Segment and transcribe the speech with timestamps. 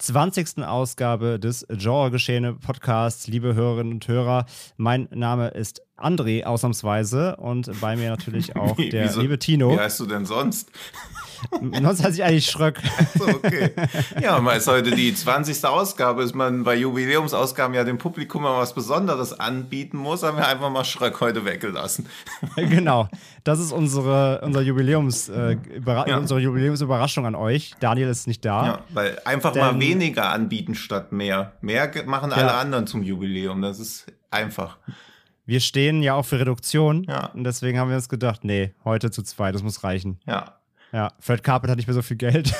[0.00, 0.64] 20.
[0.64, 4.46] Ausgabe des Genre-Geschehene Podcasts, liebe Hörerinnen und Hörer.
[4.78, 9.20] Mein Name ist André ausnahmsweise und bei mir natürlich auch der Wieso?
[9.20, 9.72] liebe Tino.
[9.72, 10.70] Wie heißt du denn sonst?
[11.82, 12.78] Sonst heiße ich eigentlich Schröck.
[13.18, 13.70] So, okay.
[14.20, 15.64] Ja, mal ist heute die 20.
[15.64, 16.22] Ausgabe.
[16.22, 20.68] Ist man bei Jubiläumsausgaben ja dem Publikum mal was Besonderes anbieten muss, haben wir einfach
[20.68, 22.06] mal Schröck heute weggelassen.
[22.56, 23.08] genau.
[23.42, 25.56] Das ist unsere, unser Jubiläums, äh,
[25.86, 26.18] Ja.
[26.18, 27.72] unsere Jubiläumsüberraschung an euch.
[27.80, 28.66] Daniel ist nicht da.
[28.66, 31.52] Ja, weil einfach Denn- mal weniger anbieten statt mehr.
[31.62, 32.60] Mehr machen alle Ja.
[32.60, 33.62] anderen zum Jubiläum.
[33.62, 34.76] Das ist einfach.
[35.50, 37.02] Wir stehen ja auch für Reduktion.
[37.08, 37.26] Ja.
[37.34, 40.20] Und deswegen haben wir uns gedacht, nee, heute zu zweit, das muss reichen.
[40.24, 40.60] Ja.
[40.92, 42.54] Ja, Fred Carpet hat nicht mehr so viel Geld.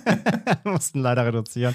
[0.64, 1.74] Mussten leider reduzieren.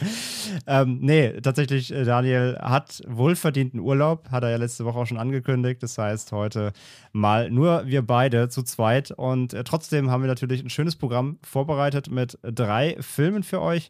[0.65, 5.19] Ähm, nee, tatsächlich, äh, Daniel hat wohlverdienten Urlaub, hat er ja letzte Woche auch schon
[5.19, 5.83] angekündigt.
[5.83, 6.73] Das heißt, heute
[7.11, 9.11] mal nur wir beide zu zweit.
[9.11, 13.89] Und äh, trotzdem haben wir natürlich ein schönes Programm vorbereitet mit drei Filmen für euch.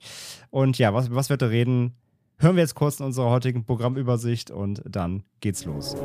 [0.50, 1.96] Und ja, was, was wir da reden,
[2.40, 5.96] hören wir jetzt kurz in unserer heutigen Programmübersicht und dann geht's los.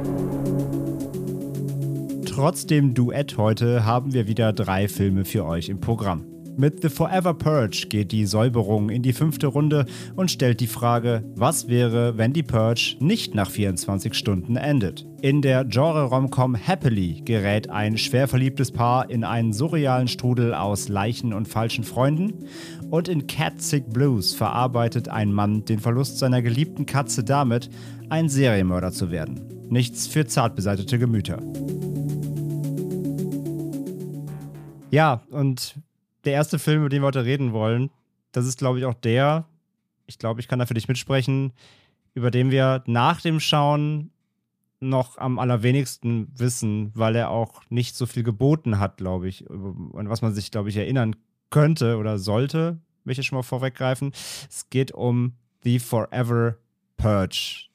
[2.27, 6.32] Trotz dem Duett heute haben wir wieder drei Filme für euch im Programm.
[6.56, 9.86] Mit The Forever Purge geht die Säuberung in die fünfte Runde
[10.17, 15.06] und stellt die Frage, was wäre, wenn die Purge nicht nach 24 Stunden endet?
[15.23, 21.33] In der Genre-Romcom Happily gerät ein schwer verliebtes Paar in einen surrealen Strudel aus Leichen
[21.33, 22.47] und falschen Freunden.
[22.91, 27.70] Und in Cat Sick Blues verarbeitet ein Mann den Verlust seiner geliebten Katze damit,
[28.11, 29.41] ein Serienmörder zu werden.
[29.70, 31.41] Nichts für zart beseitete Gemüter.
[34.91, 35.77] Ja, und
[36.25, 37.91] der erste Film, über den wir heute reden wollen,
[38.33, 39.47] das ist, glaube ich, auch der,
[40.07, 41.53] ich glaube, ich kann da für dich mitsprechen,
[42.15, 44.11] über den wir nach dem Schauen
[44.81, 50.09] noch am allerwenigsten wissen, weil er auch nicht so viel geboten hat, glaube ich, an
[50.09, 51.15] was man sich, glaube ich, erinnern
[51.51, 54.13] könnte oder sollte, will ich schon mal vorweggreifen.
[54.49, 56.57] Es geht um The Forever
[56.97, 57.69] Purge.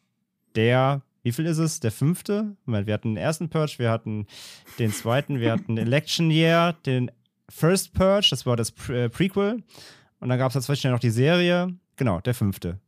[0.56, 1.80] Der, wie viel ist es?
[1.80, 2.58] Der fünfte?
[2.66, 4.28] Wir hatten den ersten Purge, wir hatten
[4.80, 7.10] den zweiten, wir hatten Election Year, den
[7.50, 9.64] First Purge, das war das Pre äh, Prequel.
[10.20, 11.76] Und dann gab es dazwischen noch die Serie.
[11.96, 12.80] Genau, der fünfte.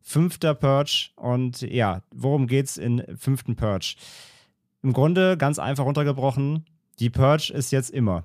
[0.00, 1.10] Fünfter Purge.
[1.16, 3.96] Und ja, worum geht's in fünften Purge?
[4.82, 6.66] Im Grunde ganz einfach runtergebrochen,
[6.98, 8.24] die Purge ist jetzt immer.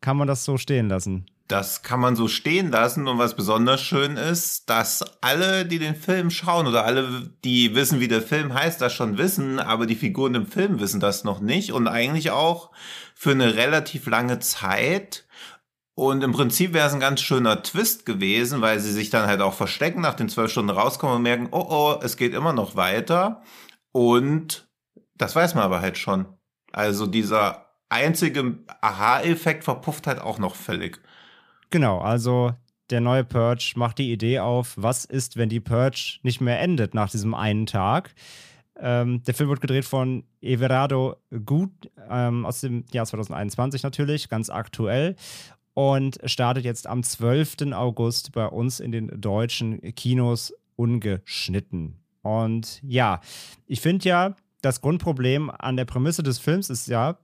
[0.00, 1.26] Kann man das so stehen lassen?
[1.48, 3.06] Das kann man so stehen lassen.
[3.06, 8.00] Und was besonders schön ist, dass alle, die den Film schauen oder alle, die wissen,
[8.00, 11.40] wie der Film heißt, das schon wissen, aber die Figuren im Film wissen das noch
[11.40, 12.72] nicht und eigentlich auch
[13.14, 15.24] für eine relativ lange Zeit.
[15.94, 19.40] Und im Prinzip wäre es ein ganz schöner Twist gewesen, weil sie sich dann halt
[19.40, 22.76] auch verstecken, nach den zwölf Stunden rauskommen und merken, oh oh, es geht immer noch
[22.76, 23.42] weiter.
[23.92, 24.68] Und
[25.14, 26.26] das weiß man aber halt schon.
[26.72, 31.00] Also dieser einzige Aha-Effekt verpufft halt auch noch völlig.
[31.70, 32.52] Genau, also
[32.90, 36.94] der neue Purge macht die Idee auf, was ist, wenn die Purge nicht mehr endet
[36.94, 38.14] nach diesem einen Tag.
[38.78, 41.70] Ähm, der Film wird gedreht von Everardo Gut
[42.08, 45.16] ähm, aus dem Jahr 2021 natürlich, ganz aktuell.
[45.74, 47.72] Und startet jetzt am 12.
[47.72, 51.96] August bei uns in den deutschen Kinos ungeschnitten.
[52.22, 53.20] Und ja,
[53.66, 57.18] ich finde ja, das Grundproblem an der Prämisse des Films ist ja,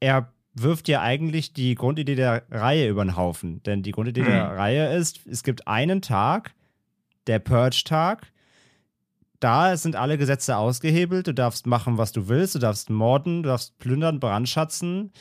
[0.00, 3.62] er wirft ja eigentlich die Grundidee der Reihe über den Haufen.
[3.64, 4.28] Denn die Grundidee Hm.
[4.28, 6.54] der Reihe ist, es gibt einen Tag,
[7.26, 8.32] der Purge-Tag.
[9.38, 11.26] Da sind alle Gesetze ausgehebelt.
[11.26, 12.54] Du darfst machen, was du willst.
[12.54, 15.12] Du darfst morden, du darfst plündern, brandschatzen.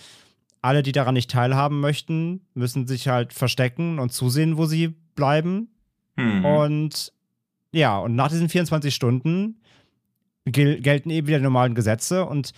[0.61, 5.69] Alle, die daran nicht teilhaben möchten, müssen sich halt verstecken und zusehen, wo sie bleiben.
[6.17, 6.45] Hm.
[6.45, 7.13] Und
[7.73, 9.59] ja, und nach diesen 24 Stunden
[10.45, 12.25] gel gelten eben wieder die normalen Gesetze.
[12.25, 12.53] Und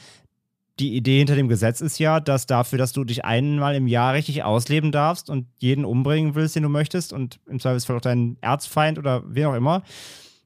[0.80, 4.14] die Idee hinter dem Gesetz ist ja, dass dafür, dass du dich einmal im Jahr
[4.14, 8.38] richtig ausleben darfst und jeden umbringen willst, den du möchtest, und im Zweifelsfall auch deinen
[8.42, 9.84] Erzfeind oder wen auch immer,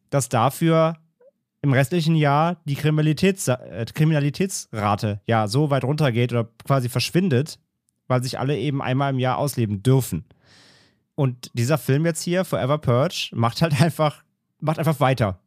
[0.09, 0.97] dass dafür
[1.61, 7.59] im restlichen Jahr die Kriminalitäts äh, Kriminalitätsrate ja so weit runtergeht oder quasi verschwindet,
[8.07, 10.25] weil sich alle eben einmal im Jahr ausleben dürfen.
[11.15, 14.23] Und dieser Film jetzt hier, Forever Purge, macht halt einfach,
[14.59, 15.39] macht einfach weiter.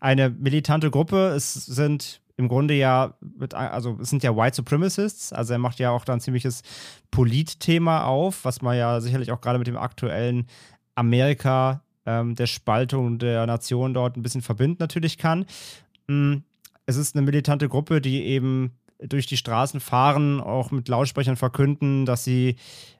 [0.00, 5.32] Eine militante Gruppe, es sind im Grunde ja, mit, also es sind ja White Supremacists,
[5.32, 6.62] also er macht ja auch da ein ziemliches
[7.10, 10.46] Politthema auf, was man ja sicherlich auch gerade mit dem aktuellen
[10.94, 15.44] Amerika ähm, der Spaltung der Nation dort ein bisschen verbindet natürlich kann.
[16.08, 16.38] Mm,
[16.86, 22.06] es ist eine militante Gruppe, die eben durch die Straßen fahren, auch mit Lautsprechern verkünden,
[22.06, 22.56] dass sie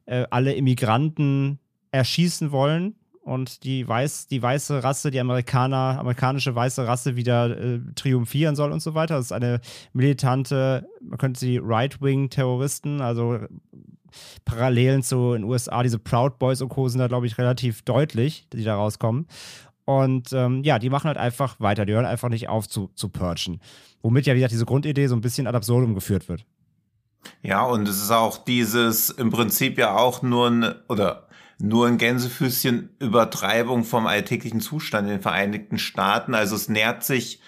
[0.07, 1.59] äh, alle Immigranten
[1.91, 7.81] erschießen wollen und die, weiß, die weiße Rasse, die Amerikaner, amerikanische weiße Rasse wieder äh,
[7.95, 9.17] triumphieren soll und so weiter.
[9.17, 9.61] Das ist eine
[9.93, 13.39] militante, man könnte sie Right-Wing-Terroristen, also
[14.45, 16.89] Parallelen zu den USA, diese Proud Boys und Co.
[16.89, 19.27] sind da, glaube ich, relativ deutlich, die da rauskommen.
[19.85, 21.85] Und ähm, ja, die machen halt einfach weiter.
[21.85, 23.61] Die hören einfach nicht auf zu, zu purchen.
[24.03, 26.45] Womit ja, wie gesagt, diese Grundidee so ein bisschen ad absurdum geführt wird.
[27.43, 31.27] Ja, und es ist auch dieses im Prinzip ja auch nur ein, oder
[31.61, 36.35] nur ein Gänsefüßchen Übertreibung vom alltäglichen Zustand in den Vereinigten Staaten.
[36.35, 37.41] Also es nährt sich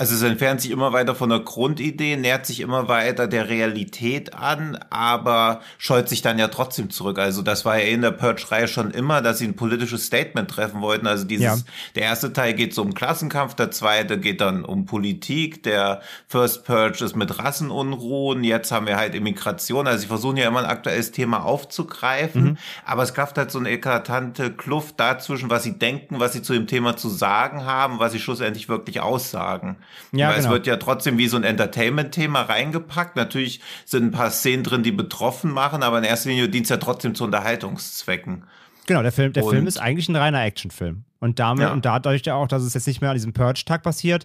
[0.00, 4.32] also es entfernt sich immer weiter von der Grundidee, nähert sich immer weiter der Realität
[4.32, 7.18] an, aber scheut sich dann ja trotzdem zurück.
[7.18, 10.80] Also das war ja in der Purge-Reihe schon immer, dass sie ein politisches Statement treffen
[10.80, 11.06] wollten.
[11.06, 11.56] Also dieses, ja.
[11.96, 16.64] der erste Teil geht so um Klassenkampf, der zweite geht dann um Politik, der First
[16.64, 19.86] Purge ist mit Rassenunruhen, jetzt haben wir halt Immigration.
[19.86, 22.58] Also sie versuchen ja immer ein aktuelles Thema aufzugreifen, mhm.
[22.86, 26.54] aber es klafft halt so eine eklatante Kluft dazwischen, was sie denken, was sie zu
[26.54, 29.76] dem Thema zu sagen haben, was sie schlussendlich wirklich aussagen.
[30.12, 30.48] Ja, Weil genau.
[30.48, 33.16] es wird ja trotzdem wie so ein Entertainment-Thema reingepackt.
[33.16, 36.70] Natürlich sind ein paar Szenen drin, die betroffen machen, aber in erster Linie dient es
[36.70, 38.44] ja trotzdem zu Unterhaltungszwecken.
[38.86, 41.04] Genau, der Film, der Film ist eigentlich ein reiner Actionfilm.
[41.20, 41.72] Und damit, ja.
[41.72, 44.24] und dadurch ja auch, dass es jetzt nicht mehr an diesem Purge-Tag passiert,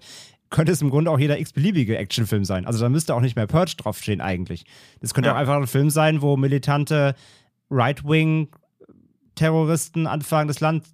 [0.49, 2.65] könnte es im Grunde auch jeder x-beliebige Actionfilm sein.
[2.65, 4.65] Also da müsste auch nicht mehr Purge draufstehen eigentlich.
[5.01, 5.35] Das könnte ja.
[5.35, 7.15] auch einfach ein Film sein, wo militante
[7.69, 10.85] Right-Wing-Terroristen anfangen, das Land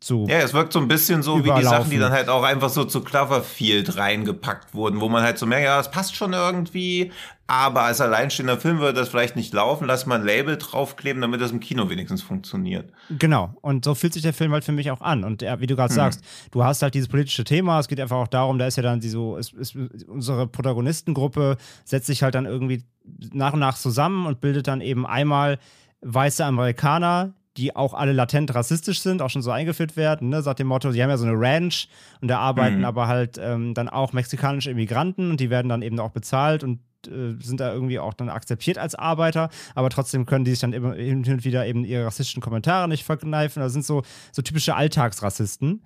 [0.00, 0.26] zu.
[0.28, 1.56] Ja, es wirkt so ein bisschen so überlaufen.
[1.56, 5.22] wie die Sachen, die dann halt auch einfach so zu Cloverfield reingepackt wurden, wo man
[5.22, 7.12] halt so merkt, ja, das passt schon irgendwie,
[7.46, 11.40] aber als alleinstehender Film würde das vielleicht nicht laufen, lass mal ein Label draufkleben, damit
[11.42, 12.92] das im Kino wenigstens funktioniert.
[13.10, 15.22] Genau, und so fühlt sich der Film halt für mich auch an.
[15.22, 15.96] Und wie du gerade hm.
[15.96, 18.82] sagst, du hast halt dieses politische Thema, es geht einfach auch darum, da ist ja
[18.82, 19.76] dann die so, ist, ist,
[20.08, 22.84] unsere Protagonistengruppe setzt sich halt dann irgendwie
[23.32, 25.58] nach und nach zusammen und bildet dann eben einmal
[26.02, 30.42] weiße Amerikaner, die auch alle latent rassistisch sind, auch schon so eingeführt werden, ne?
[30.42, 31.88] sagt dem Motto, sie haben ja so eine Ranch
[32.20, 32.84] und da arbeiten mhm.
[32.84, 36.80] aber halt ähm, dann auch mexikanische Immigranten und die werden dann eben auch bezahlt und
[37.06, 40.72] äh, sind da irgendwie auch dann akzeptiert als Arbeiter, aber trotzdem können die sich dann
[40.72, 43.62] immer hin und wieder eben ihre rassistischen Kommentare nicht verkneifen.
[43.62, 44.02] Das sind so,
[44.32, 45.82] so typische Alltagsrassisten.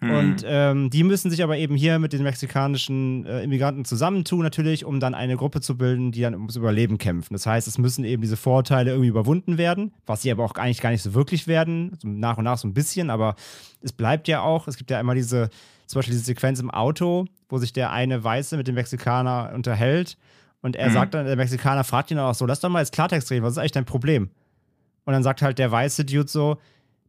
[0.00, 0.10] Mhm.
[0.10, 4.84] Und ähm, die müssen sich aber eben hier mit den mexikanischen äh, Immigranten zusammentun, natürlich,
[4.84, 7.32] um dann eine Gruppe zu bilden, die dann ums Überleben kämpfen.
[7.32, 10.82] Das heißt, es müssen eben diese Vorteile irgendwie überwunden werden, was sie aber auch eigentlich
[10.82, 13.36] gar nicht so wirklich werden, so nach und nach so ein bisschen, aber
[13.80, 15.48] es bleibt ja auch, es gibt ja immer diese,
[15.86, 20.18] zum Beispiel diese Sequenz im Auto, wo sich der eine Weiße mit dem Mexikaner unterhält
[20.60, 20.92] und er mhm.
[20.92, 23.52] sagt dann, der Mexikaner fragt ihn auch so, lass doch mal jetzt Klartext reden, was
[23.52, 24.30] ist eigentlich dein Problem?
[25.04, 26.58] Und dann sagt halt der weiße Dude so,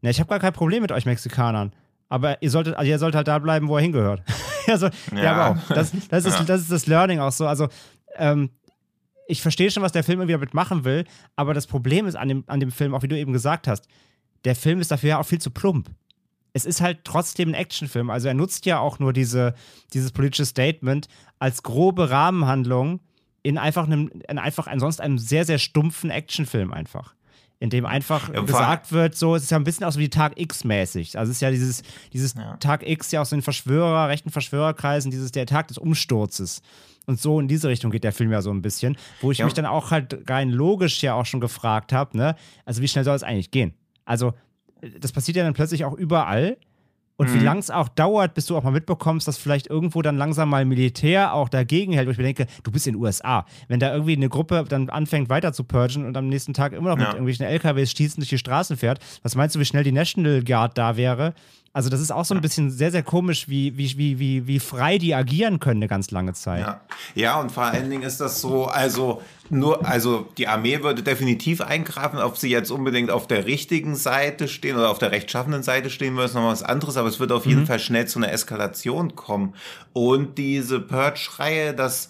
[0.01, 1.74] ne, ich habe gar kein Problem mit euch Mexikanern.
[2.09, 4.24] Aber ihr solltet, also ihr sollt halt da bleiben, wo er hingehört.
[4.68, 5.24] also, ja.
[5.24, 5.68] ja, aber auch.
[5.69, 6.45] Das, das, ist, ja.
[6.45, 7.48] das ist das Learning auch so.
[7.48, 7.68] Also,
[8.15, 8.50] ähm,
[9.27, 11.04] ich verstehe schon, was der Film irgendwie damit machen will,
[11.36, 13.88] aber das Problem ist an dem, an dem Film, auch wie du eben gesagt hast,
[14.45, 15.89] der Film ist dafür ja auch viel zu plump.
[16.54, 18.09] Es ist halt trotzdem ein Actionfilm.
[18.09, 19.54] Also er nutzt ja auch nur diese,
[19.94, 21.07] dieses politische Statement
[21.39, 23.01] als grobe Rahmenhandlung
[23.44, 27.17] in einfach einem, in einfach ansonsten einem sehr, sehr stumpfen Actionfilm einfach
[27.59, 30.09] in dem einfach ja, gesagt wird, so, es ist ja ein bisschen auch so wie
[30.09, 31.18] Tag X mäßig.
[31.18, 31.81] Also es ist ja dieses,
[32.14, 32.56] dieses ja.
[32.57, 36.61] Tag X ja aus den Verschwörer, rechten Verschwörerkreisen, dieses der Tag des Umsturzes.
[37.07, 39.45] Und so in diese Richtung geht der Film ja so ein bisschen, wo ich ja.
[39.45, 42.35] mich dann auch halt rein logisch ja auch schon gefragt habe, ne?
[42.66, 43.73] Also wie schnell soll es eigentlich gehen?
[44.06, 44.33] Also
[44.99, 46.57] das passiert ja dann plötzlich auch überall
[47.18, 47.33] und mhm.
[47.33, 50.50] wie lang es auch dauert, bis du auch mal mitbekommst, dass vielleicht irgendwo dann langsam
[50.50, 52.07] mal Militär auch dagegen hält.
[52.07, 53.45] Wo ich mir denke, du bist in den USA.
[53.68, 56.90] Wenn da irgendwie eine Gruppe dann anfängt weiter zu purgen und am nächsten Tag immer
[56.90, 57.06] noch ja.
[57.06, 60.44] mit irgendwelchen LKWs schießen durch die Straßen fährt, was meinst du, wie schnell die National
[60.44, 61.33] Guard da wäre?
[61.78, 64.60] Also das ist auch so ein bisschen sehr, sehr komisch, wie, wie, wie, wie, wie
[64.60, 66.62] frei die agieren können eine ganz lange Zeit.
[66.62, 66.81] Ja.
[67.14, 71.62] ja, und vor allen Dingen ist das so, also nur, also die Armee würde definitiv
[71.62, 75.92] eingreifen, ob sie jetzt unbedingt auf der richtigen Seite stehen oder auf der rechtschaffenden Seite
[75.92, 77.68] stehen würden, ist noch was anderes, aber es wird auf jeden mhm.
[77.68, 79.54] Fall schnell zu einer Eskalation kommen.
[79.94, 82.10] Und diese Purge-Reihe, das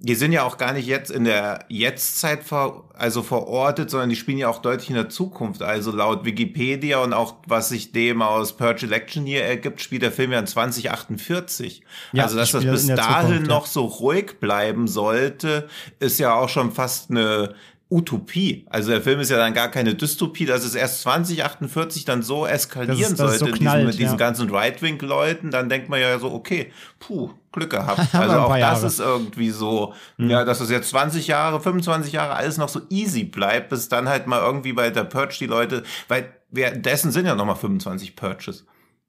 [0.00, 4.16] die sind ja auch gar nicht jetzt in der Jetztzeit ver, also verortet, sondern die
[4.16, 5.60] spielen ja auch deutlich in der Zukunft.
[5.60, 10.12] Also laut Wikipedia und auch was sich dem aus Purge Election hier ergibt, spielt der
[10.12, 11.82] Film ja in 2048.
[12.12, 16.48] Ja, also dass das bis dahin Zukunft, noch so ruhig bleiben sollte, ist ja auch
[16.48, 17.54] schon fast eine
[17.90, 18.66] Utopie.
[18.68, 22.46] Also der Film ist ja dann gar keine Dystopie, dass es erst 2048 dann so
[22.46, 25.98] eskalieren das ist, das sollte so knallt, diesen, mit diesen ganzen Right-Wing-Leuten, dann denkt man
[26.00, 28.00] ja so, okay, puh, Glück gehabt.
[28.12, 28.86] Also auch das Jahre.
[28.86, 30.28] ist irgendwie so, mhm.
[30.28, 34.08] ja, dass es jetzt 20 Jahre, 25 Jahre alles noch so easy bleibt, bis dann
[34.08, 38.16] halt mal irgendwie bei der Purge die Leute, weil währenddessen sind ja noch mal 25
[38.16, 38.66] Purges.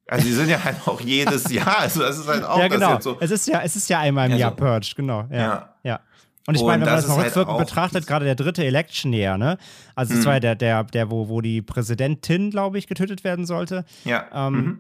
[0.08, 1.80] Also die sind ja halt auch jedes Jahr.
[1.80, 3.00] Also das ist halt auch ja, genau.
[3.00, 3.18] so.
[3.20, 5.28] Es ist ja, es ist ja einmal im Also- Jahr Purge, genau.
[5.30, 5.38] Ja.
[5.38, 5.76] Ja.
[5.84, 6.00] ja.
[6.48, 8.64] Und ich meine, wenn man das das mal halt rückwirkend auch- betrachtet, gerade der dritte
[8.66, 9.58] Election Year, ne?
[9.96, 10.26] Also es Mhm.
[10.26, 13.86] war ja der, der, der, wo, wo die Präsidentin, glaube ich, getötet werden sollte.
[14.06, 14.26] Ja.
[14.34, 14.80] Ähm, mhm.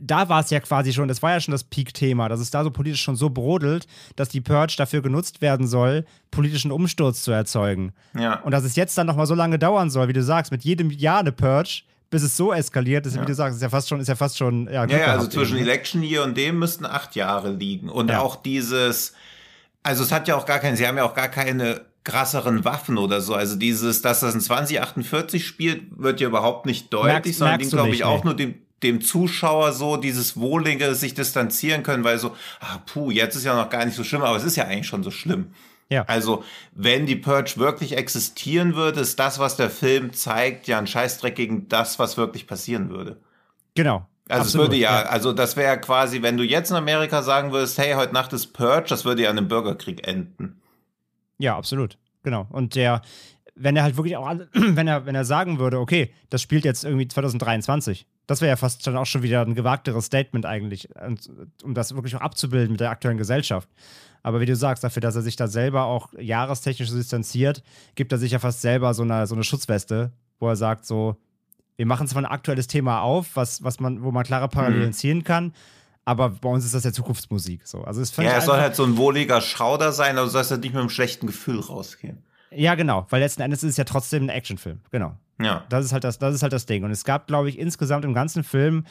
[0.00, 2.64] da war es ja quasi schon, das war ja schon das Peak-Thema, dass es da
[2.64, 3.86] so politisch schon so brodelt,
[4.16, 7.92] dass die Purge dafür genutzt werden soll, politischen Umsturz zu erzeugen.
[8.18, 8.40] ja.
[8.40, 10.90] Und dass es jetzt dann nochmal so lange dauern soll, wie du sagst, mit jedem
[10.90, 13.24] Jahr eine Purge, bis es so eskaliert ist, wie Ja.
[13.26, 15.56] du sagst, ist ja fast schon, ist ja fast schon, ja, Ja, ja, also zwischen
[15.56, 15.70] irgendwie.
[15.70, 17.88] Election Year und dem müssten acht Jahre liegen.
[17.90, 19.12] Und auch dieses,
[19.84, 22.98] also es hat ja auch gar keinen, sie haben ja auch gar keine krasseren Waffen
[22.98, 23.34] oder so.
[23.34, 27.70] Also dieses, dass das in 2048 spielt, wird ja überhaupt nicht deutlich, Merkst- sondern merkst
[27.70, 28.24] glaube nicht, ich, auch nee.
[28.24, 33.36] nur dem, dem Zuschauer so dieses Wohlige sich distanzieren können, weil so, ah, puh, jetzt
[33.36, 35.52] ist ja noch gar nicht so schlimm, aber es ist ja eigentlich schon so schlimm.
[35.90, 36.04] Ja.
[36.06, 40.86] Also, wenn die Purge wirklich existieren würde, ist das, was der Film zeigt, ja ein
[40.86, 43.20] Scheißdreck gegen das, was wirklich passieren würde.
[43.74, 44.06] Genau.
[44.28, 47.52] Also Absolut, es würde ja, also das wäre quasi, wenn du jetzt in Amerika sagen
[47.52, 50.62] würdest, hey, heute Nacht ist Purge, das würde ja an einem Bürgerkrieg enden.
[51.38, 51.98] Ja, absolut.
[52.22, 52.46] Genau.
[52.50, 53.02] Und der,
[53.54, 56.84] wenn er halt wirklich auch, wenn er, wenn er sagen würde, okay, das spielt jetzt
[56.84, 60.88] irgendwie 2023, das wäre ja fast dann auch schon wieder ein gewagteres Statement eigentlich,
[61.62, 63.68] um das wirklich auch abzubilden mit der aktuellen Gesellschaft.
[64.22, 67.62] Aber wie du sagst, dafür, dass er sich da selber auch jahrestechnisch distanziert,
[67.94, 71.18] gibt er sich ja fast selber so eine, so eine Schutzweste, wo er sagt so,
[71.76, 74.92] wir machen zwar ein aktuelles Thema auf, was, was man, wo man klare Parallelen Mhm.
[74.92, 75.52] ziehen kann,
[76.04, 77.66] aber bei uns ist das ja Zukunftsmusik.
[77.66, 77.82] So.
[77.84, 80.62] Also es Ja, es soll halt so ein wohliger Schauder sein, aber du sollst halt
[80.62, 82.22] nicht mit einem schlechten Gefühl rausgehen.
[82.50, 84.80] Ja, genau, weil letzten Endes ist es ja trotzdem ein Actionfilm.
[84.92, 85.16] Genau.
[85.40, 85.64] Ja.
[85.68, 86.84] Das ist halt das, das ist halt das Ding.
[86.84, 88.84] Und es gab, glaube ich, insgesamt im ganzen Film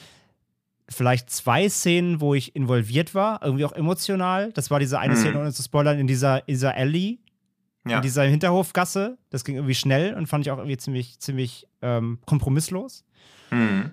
[0.90, 4.52] vielleicht zwei Szenen, wo ich involviert war, irgendwie auch emotional.
[4.52, 5.18] Das war diese eine Mhm.
[5.18, 7.20] Szene, ohne zu spoilern, in dieser, in dieser Alley,
[7.86, 7.98] Ja.
[7.98, 9.18] in dieser Hinterhofgasse.
[9.30, 13.04] Das ging irgendwie schnell und fand ich auch irgendwie ziemlich, ziemlich ähm, kompromisslos.
[13.50, 13.92] Hm.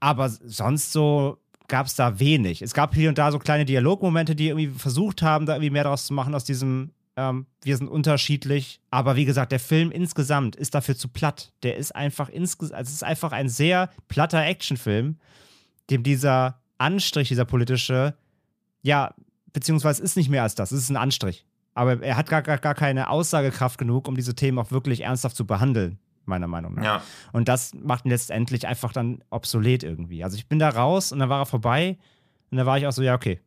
[0.00, 1.38] Aber sonst so
[1.68, 2.62] gab es da wenig.
[2.62, 5.84] Es gab hier und da so kleine Dialogmomente, die irgendwie versucht haben, da irgendwie mehr
[5.84, 8.80] daraus zu machen aus diesem ähm, wir sind unterschiedlich.
[8.90, 11.52] Aber wie gesagt, der Film insgesamt ist dafür zu platt.
[11.64, 15.18] Der ist einfach insgesamt, also es ist einfach ein sehr platter Actionfilm,
[15.90, 18.14] dem dieser Anstrich, dieser politische,
[18.82, 19.14] ja,
[19.52, 20.70] beziehungsweise ist nicht mehr als das.
[20.70, 21.44] Es ist ein Anstrich.
[21.78, 25.36] Aber er hat gar, gar, gar keine Aussagekraft genug, um diese Themen auch wirklich ernsthaft
[25.36, 26.84] zu behandeln, meiner Meinung nach.
[26.84, 27.02] Ja.
[27.32, 30.24] Und das macht ihn letztendlich einfach dann obsolet irgendwie.
[30.24, 31.96] Also ich bin da raus und dann war er vorbei
[32.50, 33.40] und dann war ich auch so, ja, okay.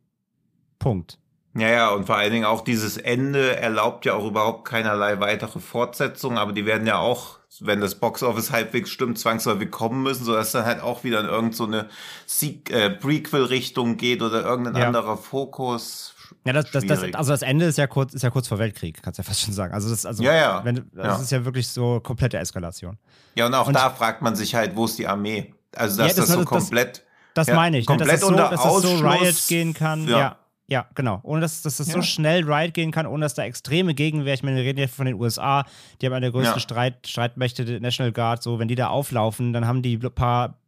[0.78, 1.18] Punkt.
[1.54, 5.60] Ja, ja, und vor allen Dingen auch dieses Ende erlaubt ja auch überhaupt keinerlei weitere
[5.60, 10.52] Fortsetzungen, aber die werden ja auch, wenn das Boxoffice halbwegs stimmt, zwangsläufig kommen müssen, sodass
[10.52, 11.90] dann halt auch wieder in irgendeine
[12.24, 14.86] so äh, Prequel-Richtung geht oder irgendein Ja.
[14.86, 16.11] anderer Fokus.
[16.46, 19.02] Ja, das, das, das, also das Ende ist ja kurz, ist ja kurz vor Weltkrieg,
[19.02, 19.72] kannst du ja fast schon sagen.
[19.74, 20.64] Also das, also, Ja, ja.
[20.64, 21.16] Wenn, das Ja.
[21.22, 22.98] ist ja wirklich so komplette Eskalation.
[23.34, 25.54] Ja, und auch Und- da fragt man sich halt, wo ist die Armee?
[25.76, 27.04] Also, dass Ja, das- das, so komplett.
[27.34, 27.96] Das Ja, meine ich, ne?
[27.96, 29.06] dass komplett das so, dass das so.
[29.06, 30.06] Riot gehen kann.
[30.06, 30.36] Ja.
[30.68, 30.86] Ja.
[30.94, 31.20] genau.
[31.22, 34.42] Ohne dass, dass das so schnell Riot gehen kann, ohne dass da extreme Gegenwehr, ich
[34.42, 35.64] meine, wir reden ja von den USA,
[36.00, 36.60] die haben eine der größten.
[36.60, 40.58] Streit, Streitmächte, die National Guard, so, wenn die da auflaufen, dann haben die paar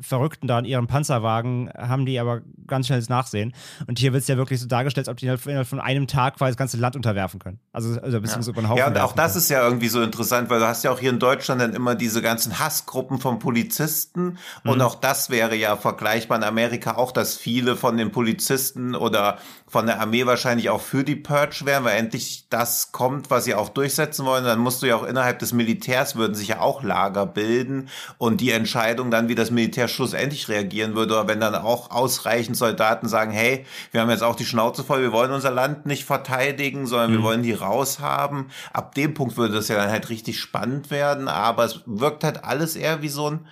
[0.00, 3.54] Verrückten da in ihrem Panzerwagen, haben die aber ganz schnell das Nachsehen.
[3.86, 6.36] Und hier wird es ja wirklich so dargestellt, als ob die innerhalb von einem Tag
[6.36, 7.60] quasi das ganze Land unterwerfen können.
[7.72, 9.42] Also, also ein bisschen so über den Haufen Ja, und auch das können.
[9.42, 11.94] ist ja irgendwie so interessant, weil du hast ja auch hier in Deutschland dann immer
[11.94, 14.80] diese ganzen Hassgruppen von Polizisten und Mhm.
[14.82, 19.86] auch das wäre ja vergleichbar in Amerika auch, dass viele von den Polizisten oder von
[19.86, 23.68] der Armee wahrscheinlich auch für die Purge wären, weil endlich das kommt, was sie auch
[23.68, 24.44] durchsetzen wollen.
[24.44, 27.88] Dann musst du ja auch innerhalb des Militärs würden sich ja auch Lager bilden
[28.18, 32.56] und die Entscheidung dann, wie das Militär schlussendlich reagieren würde, oder wenn dann auch ausreichend
[32.56, 36.04] Soldaten sagen, hey, wir haben jetzt auch die Schnauze voll, wir wollen unser Land nicht
[36.04, 38.50] verteidigen, sondern wir wollen die raushaben.
[38.72, 42.44] Ab dem Punkt würde das ja dann halt richtig spannend werden, aber es wirkt halt
[42.44, 43.46] alles eher wie so ein,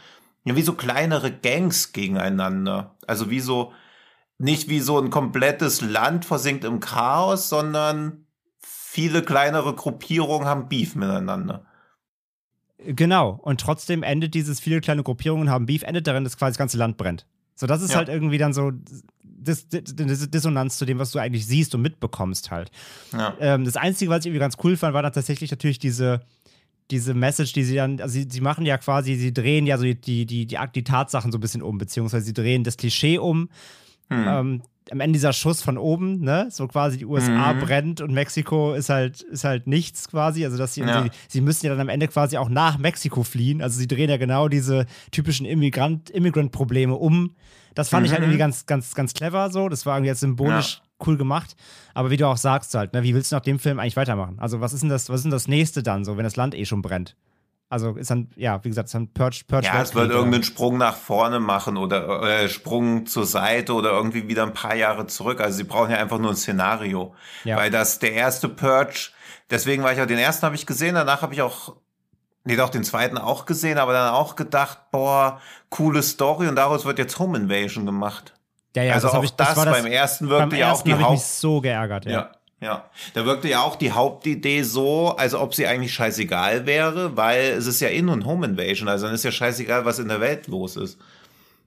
[0.44, 2.96] wie so kleinere Gangs gegeneinander.
[3.06, 3.72] Also wie so,
[4.38, 8.26] nicht wie so ein komplettes Land versinkt im Chaos, sondern
[8.60, 11.64] viele kleinere Gruppierungen haben Beef miteinander.
[12.86, 13.38] Genau.
[13.42, 16.78] Und trotzdem endet dieses, viele kleine Gruppierungen haben Beef, endet darin, dass quasi das ganze
[16.78, 17.26] Land brennt.
[17.54, 17.96] So, das ist Ja.
[17.98, 18.72] halt irgendwie dann so
[19.22, 22.70] Dis Dis Dis Dissonanz zu dem, was du eigentlich siehst und mitbekommst halt.
[23.12, 23.36] Ja.
[23.40, 26.22] Ähm, das Einzige, was ich irgendwie ganz cool fand, war dann tatsächlich natürlich diese,
[26.90, 29.84] diese Message, die sie dann, also sie, sie machen ja quasi, sie drehen ja so
[29.84, 33.18] die, die, die, die, die Tatsachen so ein bisschen um, beziehungsweise sie drehen das Klischee
[33.18, 33.48] um.
[34.10, 34.24] Hm.
[34.28, 37.58] Ähm, am Ende dieser Schuss von oben, ne, so quasi die USA Mhm.
[37.58, 40.44] brennt und Mexiko ist halt, ist halt nichts quasi.
[40.44, 41.02] Also, dass sie, Ja.
[41.04, 43.62] sie, sie müssen ja dann am Ende quasi auch nach Mexiko fliehen.
[43.62, 47.34] Also, sie drehen ja genau diese typischen Immigrant, Immigrant-Probleme um.
[47.74, 48.24] Das fand ich halt Mhm.
[48.24, 49.68] irgendwie ganz, ganz, ganz clever so.
[49.68, 51.56] Das war irgendwie jetzt symbolisch cool gemacht.
[51.94, 54.36] Aber wie du auch sagst halt, ne, wie willst du nach dem Film eigentlich weitermachen?
[54.38, 56.54] Also, was ist denn das, was ist denn das nächste dann so, wenn das Land
[56.54, 57.16] eh schon brennt?
[57.72, 60.76] Also ist dann, ja, wie gesagt, ist dann Purge, Purge Ja, es wird irgendeinen Sprung
[60.76, 65.40] nach vorne machen oder äh, Sprung zur Seite oder irgendwie wieder ein paar Jahre zurück.
[65.40, 67.14] Also sie brauchen ja einfach nur ein Szenario.
[67.44, 67.56] Ja.
[67.56, 69.12] Weil das der erste Purge,
[69.48, 71.76] deswegen war ich auch den ersten habe ich gesehen, danach habe ich auch
[72.44, 76.84] Nee, doch, den zweiten auch gesehen, aber dann auch gedacht, boah, coole Story und daraus
[76.84, 78.34] wird jetzt Home Invasion gemacht.
[78.76, 81.02] Ja, ja, also das auch ich, das, das beim ersten wirkte ja auch die Haupt...
[81.02, 82.10] Ich mich so geärgert, ja.
[82.10, 82.30] ja.
[82.62, 87.54] Ja, da wirkte ja auch die Hauptidee so, als ob sie eigentlich scheißegal wäre, weil
[87.58, 90.20] es ist ja In- und Home Invasion, also dann ist ja scheißegal, was in der
[90.20, 90.96] Welt los ist.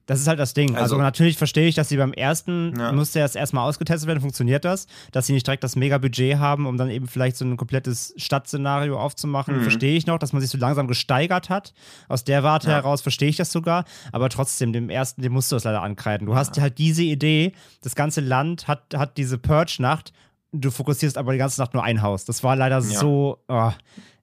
[0.06, 0.70] Das ist halt das Ding.
[0.70, 2.92] Also, also natürlich verstehe ich, dass sie beim ersten, ja.
[2.92, 6.78] musste erst erstmal ausgetestet werden, funktioniert das, dass sie nicht direkt das Mega-Budget haben, um
[6.78, 9.58] dann eben vielleicht so ein komplettes Stadtszenario aufzumachen.
[9.58, 9.62] Mhm.
[9.62, 11.74] Verstehe ich noch, dass man sich so langsam gesteigert hat.
[12.08, 12.76] Aus der Warte ja.
[12.76, 13.84] heraus verstehe ich das sogar.
[14.12, 16.26] Aber trotzdem, dem ersten, dem musst du das leider ankreiden.
[16.26, 20.12] Du hast halt diese Idee, das ganze Land hat, hat diese Purge-Nacht,
[20.60, 22.24] du fokussierst aber die ganze Nacht nur ein Haus.
[22.24, 23.38] Das war leider so.
[23.48, 23.52] Oh.
[23.54, 23.74] Ja,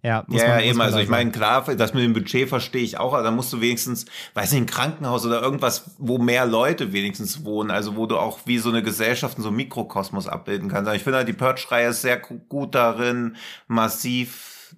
[0.04, 0.82] ja, man, ja eben.
[0.82, 3.62] Also ich meine, klar, das mit dem Budget verstehe ich auch, aber da musst du
[3.62, 8.18] wenigstens, weiß nicht, ein Krankenhaus oder irgendwas, wo mehr Leute wenigstens wohnen, also wo du
[8.18, 10.88] auch wie so eine Gesellschaft so einen Mikrokosmos abbilden kannst.
[10.88, 13.38] Aber ich finde halt, die Purge-Reihe ist sehr gut darin,
[13.68, 14.75] massiv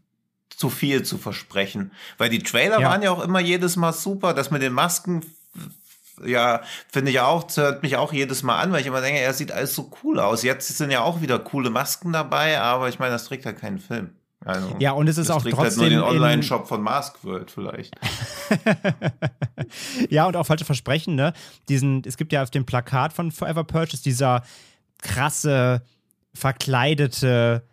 [0.49, 1.91] zu viel zu versprechen.
[2.19, 2.89] Weil die Trailer ja.
[2.89, 5.21] waren ja auch immer jedes Mal super, das mit den Masken
[6.23, 9.33] ja, finde ich auch, zerrt mich auch jedes Mal an, weil ich immer denke, er
[9.33, 10.43] sieht alles so cool aus.
[10.43, 13.79] Jetzt sind ja auch wieder coole Masken dabei, aber ich meine, das trägt halt keinen
[13.79, 14.11] Film.
[14.43, 17.95] Also, ja, und es ist auch trotzdem halt nur den Online-Shop von Mask World vielleicht.
[20.09, 21.33] ja, und auch falsche Versprechen, ne?
[21.67, 24.43] Diesen, es gibt ja auf dem Plakat von Forever Purchase dieser
[25.01, 25.81] krasse,
[26.35, 27.63] verkleidete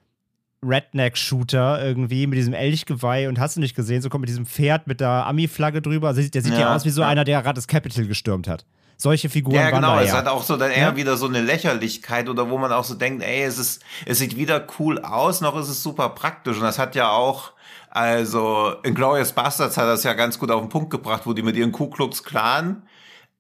[0.65, 4.87] Redneck-Shooter irgendwie mit diesem Elchgeweih und hast du nicht gesehen, so kommt mit diesem Pferd
[4.87, 6.09] mit der Ami-Flagge drüber.
[6.09, 7.09] Also der sieht ja, ja aus wie so ja.
[7.09, 8.65] einer, der gerade das Capitol gestürmt hat.
[8.97, 10.97] Solche Figuren ja, genau, waren da, es hat auch so dann eher ja?
[10.97, 14.37] wieder so eine Lächerlichkeit oder wo man auch so denkt, ey, es ist, es sieht
[14.37, 16.57] weder cool aus, noch ist es super praktisch.
[16.57, 17.53] Und das hat ja auch,
[17.91, 21.57] also, Inglourious Bastards hat das ja ganz gut auf den Punkt gebracht, wo die mit
[21.57, 22.83] ihren Ku Klux Klan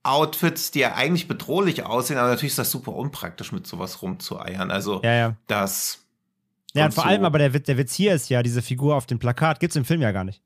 [0.03, 4.73] Outfits, die ja eigentlich bedrohlich aussehen, aber natürlich ist das super unpraktisch, mit sowas rumzueiern.
[4.73, 5.37] Also, ja, ja.
[5.47, 6.02] das,
[6.75, 7.09] ja, und vor so.
[7.11, 9.77] allem aber der, der Witz hier ist ja, diese Figur auf dem Plakat gibt es
[9.77, 10.43] im Film ja gar nicht.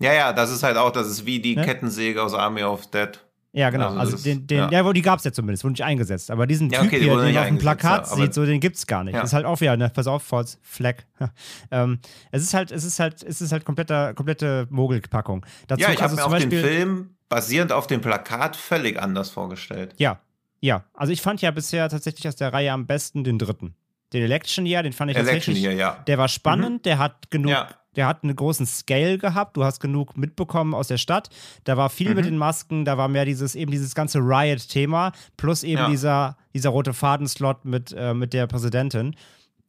[0.00, 1.64] Ja, ja, das ist halt auch, das ist wie die ne?
[1.64, 3.20] Kettensäge aus Army of Dead.
[3.52, 3.88] Ja, genau.
[3.88, 4.70] Also, also den, den, ja.
[4.70, 6.30] ja, die gab es ja zumindest, wurde nicht eingesetzt.
[6.30, 8.60] Aber diesen ja, okay, Typ hier, den man auf dem Plakat ja, sieht, so, den
[8.60, 9.16] gibt es gar nicht.
[9.16, 11.02] Das ist halt auch wieder, ne, pass auf, False Flag.
[11.70, 11.98] ähm,
[12.30, 15.44] es ist halt, es ist halt, es ist halt kompletter, komplette Mogelpackung.
[15.66, 19.00] Dazu, ja, ich also habe mir auch Beispiel, den Film basierend auf dem Plakat völlig
[19.00, 19.94] anders vorgestellt.
[19.98, 20.20] Ja,
[20.60, 20.84] ja.
[20.94, 23.74] Also ich fand ja bisher tatsächlich aus der Reihe am besten den dritten.
[24.12, 25.62] Den Election Year, den fand ich Election tatsächlich.
[25.62, 26.02] Year, ja.
[26.06, 26.82] Der war spannend, mhm.
[26.82, 27.68] der hat genug, ja.
[27.96, 29.56] der hat einen großen Scale gehabt.
[29.56, 31.30] Du hast genug mitbekommen aus der Stadt.
[31.64, 32.16] Da war viel mhm.
[32.16, 35.88] mit den Masken, da war mehr dieses, eben dieses ganze Riot-Thema, plus eben ja.
[35.88, 39.14] dieser, dieser rote Fadenslot mit, äh, mit der Präsidentin.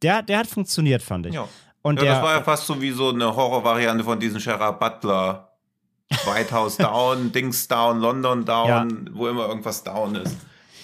[0.02, 1.36] Der, der hat funktioniert, fand ich.
[1.36, 1.48] Ja.
[1.84, 4.78] Und ja, der, das war ja fast so wie so eine Horrorvariante von diesem Sheriff
[4.80, 5.50] Butler.
[6.26, 10.36] White House down, Dings down, London down, wo immer irgendwas down ist.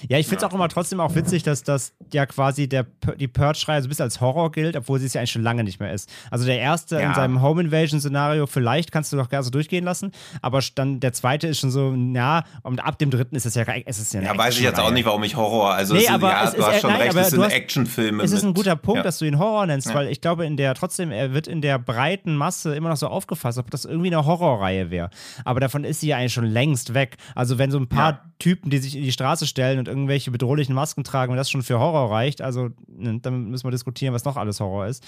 [0.10, 0.50] Ja, ich finde es ja.
[0.50, 2.86] auch immer trotzdem auch witzig, dass das ja quasi der,
[3.20, 5.64] die Purge-Reihe so ein bisschen als Horror gilt, obwohl sie es ja eigentlich schon lange
[5.64, 6.10] nicht mehr ist.
[6.32, 7.10] Also der erste ja.
[7.10, 11.14] in seinem Home Invasion-Szenario, vielleicht kannst du doch gerne so durchgehen lassen, aber dann der
[11.14, 14.22] zweite ist schon so, ja, und ab dem dritten ist es ja, es ist ja
[14.22, 16.54] Ja, weiß ich jetzt auch nicht, warum ich Horror, also nee, es, aber ja, es
[16.54, 18.24] du hast schon nein, recht, es sind Actionfilme.
[18.24, 20.74] Es ist ein guter Punkt, dass du ihn Horror nennst, weil ich glaube, in der,
[20.76, 24.26] trotzdem, er wird in der breiten Masse immer noch so aufgefasst, ob das irgendwie eine
[24.26, 25.10] Horrorreihe wäre.
[25.46, 27.18] Aber davon ist sie ja eigentlich schon längst weg.
[27.36, 30.76] Also wenn so ein paar Typen, die sich in die Straße stellen und irgendwelche bedrohlichen
[30.76, 34.26] Masken tragen, wenn das schon für Horror reicht, also ne, dann müssen wir diskutieren, was
[34.26, 35.06] noch alles Horror ist.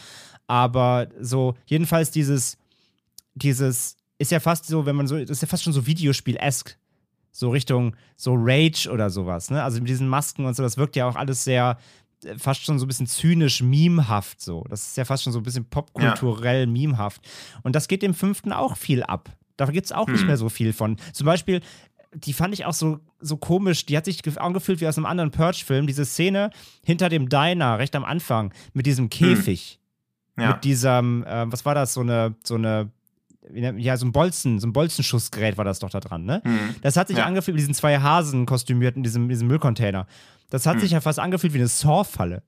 [0.47, 2.57] Aber so, jedenfalls dieses,
[3.35, 6.77] dieses, ist ja fast so, wenn man so, das ist ja fast schon so Videospiel-esk.
[7.31, 9.63] So Richtung so Rage oder sowas, ne?
[9.63, 11.77] Also mit diesen Masken und so, das wirkt ja auch alles sehr,
[12.25, 14.65] äh, fast schon so ein bisschen zynisch, memehaft so.
[14.69, 16.65] Das ist ja fast schon so ein bisschen popkulturell ja.
[16.65, 17.21] memehaft.
[17.63, 19.29] Und das geht dem fünften auch viel ab.
[19.57, 20.13] Da gibt es auch hm.
[20.13, 20.97] nicht mehr so viel von.
[21.11, 21.61] Zum Beispiel,
[22.13, 23.85] die fand ich auch so, so komisch.
[23.85, 25.87] Die hat sich angefühlt wie aus einem anderen Purge-Film.
[25.87, 26.49] Diese Szene
[26.83, 29.09] hinter dem Diner, recht am Anfang, mit diesem hm.
[29.09, 29.79] Käfig.
[30.35, 30.43] Hm.
[30.43, 30.53] Ja.
[30.53, 32.91] Mit diesem, äh, was war das, so eine, so eine,
[33.51, 36.41] ja, so ein Bolzen, so ein Bolzenschussgerät war das doch da dran, ne?
[36.43, 36.75] Hm.
[36.81, 37.25] Das hat sich ja.
[37.25, 40.07] angefühlt wie diesen zwei Hasen kostümiert in diesem, diesem Müllcontainer.
[40.49, 40.81] Das hat hm.
[40.81, 42.43] sich ja fast angefühlt wie eine Saw-Falle.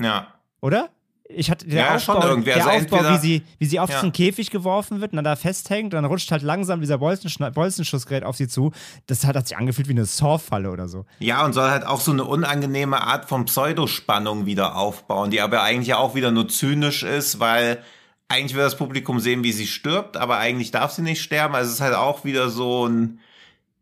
[0.00, 0.28] Ja.
[0.60, 0.90] Oder?
[1.28, 2.52] Ich hatte der ja, Aufbau, schon irgendwie.
[2.52, 3.96] der also Aufbau wie sie, wie sie auf ja.
[3.96, 8.24] diesen Käfig geworfen wird und dann da festhängt und dann rutscht halt langsam dieser Bolzenschussgerät
[8.24, 8.72] auf sie zu.
[9.06, 11.04] Das hat, hat sich angefühlt wie eine Saw-Falle oder so.
[11.18, 15.62] Ja, und soll halt auch so eine unangenehme Art von Pseudospannung wieder aufbauen, die aber
[15.62, 17.82] eigentlich auch wieder nur zynisch ist, weil
[18.28, 21.54] eigentlich will das Publikum sehen, wie sie stirbt, aber eigentlich darf sie nicht sterben.
[21.54, 23.20] Also es ist halt auch wieder so ein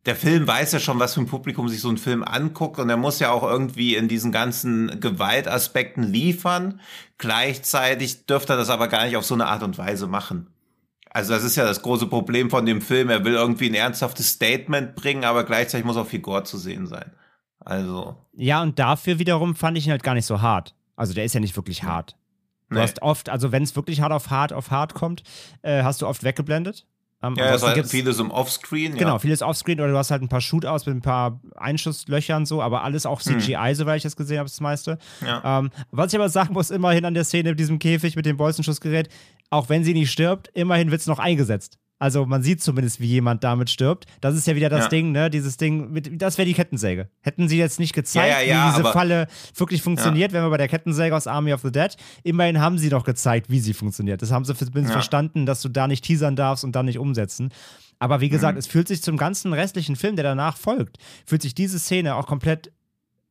[0.07, 2.89] der Film weiß ja schon, was für ein Publikum sich so ein Film anguckt und
[2.89, 6.81] er muss ja auch irgendwie in diesen ganzen Gewaltaspekten liefern.
[7.19, 10.49] Gleichzeitig dürfte er das aber gar nicht auf so eine Art und Weise machen.
[11.11, 13.09] Also das ist ja das große Problem von dem Film.
[13.11, 16.87] Er will irgendwie ein ernsthaftes Statement bringen, aber gleichzeitig muss auch viel Gore zu sehen
[16.87, 17.13] sein.
[17.61, 18.17] Also.
[18.33, 20.75] Ja, und dafür wiederum fand ich ihn halt gar nicht so hart.
[20.95, 22.17] Also der ist ja nicht wirklich hart.
[22.69, 22.83] Du Nee.
[22.83, 25.23] hast oft, also wenn es wirklich hart auf hart auf hart kommt,
[25.63, 26.87] äh, hast du oft weggeblendet.
[27.27, 28.97] Ähm, Ja, es war vieles im Offscreen.
[28.97, 29.19] Genau, Ja.
[29.19, 32.83] vieles Offscreen oder du hast halt ein paar Shootouts mit ein paar Einschusslöchern so, aber
[32.85, 34.99] alles auch CGI, soweit ich das gesehen habe, das meiste.
[35.21, 35.27] Hm.
[35.29, 35.59] Ja.
[35.61, 38.37] Ähm, was ich aber sagen muss, immerhin an der Szene mit diesem Käfig mit dem
[38.37, 39.09] Bolzenschussgerät,
[39.51, 41.79] auch wenn sie nicht stirbt, immerhin wird es noch eingesetzt.
[41.99, 44.05] Also man sieht zumindest, wie jemand damit stirbt.
[44.21, 44.89] Das ist ja wieder das Ja.
[44.91, 45.31] Ding, ne?
[45.31, 47.09] Dieses Ding, mit, das wäre die Kettensäge.
[47.23, 50.59] Hätten sie jetzt nicht gezeigt, Ja, ja, wie diese Falle wirklich funktioniert, wenn wir bei
[50.59, 54.21] der Kettensäge aus Army of the Dead, immerhin haben sie doch gezeigt, wie sie funktioniert.
[54.21, 57.49] Das haben sie zumindest verstanden, dass du da nicht teasern darfst und dann nicht umsetzen.
[57.99, 58.31] Aber wie Mhm.
[58.33, 62.15] gesagt, es fühlt sich zum ganzen restlichen Film, der danach folgt, fühlt sich diese Szene
[62.17, 62.73] auch komplett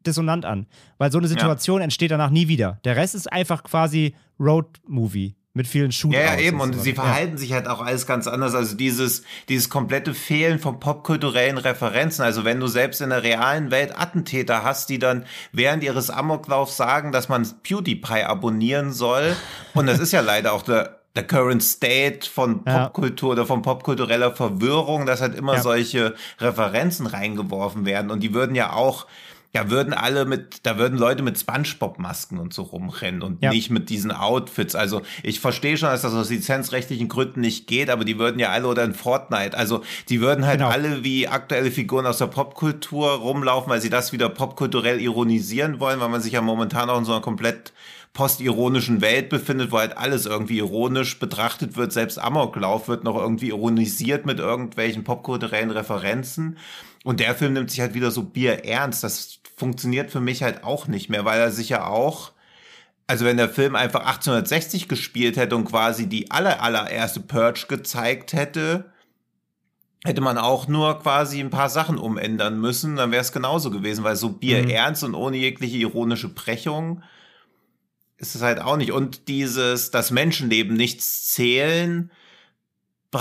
[0.08, 0.66] dissonant an.
[0.98, 2.80] Weil so eine Situation entsteht danach nie wieder.
[2.84, 6.22] Der Rest ist einfach quasi Road-Movie mit vielen Shootouts.
[6.24, 6.60] Ja, ja, eben.
[6.60, 6.82] Und so.
[6.82, 8.54] sie verhalten sich halt auch alles ganz anders.
[8.54, 12.24] Also dieses, dieses komplette Fehlen von popkulturellen Referenzen.
[12.26, 16.76] Also wenn du selbst in der realen Welt Attentäter hast, die dann während ihres Amoklaufs
[16.76, 19.36] sagen, dass man PewDiePie abonnieren soll.
[19.74, 22.88] Und das ist ja leider auch der, der current state von Ja.
[22.90, 25.62] Popkultur oder von popkultureller Verwirrung, dass halt immer Ja.
[25.62, 28.12] solche Referenzen reingeworfen werden.
[28.12, 29.08] Und die würden ja auch,
[29.56, 33.50] ja, würden alle mit, da würden Leute mit Spongebob-Masken und so rumrennen und Ja.
[33.52, 34.76] nicht mit diesen Outfits.
[34.76, 38.50] Also ich verstehe schon, dass das aus lizenzrechtlichen Gründen nicht geht, aber die würden ja
[38.50, 40.70] alle oder in Fortnite, also die würden halt Genau.
[40.70, 46.00] alle wie aktuelle Figuren aus der Popkultur rumlaufen, weil sie das wieder popkulturell ironisieren wollen,
[46.00, 47.72] weil man sich ja momentan auch in so einer komplett
[48.14, 51.92] postironischen Welt befindet, wo halt alles irgendwie ironisch betrachtet wird.
[51.92, 56.58] Selbst Amoklauf wird noch irgendwie ironisiert mit irgendwelchen popkulturellen Referenzen.
[57.06, 59.04] Und der Film nimmt sich halt wieder so bierernst.
[59.04, 62.34] Das funktioniert für mich halt auch nicht mehr, weil er sich ja auch
[63.08, 68.34] also wenn der Film einfach 1860 gespielt hätte und quasi die aller, allererste Purge gezeigt
[68.34, 68.92] hätte,
[70.04, 74.04] hätte man auch nur quasi ein paar Sachen umändern müssen, dann wäre es genauso gewesen,
[74.04, 77.04] weil so bierernst und ohne jegliche ironische Brechung
[78.18, 78.92] ist es halt auch nicht.
[78.92, 82.12] Und dieses, das Menschenleben nichts zählen,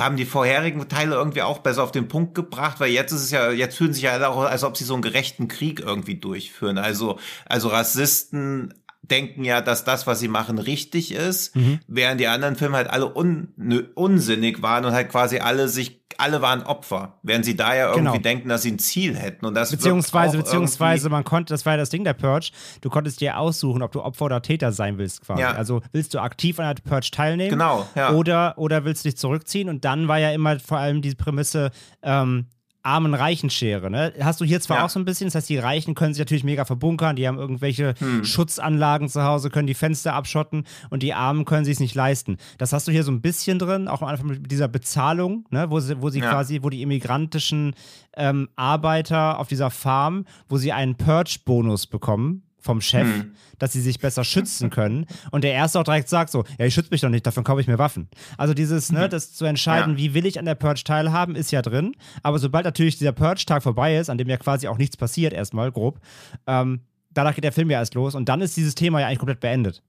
[0.00, 3.30] haben die vorherigen Teile irgendwie auch besser auf den Punkt gebracht, weil jetzt ist es
[3.30, 6.78] ja, jetzt fühlen sich ja auch, als ob sie so einen gerechten Krieg irgendwie durchführen.
[6.78, 8.74] Also, also Rassisten
[9.10, 11.80] denken ja, dass das, was sie machen, richtig ist, Mhm.
[11.86, 13.48] während die anderen Filme halt alle un,
[13.94, 18.12] unsinnig waren und halt quasi alle sich, alle waren Opfer, während sie da ja irgendwie
[18.12, 18.18] Genau.
[18.22, 21.76] denken, dass sie ein Ziel hätten und das Beziehungsweise, beziehungsweise, man konnte, das war ja
[21.76, 22.50] das Ding der Purge,
[22.82, 25.40] du konntest dir aussuchen, ob du Opfer oder Täter sein willst, quasi.
[25.42, 25.52] Ja.
[25.54, 27.50] Also willst du aktiv an der Purge teilnehmen?
[27.50, 28.12] Genau, ja.
[28.12, 29.68] Oder, oder willst du dich zurückziehen?
[29.68, 31.70] Und dann war ja immer vor allem diese Prämisse,
[32.02, 32.46] ähm,
[32.84, 34.12] armen Reichen-Schere, ne?
[34.20, 34.84] Hast du hier zwar Ja.
[34.84, 37.38] auch so ein bisschen, das heißt, die Reichen können sich natürlich mega verbunkern, die haben
[37.38, 38.24] irgendwelche Hm.
[38.24, 42.36] Schutzanlagen zu Hause, können die Fenster abschotten und die Armen können sich es nicht leisten.
[42.58, 45.70] Das hast du hier so ein bisschen drin, auch am Anfang mit dieser Bezahlung, ne?
[45.70, 46.30] Wo sie, wo sie Ja.
[46.30, 47.74] quasi, wo die immigrantischen
[48.16, 53.34] ähm, Arbeiter auf dieser Farm, wo sie einen Purge-Bonus bekommen vom Chef, Hm.
[53.58, 55.04] dass sie sich besser schützen können.
[55.30, 57.60] Und der Erste auch direkt sagt so, ja, ich schütze mich doch nicht, davon kaufe
[57.60, 58.08] ich mir Waffen.
[58.38, 59.98] Also dieses, ne, das zu entscheiden, Ja.
[59.98, 61.94] wie will ich an der Purge teilhaben, ist ja drin.
[62.22, 65.70] Aber sobald natürlich dieser Purge-Tag vorbei ist, an dem ja quasi auch nichts passiert, erstmal
[65.70, 66.00] grob,
[66.46, 66.80] ähm,
[67.12, 69.40] danach geht der Film ja erst los und dann ist dieses Thema ja eigentlich komplett
[69.40, 69.82] beendet.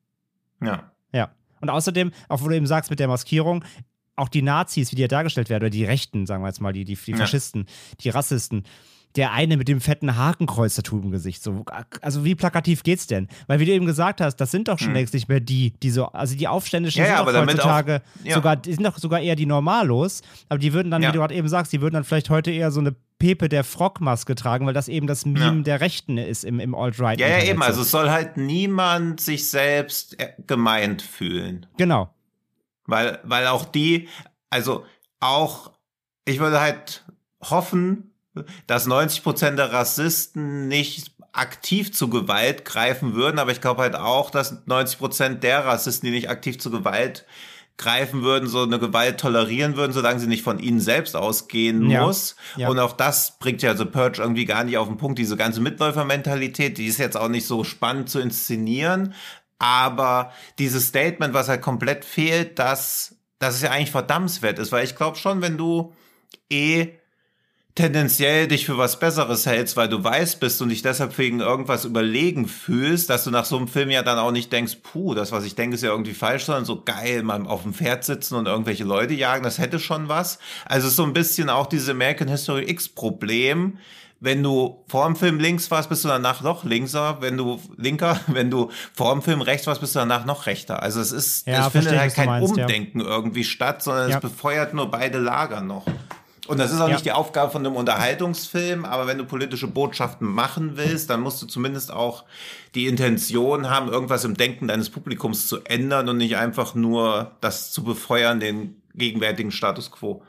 [0.61, 0.91] ja.
[1.13, 1.31] Ja.
[1.61, 3.63] Und außerdem, auch wo du eben sagst mit der Maskierung,
[4.17, 6.73] auch die Nazis, wie die ja dargestellt werden, oder die Rechten, sagen wir jetzt mal,
[6.73, 7.17] die, die, die Ja.
[7.17, 7.65] Faschisten,
[8.01, 8.63] die Rassisten,
[9.15, 11.41] der eine mit dem fetten Hakenkreuz-Tattoo im Gesicht.
[11.41, 11.63] So,
[12.01, 13.27] also wie plakativ geht's denn?
[13.47, 15.89] Weil wie du eben gesagt hast, das sind doch schon längst nicht mehr die, die
[15.89, 17.09] so, also die Aufständischen Hm.
[17.09, 18.35] Ja, ja, sind damit heutzutage auch- ja.
[18.35, 21.09] sogar, die sind doch sogar eher die Normalos, aber die würden dann, Ja.
[21.09, 23.63] wie du gerade eben sagst, die würden dann vielleicht heute eher so eine Pepe der
[23.63, 25.63] Frog-Maske tragen, weil das eben das Meme Ja.
[25.63, 27.19] der Rechten ist im, im Alt-Right.
[27.19, 27.59] Ja, ja, eben.
[27.59, 27.65] so.
[27.65, 31.65] Also es soll halt niemand sich selbst äh, gemeint fühlen.
[31.77, 32.09] Genau.
[32.85, 34.09] Weil, weil auch die,
[34.49, 34.83] also
[35.21, 35.71] auch,
[36.25, 37.05] ich würde halt
[37.41, 38.11] hoffen,
[38.67, 43.95] dass 90 Prozent der Rassisten nicht aktiv zu Gewalt greifen würden, aber ich glaube halt
[43.95, 47.25] auch, dass 90 Prozent der Rassisten, die nicht aktiv zu Gewalt
[47.77, 52.05] greifen würden, so eine Gewalt tolerieren würden, solange sie nicht von ihnen selbst ausgehen Ja.
[52.05, 52.37] muss.
[52.55, 52.69] Ja.
[52.69, 55.19] Und auch das bringt ja The Purge irgendwie gar nicht auf den Punkt.
[55.19, 59.13] Diese ganze Mitläufermentalität, die ist jetzt auch nicht so spannend zu inszenieren.
[59.59, 64.85] Aber dieses Statement, was halt komplett fehlt, dass, dass es ja eigentlich verdammenswert ist, weil
[64.85, 65.93] ich glaube schon, wenn du
[66.49, 66.93] eh
[67.75, 71.83] tendenziell dich für was Besseres hältst, weil du weiß bist und dich deshalb wegen irgendwas
[71.83, 75.33] überlegen fühlst, dass du nach so einem Film ja dann auch nicht denkst, puh, das,
[75.33, 78.35] was ich denke, ist ja irgendwie falsch, sondern so geil, mal auf dem Pferd sitzen
[78.35, 80.39] und irgendwelche Leute jagen, das hätte schon was.
[80.65, 83.77] Also so ein bisschen auch dieses American History X Problem,
[84.21, 87.17] wenn du vor dem Film links warst, bist du danach noch linkser.
[87.19, 90.81] Wenn du linker, wenn du vor dem Film rechts warst, bist du danach noch rechter.
[90.81, 92.63] Also es ist, Ja, es findet halt kein meinst, ja.
[92.63, 94.15] Umdenken irgendwie statt, sondern Ja.
[94.15, 95.85] es befeuert nur beide Lager noch.
[96.47, 96.93] Und das ist auch Ja.
[96.93, 101.41] nicht die Aufgabe von einem Unterhaltungsfilm, aber wenn du politische Botschaften machen willst, dann musst
[101.41, 102.23] du zumindest auch
[102.75, 107.71] die Intention haben, irgendwas im Denken deines Publikums zu ändern und nicht einfach nur das
[107.71, 110.21] zu befeuern, den gegenwärtigen Status quo.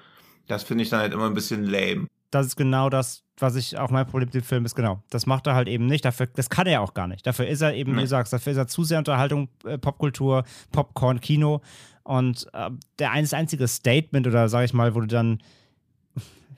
[0.49, 2.07] Das finde ich dann halt immer ein bisschen lame.
[2.31, 5.03] das ist genau das, was ich auch mein Problem mit dem Film ist, genau.
[5.11, 6.05] Das macht er halt eben nicht.
[6.05, 7.27] Dafür, das kann er auch gar nicht.
[7.27, 8.03] Dafür ist er eben, wie Nee.
[8.03, 11.63] du sagst, dafür ist er zu sehr Unterhaltung, äh, Popkultur, Popcorn, Kino.
[12.03, 15.39] Und äh, der eines einzige Statement oder sag ich mal, wo du dann,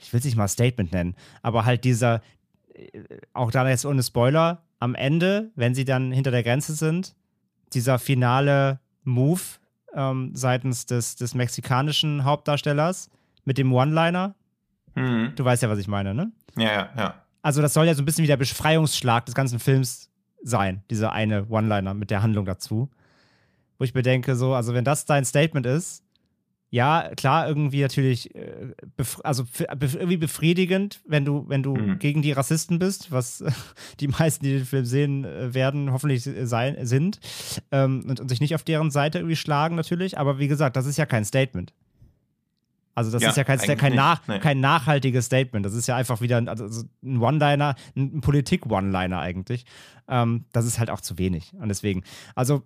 [0.01, 2.23] ich will es nicht mal Statement nennen, aber halt dieser,
[2.75, 7.15] äh, auch da jetzt ohne Spoiler, am Ende, wenn sie dann hinter der Grenze sind,
[7.73, 9.41] dieser finale Move
[9.95, 13.11] ähm, seitens des, des mexikanischen Hauptdarstellers
[13.45, 14.35] mit dem One-Liner,
[14.95, 15.33] Mhm.
[15.37, 16.33] du weißt ja, was ich meine, ne?
[16.57, 17.15] Ja, ja, ja.
[17.43, 20.11] Also das soll ja so ein bisschen wie der Befreiungsschlag des ganzen Films
[20.43, 22.91] sein, dieser eine One-Liner mit der Handlung dazu.
[23.79, 26.03] Wo ich mir denke, so, also wenn das dein Statement ist,
[26.71, 29.45] ja, klar, irgendwie natürlich, äh, bef also
[29.77, 31.99] bef irgendwie befriedigend, wenn du, wenn du Mhm.
[31.99, 33.43] gegen die Rassisten bist, was
[34.01, 37.21] die meisten, die den Film sehen äh, werden, hoffentlich äh, sein, sind,
[37.73, 40.85] ähm, und, und sich nicht auf deren Seite irgendwie schlagen natürlich, aber wie gesagt, das
[40.87, 41.73] ist ja kein Statement.
[42.95, 44.41] Also das Ja, ist ja kein, kein, nach, nee.
[44.41, 45.65] kein nachhaltiges Statement.
[45.65, 46.65] Das ist ja einfach wieder ein, also
[47.05, 49.65] ein One-Liner, ein ein Politik-One-Liner eigentlich.
[50.09, 51.53] Ähm, das ist halt auch zu wenig.
[51.61, 52.03] Und deswegen,
[52.35, 52.65] also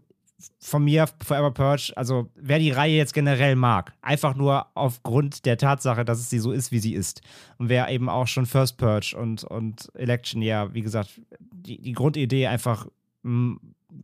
[0.59, 5.57] von mir, Forever Purge, also wer die Reihe jetzt generell mag, einfach nur aufgrund der
[5.59, 7.23] Tatsache, dass es sie so ist, wie sie ist.
[7.59, 11.93] Und wer eben auch schon First Purge und, und Election, ja, wie gesagt, die, die
[11.93, 12.87] Grundidee einfach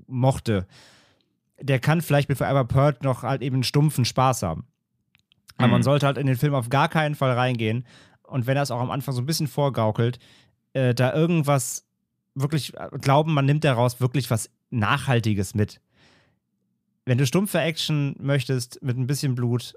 [0.07, 0.67] mochte,
[1.61, 4.67] der kann vielleicht mit Forever Purge noch halt eben einen stumpfen Spaß haben.
[5.57, 5.73] Aber Mhm.
[5.73, 7.85] man sollte halt in den Film auf gar keinen Fall reingehen.
[8.23, 10.19] Und wenn er es auch am Anfang so ein bisschen vorgaukelt,
[10.75, 11.85] äh, da irgendwas
[12.35, 15.81] wirklich äh, glauben, man nimmt daraus wirklich was Nachhaltiges mit.
[17.09, 19.73] Wenn du stumpfe Action möchtest mit ein bisschen Blut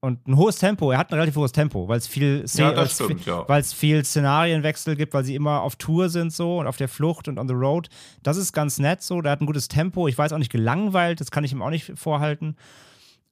[0.00, 2.94] und ein hohes Tempo, er hat ein relativ hohes Tempo, weil es viel, Ja, weil's
[2.94, 3.48] stimmt, viel, ja.
[3.48, 6.86] weil es viel Szenarienwechsel gibt, weil sie immer auf Tour sind so und auf der
[6.86, 7.88] Flucht und on the road.
[8.22, 10.06] Das ist ganz nett so, der hat ein gutes Tempo.
[10.06, 12.54] Ich weiß auch nicht gelangweilt, das kann ich ihm auch nicht vorhalten.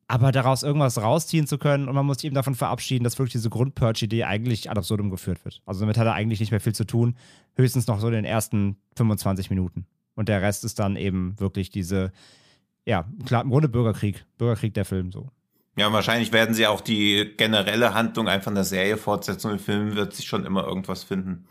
[0.09, 3.35] Aber daraus irgendwas rausziehen zu können und man muss sich eben davon verabschieden, dass wirklich
[3.35, 5.63] diese Grund-Purge-Idee eigentlich ad absurdum geführt wird.
[5.67, 7.15] Also damit hat er eigentlich nicht mehr viel zu tun.
[7.55, 9.87] Höchstens noch so in den ersten 25 Minuten.
[10.17, 12.11] Und der Rest ist dann eben wirklich diese,
[12.87, 14.25] ja, klar, im Grunde Bürgerkrieg.
[14.39, 15.29] Bürgerkrieg der Film so.
[15.77, 19.59] Ja, wahrscheinlich werden sie auch die generelle Handlung einfach in der Serie fortsetzen und im
[19.63, 21.45] Film wird sich schon immer irgendwas finden.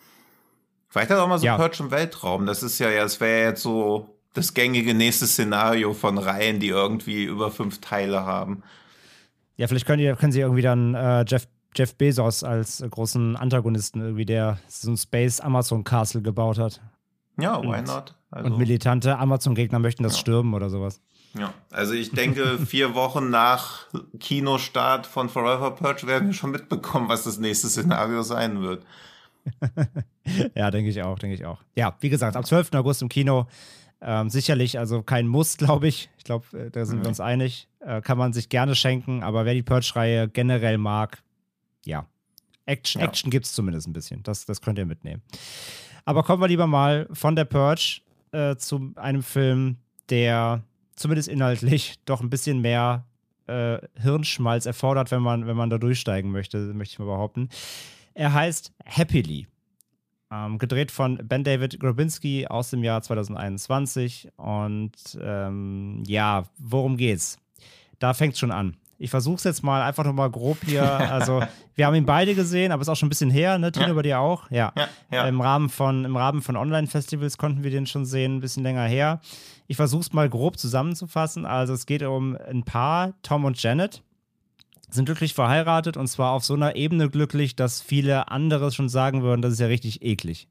[0.90, 1.58] Vielleicht hat auch mal so Ja.
[1.58, 2.46] Purge im Weltraum.
[2.46, 6.60] Das ist ja, ja, das wäre ja jetzt so das gängige nächste Szenario von Reihen,
[6.60, 8.64] die irgendwie über fünf Teile haben.
[9.58, 13.36] Ja, vielleicht können, die, können sie irgendwie dann äh, Jeff, Jeff Bezos als äh, großen
[13.36, 16.82] Antagonisten irgendwie, der so ein Space Amazon Castle gebaut hat.
[17.40, 18.16] Ja, why Und- not?
[18.32, 20.20] Also, Und militante Amazon-Gegner möchten das Ja.
[20.22, 21.00] stürmen oder sowas.
[21.38, 21.54] Ja.
[21.72, 23.88] also ich denke, vier Wochen nach
[24.20, 28.84] Kinostart von Forever Purge werden wir schon mitbekommen, was das nächste Szenario sein wird.
[30.56, 31.60] Ja, denke ich auch, denke ich auch.
[31.76, 32.74] Ja, wie gesagt, am 12.
[32.74, 33.48] August im Kino.
[34.02, 36.10] Ähm, sicherlich, also kein Muss, glaube ich.
[36.18, 37.10] Ich glaube, äh, da sind wir Nee.
[37.10, 37.68] uns einig.
[37.80, 41.22] Äh, kann man sich gerne schenken, aber wer die Purge-Reihe generell mag,
[41.86, 42.08] ja.
[42.66, 43.08] Action, Ja.
[43.08, 44.24] Action gibt es zumindest ein bisschen.
[44.24, 45.22] Das, das könnt ihr mitnehmen.
[46.06, 49.78] Aber kommen wir lieber mal von der Purge äh, zu einem Film,
[50.10, 50.64] der
[50.96, 53.06] zumindest inhaltlich doch ein bisschen mehr
[53.48, 57.50] äh, Hirnschmalz erfordert, wenn man, wenn man da durchsteigen möchte, möchte ich mal behaupten.
[58.14, 59.48] Er heißt Happily.
[60.32, 64.30] Ähm, gedreht von Ben David Grabinski aus dem Jahr 2021.
[64.38, 67.38] Und ähm, ja, worum geht's?
[68.00, 68.76] Da fängt schon an.
[68.98, 70.82] Ich versuche es jetzt mal einfach nochmal grob hier.
[71.12, 71.44] Also,
[71.76, 73.72] wir haben ihn beide gesehen, aber ist auch schon ein bisschen her, ne?
[73.72, 73.94] Tino, Ja.
[73.94, 74.50] bei dir auch?
[74.50, 74.72] Ja.
[74.78, 75.28] Ja, ja.
[75.28, 78.86] Im Rahmen von, im Rahmen von Online-Festivals konnten wir den schon sehen, ein bisschen länger
[78.86, 79.20] her.
[79.68, 81.46] Ich versuche es mal grob zusammenzufassen.
[81.46, 84.02] Also, es geht um ein Paar, Tom und Janet
[84.90, 89.24] sind glücklich verheiratet und zwar auf so einer Ebene glücklich, dass viele andere schon sagen
[89.24, 90.48] würden, das ist ja richtig eklig.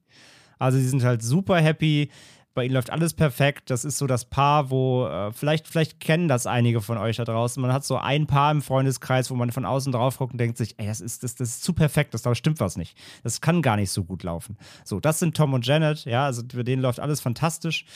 [0.59, 2.11] Also sie sind halt super happy,
[2.55, 3.68] bei ihnen läuft alles perfekt.
[3.70, 7.24] Das ist so das Paar, wo äh, vielleicht, vielleicht kennen das einige von euch da
[7.24, 7.61] draußen.
[7.61, 10.57] Man hat so ein Paar im Freundeskreis, wo man von außen drauf guckt und denkt
[10.57, 12.96] sich, ey, das ist, das, das ist zu perfekt, das da stimmt was nicht.
[13.24, 14.57] Das kann gar nicht so gut laufen.
[14.85, 17.87] So, das sind Tom und Janet, ja, also für denen läuft alles fantastisch.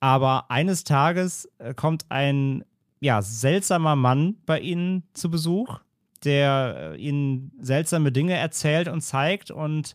[0.00, 2.64] Aber eines Tages äh, kommt ein
[3.00, 5.80] ja, seltsamer Mann bei ihnen zu Besuch,
[6.24, 9.50] der äh, ihnen seltsame Dinge erzählt und zeigt.
[9.50, 9.94] Und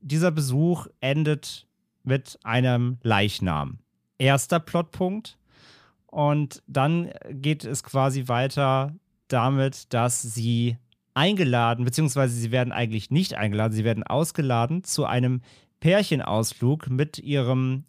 [0.00, 1.66] dieser Besuch endet
[2.02, 3.78] mit einem Leichnam.
[4.18, 5.38] Erster Plotpunkt.
[6.06, 8.94] Und dann geht es quasi weiter
[9.28, 10.76] damit, dass sie
[11.14, 15.42] eingeladen, beziehungsweise sie werden eigentlich nicht eingeladen, sie werden ausgeladen zu einem
[15.80, 17.84] Pärchenausflug mit ihrem,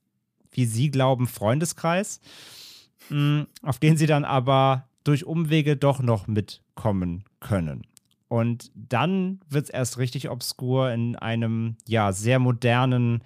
[0.54, 2.22] wie sie glauben, Freundeskreis,
[3.10, 7.86] mh, auf den sie dann aber durch Umwege doch noch mitkommen können.
[8.28, 13.22] Und dann wird es erst richtig obskur in einem, ja, sehr modernen,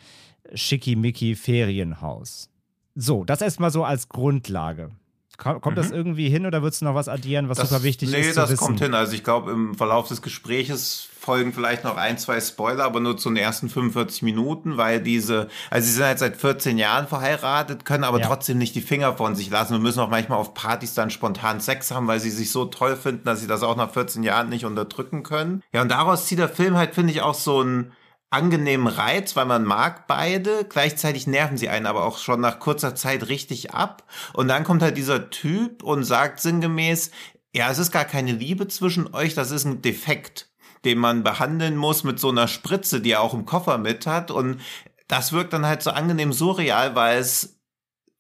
[0.54, 2.50] schickimicki Ferienhaus.
[2.96, 4.92] So, das erstmal so als Grundlage.
[5.38, 5.76] Kommt mhm.
[5.76, 8.28] das irgendwie hin oder würdest du noch was addieren, was das, super wichtig nee, ist?
[8.30, 8.96] Nee, das kommt hin.
[8.96, 13.18] Also ich glaube, im Verlauf des Gespräches folgen vielleicht noch ein, zwei Spoiler, aber nur
[13.18, 17.86] zu den ersten 45 Minuten, weil diese, also sie sind halt seit 14 Jahren verheiratet,
[17.86, 18.26] können aber ja.
[18.26, 21.60] trotzdem nicht die Finger von sich lassen und müssen auch manchmal auf Partys dann spontan
[21.60, 24.50] Sex haben, weil sie sich so toll finden, dass sie das auch nach 14 Jahren
[24.50, 25.62] nicht unterdrücken können.
[25.72, 27.92] Ja, und daraus zieht der Film halt, finde ich, auch so ein
[28.30, 30.66] angenehmen Reiz, weil man mag beide.
[30.66, 34.04] Gleichzeitig nerven sie einen aber auch schon nach kurzer Zeit richtig ab.
[34.34, 37.12] Und dann kommt halt dieser Typ und sagt sinngemäß,
[37.54, 40.50] ja, es ist gar keine Liebe zwischen euch, das ist ein Defekt,
[40.86, 44.30] den man behandeln muss mit so einer Spritze, die er auch im Koffer mit hat.
[44.32, 44.62] Und
[45.08, 47.58] das wirkt dann halt so angenehm surreal, weil es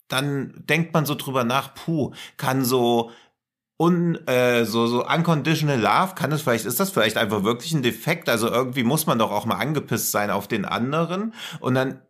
[0.07, 3.11] dann denkt man so drüber nach, puh, kann so
[3.77, 7.83] un, äh, so, so unconditional love, kann es vielleicht, ist das vielleicht einfach wirklich ein
[7.83, 8.27] Defekt?
[8.27, 11.33] Also irgendwie muss man doch auch mal angepisst sein auf den anderen.
[11.59, 12.01] Und dann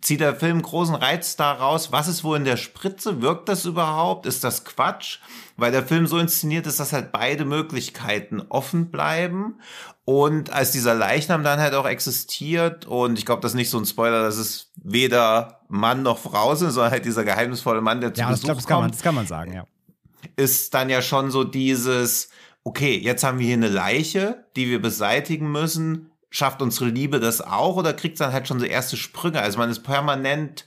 [0.00, 3.20] zieht der Film großen Reiz daraus, was ist wohl in der Spritze?
[3.20, 4.24] Wirkt das überhaupt?
[4.26, 5.18] Ist das Quatsch?
[5.56, 9.58] Weil der Film so inszeniert ist, dass halt beide Möglichkeiten offen bleiben.
[10.04, 13.78] Und als dieser Leichnam dann halt auch existiert, und ich glaube, das ist nicht so
[13.78, 18.14] ein Spoiler, dass es weder Mann noch Frau sind, sondern halt dieser geheimnisvolle Mann, der
[18.14, 19.64] zu ja, Besuch ich glaub, das kann man, das kann man sagen, ja
[20.36, 22.30] ist dann ja schon so dieses,
[22.64, 26.10] okay, jetzt haben wir hier eine Leiche, die wir beseitigen müssen.
[26.30, 29.40] Schafft unsere Liebe das auch oder kriegt dann halt schon so erste Sprünge?
[29.40, 30.66] Also man ist permanent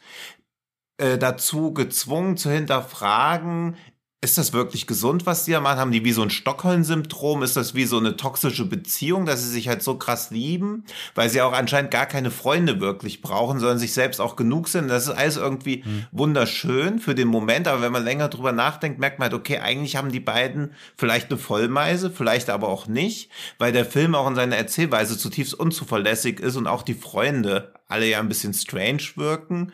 [0.97, 3.77] äh, dazu gezwungen zu hinterfragen,
[4.21, 5.79] ist das wirklich gesund, was die da machen?
[5.79, 7.41] Haben die wie so ein Stockholm-Syndrom?
[7.41, 10.83] Ist das wie so eine toxische Beziehung, dass sie sich halt so krass lieben?
[11.15, 14.89] Weil sie auch anscheinend gar keine Freunde wirklich brauchen, sondern sich selbst auch genug sind.
[14.89, 16.05] Das ist alles irgendwie mhm.
[16.11, 17.69] wunderschön für den Moment.
[17.69, 21.29] Aber wenn man länger drüber nachdenkt, merkt man halt, okay, eigentlich haben die beiden vielleicht
[21.29, 26.41] eine Vollmeise, vielleicht aber auch nicht, weil der Film auch in seiner Erzählweise zutiefst unzuverlässig
[26.41, 29.71] ist und auch die Freunde alle ja ein bisschen strange wirken.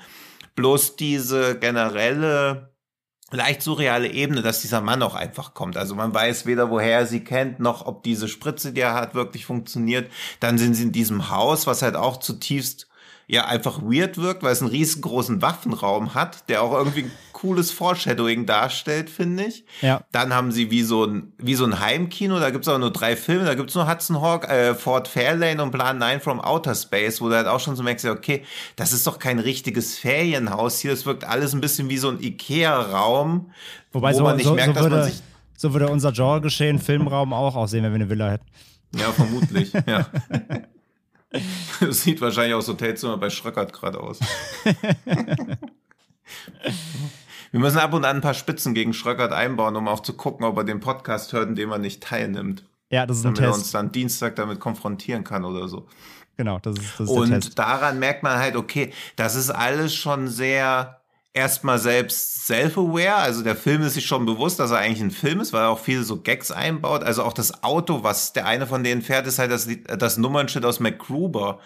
[0.56, 2.75] Bloß diese generelle
[3.32, 5.78] leicht surreale Ebene, dass dieser Mann auch einfach kommt.
[5.78, 9.16] Also man weiß weder, woher er sie kennt, noch ob diese Spritze, die er hat,
[9.16, 10.12] wirklich funktioniert.
[10.40, 12.88] Dann sind sie in diesem Haus, was halt auch zutiefst
[13.28, 17.10] ja einfach weird wirkt, weil es einen riesengroßen Waffenraum hat, der auch irgendwie
[17.46, 19.66] cooles Foreshadowing darstellt, finde ich.
[19.82, 20.02] Ja.
[20.12, 23.16] Dann haben sie wie so ein, wie so ein Heimkino, da gibt's aber nur drei
[23.16, 27.22] Filme, da gibt's nur Hudson Hawk, äh, Fort Fairlane und Plan 9 from Outer Space,
[27.22, 28.44] wo du halt auch schon so merkst, okay,
[28.76, 32.20] das ist doch kein richtiges Ferienhaus hier, das wirkt alles ein bisschen wie so ein
[32.20, 33.52] Ikea-Raum,
[33.92, 35.24] Wobei wo so, man nicht so, merkt, so würde, dass man sich...
[35.58, 38.46] So würde unser Genre-Geschehen Filmraum auch aussehen, wenn wir eine Villa hätten.
[38.96, 40.08] Ja, vermutlich, ja.
[41.82, 44.20] Das sieht wahrscheinlich auch so Hotelzimmer bei Schröckert gerade aus.
[47.56, 50.46] Wir müssen ab und an ein paar Spitzen gegen Schröckert einbauen, um auch zu gucken,
[50.46, 52.66] ob er den Podcast hört, in dem er nicht teilnimmt.
[52.90, 53.48] Ja, das ist ein damit Test.
[53.48, 55.88] er uns dann Dienstag damit konfrontieren kann oder so.
[56.36, 57.58] Genau, das ist, das ist Und der Test.
[57.58, 61.00] daran merkt man halt, okay, das ist alles schon sehr
[61.32, 63.16] erstmal selbst self-aware.
[63.16, 65.70] Also der Film ist sich schon bewusst, dass er eigentlich ein Film ist, weil er
[65.70, 67.06] auch viele so Gags einbaut.
[67.06, 70.66] Also auch das Auto, was der eine von denen fährt, ist halt das, das Nummernschild
[70.66, 71.60] aus MacGruber,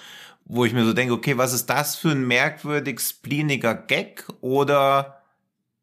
[0.46, 5.16] wo ich mir so denke, okay, was ist das für ein merkwürdig spleeniger Gag oder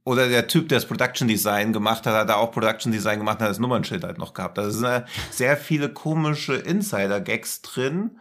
[0.07, 3.41] oder der Typ, der das Production Design gemacht hat, hat da auch Production Design gemacht
[3.41, 4.57] hat das Nummernschild halt noch gehabt.
[4.57, 8.13] Da sind sehr viele komische Insider-Gags drin.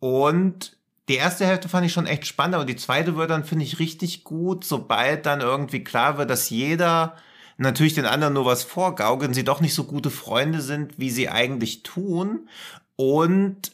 [0.00, 0.78] Und
[1.10, 3.78] die erste Hälfte fand ich schon echt spannend, aber die zweite wird dann, finde ich,
[3.78, 7.14] richtig gut, sobald dann irgendwie klar wird, dass jeder
[7.58, 11.28] natürlich den anderen nur was vorgaukeln, sie doch nicht so gute Freunde sind, wie sie
[11.28, 12.48] eigentlich tun.
[12.96, 13.72] Und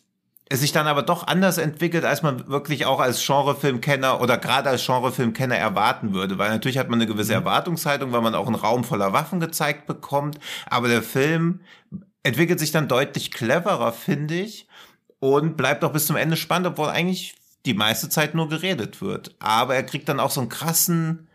[0.55, 4.71] es sich dann aber doch anders entwickelt, als man wirklich auch als Genrefilmkenner oder gerade
[4.71, 6.39] als Genrefilmkenner erwarten würde.
[6.39, 7.41] Weil natürlich hat man eine gewisse mhm.
[7.41, 10.39] Erwartungshaltung, weil man auch einen Raum voller Waffen gezeigt bekommt.
[10.67, 11.61] Aber der Film
[12.23, 14.67] entwickelt sich dann deutlich cleverer, finde ich
[15.21, 17.35] und bleibt auch bis zum Ende spannend, obwohl eigentlich
[17.67, 19.35] die meiste Zeit nur geredet wird.
[19.39, 21.29] Aber er kriegt dann auch so einen krassen,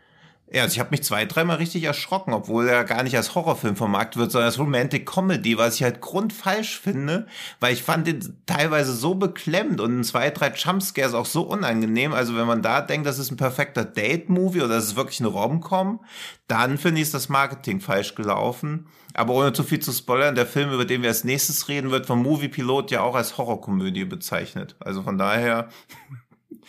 [0.52, 3.76] ja, also ich habe mich zwei, dreimal richtig erschrocken, obwohl er gar nicht als Horrorfilm
[3.76, 7.26] vermarktet wird, sondern als Romantic Comedy, was ich halt grundfalsch finde,
[7.60, 12.12] weil ich fand den teilweise so beklemmt und zwei, drei Jumpscares auch so unangenehm.
[12.12, 15.28] Also wenn man da denkt, das ist ein perfekter Date-Movie oder das ist wirklich eine
[15.28, 16.00] Rom-Com,
[16.48, 18.88] dann finde ich, ist das Marketing falsch gelaufen.
[19.14, 22.06] Aber ohne zu viel zu spoilern, der Film, über den wir als nächstes reden, wird
[22.06, 24.74] vom Movie Pilot ja auch als Horrorkomödie bezeichnet.
[24.80, 25.68] Also von daher.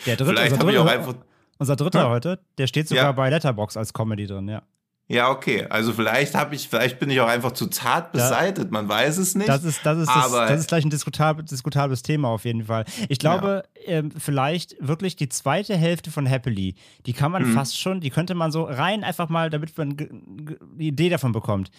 [0.06, 1.16] Der dritte, vielleicht habe ich auch einfach.
[1.62, 2.10] Unser dritter ja.
[2.10, 3.12] heute, der steht sogar ja.
[3.12, 4.64] bei Letterbox als Comedy drin, ja.
[5.08, 5.68] Ja, okay.
[5.70, 9.20] Also vielleicht habe ich, vielleicht bin ich auch einfach zu zart beseitet, ja, man weiß
[9.20, 9.48] es nicht.
[9.48, 12.86] Das ist, das ist, das, das, ist gleich ein diskutab diskutables Thema auf jeden Fall.
[13.10, 14.00] Ich glaube, ja.
[14.00, 16.74] ähm, vielleicht wirklich die zweite Hälfte von Happily,
[17.06, 17.54] die kann man mhm.
[17.54, 21.70] fast schon, die könnte man so rein einfach mal, damit man die Idee davon bekommt.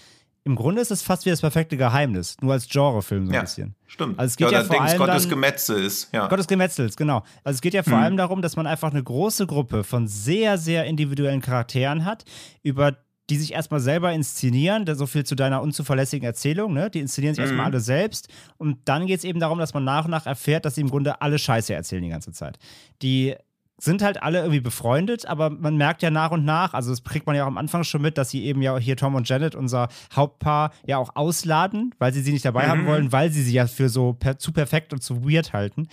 [0.45, 3.41] Im Grunde ist es fast wie das perfekte Geheimnis, nur als Genrefilm so ein ja,
[3.43, 3.77] bisschen.
[3.87, 4.19] Stimmt.
[4.19, 6.27] Also es geht ja, ja vor allem Gottes dann, Gemetzels, ja.
[6.27, 7.23] Gottes Gemetzels, genau.
[7.45, 8.03] Also es geht ja vor mhm.
[8.05, 12.25] allem darum, dass man einfach eine große Gruppe von sehr, sehr individuellen Charakteren hat,
[12.63, 12.97] über
[13.31, 16.91] die sich erstmal selber inszenieren, so viel zu deiner unzuverlässigen Erzählung, ne?
[16.91, 17.51] Die inszenieren sich mhm.
[17.51, 18.29] erstmal alle selbst.
[18.59, 20.91] Und dann geht es eben darum, dass man nach und nach erfährt, dass sie im
[20.91, 22.59] Grunde alle Scheiße erzählen die ganze Zeit.
[23.01, 23.37] Die
[23.85, 27.27] sind halt alle irgendwie befreundet, aber man merkt ja nach und nach, also das kriegt
[27.27, 29.55] man ja auch am Anfang schon mit, dass sie eben ja hier Tom und Janet,
[29.55, 32.71] unser Hauptpaar, ja auch ausladen, weil sie sie nicht dabei mhm.
[32.71, 35.89] haben wollen, weil sie sie ja für so per zu perfekt und zu weird halten.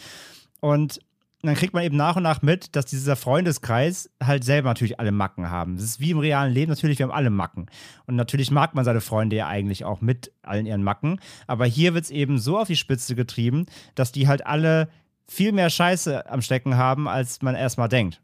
[0.59, 0.99] Und
[1.41, 4.99] und dann kriegt man eben nach und nach mit, dass dieser Freundeskreis halt selber natürlich
[4.99, 5.75] alle Macken haben.
[5.75, 7.67] Das ist wie im realen Leben natürlich, wir haben alle Macken.
[8.07, 11.21] Und natürlich mag man seine Freunde ja eigentlich auch mit allen ihren Macken.
[11.47, 14.89] Aber hier wird es eben so auf die Spitze getrieben, dass die halt alle
[15.29, 18.21] viel mehr Scheiße am Stecken haben, als man erstmal denkt.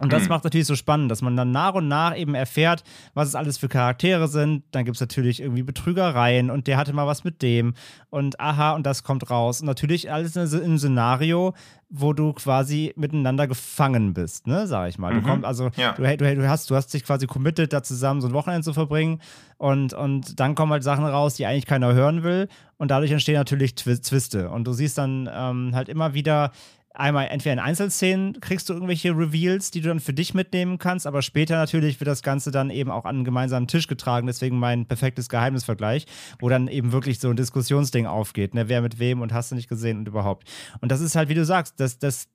[0.00, 0.28] Und das mhm.
[0.28, 2.84] macht natürlich so spannend, dass man dann nach und nach eben erfährt,
[3.14, 4.62] was es alles für Charaktere sind.
[4.70, 7.74] Dann gibt es natürlich irgendwie Betrügereien und der hatte mal was mit dem
[8.10, 9.60] und aha, und das kommt raus.
[9.60, 11.54] Und natürlich alles in einem Szenario,
[11.90, 15.12] wo du quasi miteinander gefangen bist, ne, sag ich mal.
[15.12, 15.20] Mhm.
[15.20, 15.92] Du kommst, also ja.
[15.92, 18.74] du, du, du, hast, du hast dich quasi committed, da zusammen so ein Wochenende zu
[18.74, 19.20] verbringen
[19.56, 23.36] und, und dann kommen halt Sachen raus, die eigentlich keiner hören will und dadurch entstehen
[23.36, 26.52] natürlich Twiste und du siehst dann ähm, halt immer wieder
[26.98, 31.06] einmal entweder in Einzelszenen kriegst du irgendwelche Reveals, die du dann für dich mitnehmen kannst,
[31.06, 34.58] aber später natürlich wird das Ganze dann eben auch an einen gemeinsamen Tisch getragen, deswegen
[34.58, 36.06] mein perfektes Geheimnisvergleich,
[36.40, 39.54] wo dann eben wirklich so ein Diskussionsding aufgeht, ne, wer mit wem und hast du
[39.54, 40.48] nicht gesehen und überhaupt.
[40.80, 42.28] Und das ist halt, wie du sagst, das, das,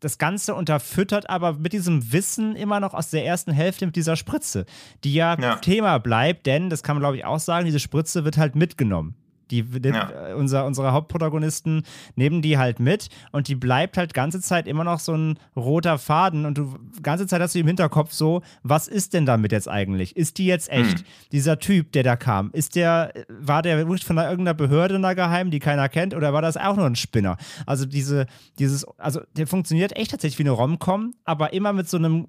[0.00, 4.16] das Ganze unterfüttert aber mit diesem Wissen immer noch aus der ersten Hälfte mit dieser
[4.16, 4.66] Spritze,
[5.04, 5.56] die ja, ja.
[5.56, 9.16] Thema bleibt, denn, das kann man glaube ich auch sagen, diese Spritze wird halt mitgenommen.
[9.50, 10.34] Die, die ja.
[10.34, 11.82] unser, unsere Hauptprotagonisten
[12.16, 15.98] nehmen die halt mit und die bleibt halt ganze Zeit immer noch so ein roter
[15.98, 19.68] Faden und du ganze Zeit hast du im Hinterkopf so, was ist denn damit jetzt
[19.68, 20.16] eigentlich?
[20.16, 21.00] Ist die jetzt echt?
[21.00, 21.04] Hm.
[21.32, 25.50] Dieser Typ, der da kam, ist der, war der wirklich von irgendeiner Behörde da geheim,
[25.50, 27.36] die keiner kennt, oder war das auch nur ein Spinner?
[27.66, 28.26] Also diese,
[28.58, 32.28] dieses, also der funktioniert echt tatsächlich wie eine Rom-Com, aber immer mit so einem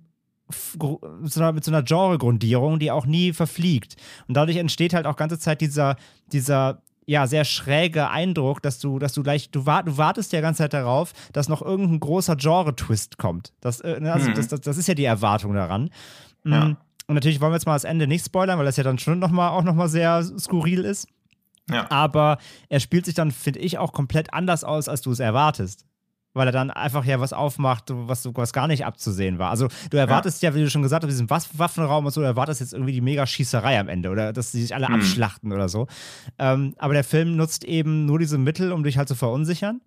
[1.19, 3.95] mit so einer, einer Genre-Grundierung, die auch nie verfliegt.
[4.27, 5.95] Und dadurch entsteht halt auch ganze Zeit dieser,
[6.31, 10.41] dieser ja, sehr schräge Eindruck, dass du, dass du gleich, du, wart, du wartest ja
[10.41, 13.53] ganze Zeit darauf, dass noch irgendein großer Genre-Twist kommt.
[13.61, 14.35] Das, äh, ne, also mhm.
[14.35, 15.89] das, das, das, ist ja die Erwartung daran.
[16.43, 16.51] Mhm.
[16.51, 16.77] Ja.
[17.07, 19.19] Und natürlich wollen wir jetzt mal das Ende nicht spoilern, weil das ja dann schon
[19.19, 21.07] noch mal, auch nochmal sehr skurril ist.
[21.69, 21.89] Ja.
[21.91, 22.37] Aber
[22.69, 25.85] er spielt sich dann, finde ich, auch komplett anders aus, als du es erwartest
[26.33, 29.49] weil er dann einfach ja was aufmacht, was, was gar nicht abzusehen war.
[29.49, 32.27] Also du erwartest ja, ja wie du schon gesagt hast, diesen Waffenraum und so, du
[32.27, 34.95] erwartest jetzt irgendwie die mega Schießerei am Ende oder dass sie sich alle mhm.
[34.95, 35.87] abschlachten oder so.
[36.39, 39.81] Ähm, aber der Film nutzt eben nur diese Mittel, um dich halt zu verunsichern.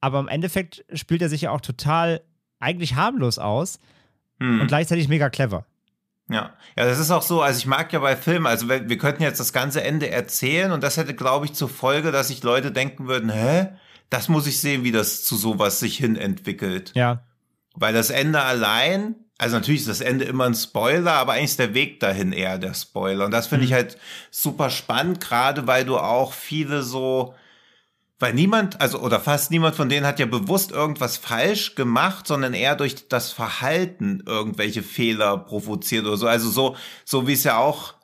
[0.00, 2.22] Aber im Endeffekt spielt er sich ja auch total
[2.58, 3.78] eigentlich harmlos aus
[4.38, 4.62] mhm.
[4.62, 5.66] und gleichzeitig mega clever.
[6.30, 7.42] Ja, ja, das ist auch so.
[7.42, 10.72] Also ich mag ja bei Filmen, also wir, wir könnten jetzt das ganze Ende erzählen
[10.72, 13.68] und das hätte, glaube ich, zur Folge, dass sich Leute denken würden, hä?
[14.12, 16.92] Das muss ich sehen, wie das zu sowas sich hin entwickelt.
[16.94, 17.22] Ja.
[17.74, 21.58] Weil das Ende allein, also natürlich ist das Ende immer ein Spoiler, aber eigentlich ist
[21.58, 23.24] der Weg dahin eher der Spoiler.
[23.24, 23.68] Und das finde mhm.
[23.68, 23.96] ich halt
[24.30, 27.34] super spannend, gerade weil du auch viele so,
[28.18, 32.52] weil niemand, also oder fast niemand von denen hat ja bewusst irgendwas falsch gemacht, sondern
[32.52, 36.26] eher durch das Verhalten irgendwelche Fehler provoziert oder so.
[36.26, 37.94] Also so, so wie es ja auch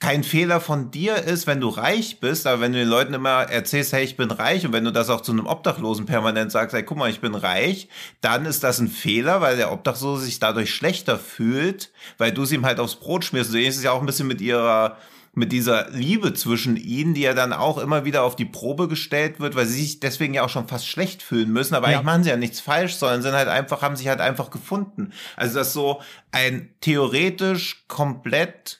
[0.00, 3.42] kein Fehler von dir ist, wenn du reich bist, aber wenn du den Leuten immer
[3.42, 6.74] erzählst, hey, ich bin reich und wenn du das auch zu einem Obdachlosen permanent sagst,
[6.74, 7.88] hey, guck mal, ich bin reich,
[8.22, 12.52] dann ist das ein Fehler, weil der Obdachlose sich dadurch schlechter fühlt, weil du es
[12.52, 13.52] ihm halt aufs Brot schmierst.
[13.52, 14.96] So ist es ja auch ein bisschen mit ihrer
[15.32, 19.38] mit dieser Liebe zwischen ihnen, die ja dann auch immer wieder auf die Probe gestellt
[19.38, 21.98] wird, weil sie sich deswegen ja auch schon fast schlecht fühlen müssen, aber ja.
[21.98, 25.12] eigentlich machen sie ja nichts falsch, sondern sind halt einfach, haben sich halt einfach gefunden.
[25.36, 28.79] Also das so ein theoretisch komplett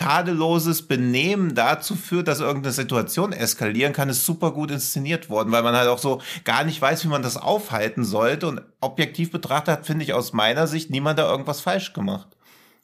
[0.00, 5.62] tadelloses Benehmen dazu führt, dass irgendeine Situation eskalieren kann, ist super gut inszeniert worden, weil
[5.62, 8.48] man halt auch so gar nicht weiß, wie man das aufhalten sollte.
[8.48, 12.28] Und objektiv betrachtet hat, finde ich aus meiner Sicht, niemand da irgendwas falsch gemacht.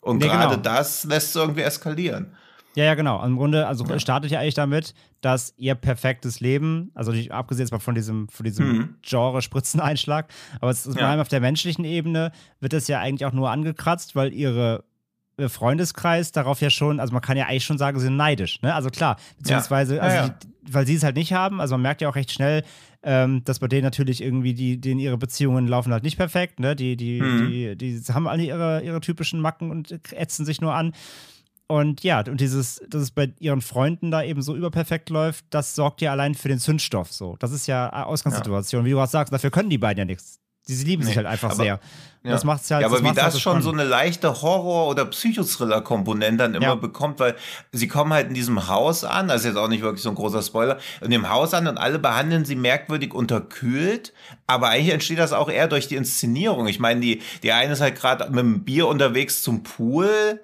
[0.02, 0.62] Und nee, gerade genau.
[0.62, 2.36] das lässt es irgendwie eskalieren.
[2.74, 3.24] Ja, ja, genau.
[3.24, 3.98] Im Grunde, also ja.
[3.98, 4.92] startet ja eigentlich damit,
[5.22, 8.94] dass ihr perfektes Leben, also nicht, abgesehen jetzt mal von diesem, von diesem mhm.
[9.00, 10.28] Genre-Spritzeneinschlag,
[10.60, 11.18] aber es ist ja.
[11.18, 14.84] auf der menschlichen Ebene wird das ja eigentlich auch nur angekratzt, weil ihre
[15.48, 18.62] Freundeskreis darauf ja schon, also man kann ja eigentlich schon sagen, sie sind neidisch.
[18.62, 18.74] Ne?
[18.74, 20.02] Also klar, beziehungsweise, ja.
[20.02, 20.28] also ja, ja.
[20.30, 21.60] Die, weil sie es halt nicht haben.
[21.60, 22.64] Also man merkt ja auch recht schnell,
[23.02, 26.58] ähm, dass bei denen natürlich irgendwie die, denen ihre Beziehungen laufen halt nicht perfekt.
[26.58, 26.74] Ne?
[26.74, 27.48] Die, die, mhm.
[27.48, 30.92] die, die haben alle ihre, ihre typischen Macken und ätzen sich nur an.
[31.68, 35.74] Und ja, und dieses, dass es bei ihren Freunden da eben so überperfekt läuft, das
[35.74, 37.36] sorgt ja allein für den Zündstoff so.
[37.40, 38.82] Das ist ja Ausgangssituation.
[38.82, 38.86] Ja.
[38.86, 40.40] Wie du auch sagst, dafür können die beiden ja nichts.
[40.74, 41.80] Sie lieben nee, sich halt einfach aber, sehr.
[42.24, 42.32] Ja.
[42.32, 45.04] Das macht's ja, ja aber das wie das halt schon so eine leichte Horror- oder
[45.04, 46.74] Psychothriller-Komponente dann immer ja.
[46.74, 47.36] bekommt, weil
[47.70, 50.16] sie kommen halt in diesem Haus an, das ist jetzt auch nicht wirklich so ein
[50.16, 54.12] großer Spoiler, in dem Haus an und alle behandeln sie merkwürdig unterkühlt,
[54.48, 56.66] aber eigentlich entsteht das auch eher durch die Inszenierung.
[56.66, 60.40] Ich meine, die, die eine ist halt gerade mit dem Bier unterwegs zum Pool,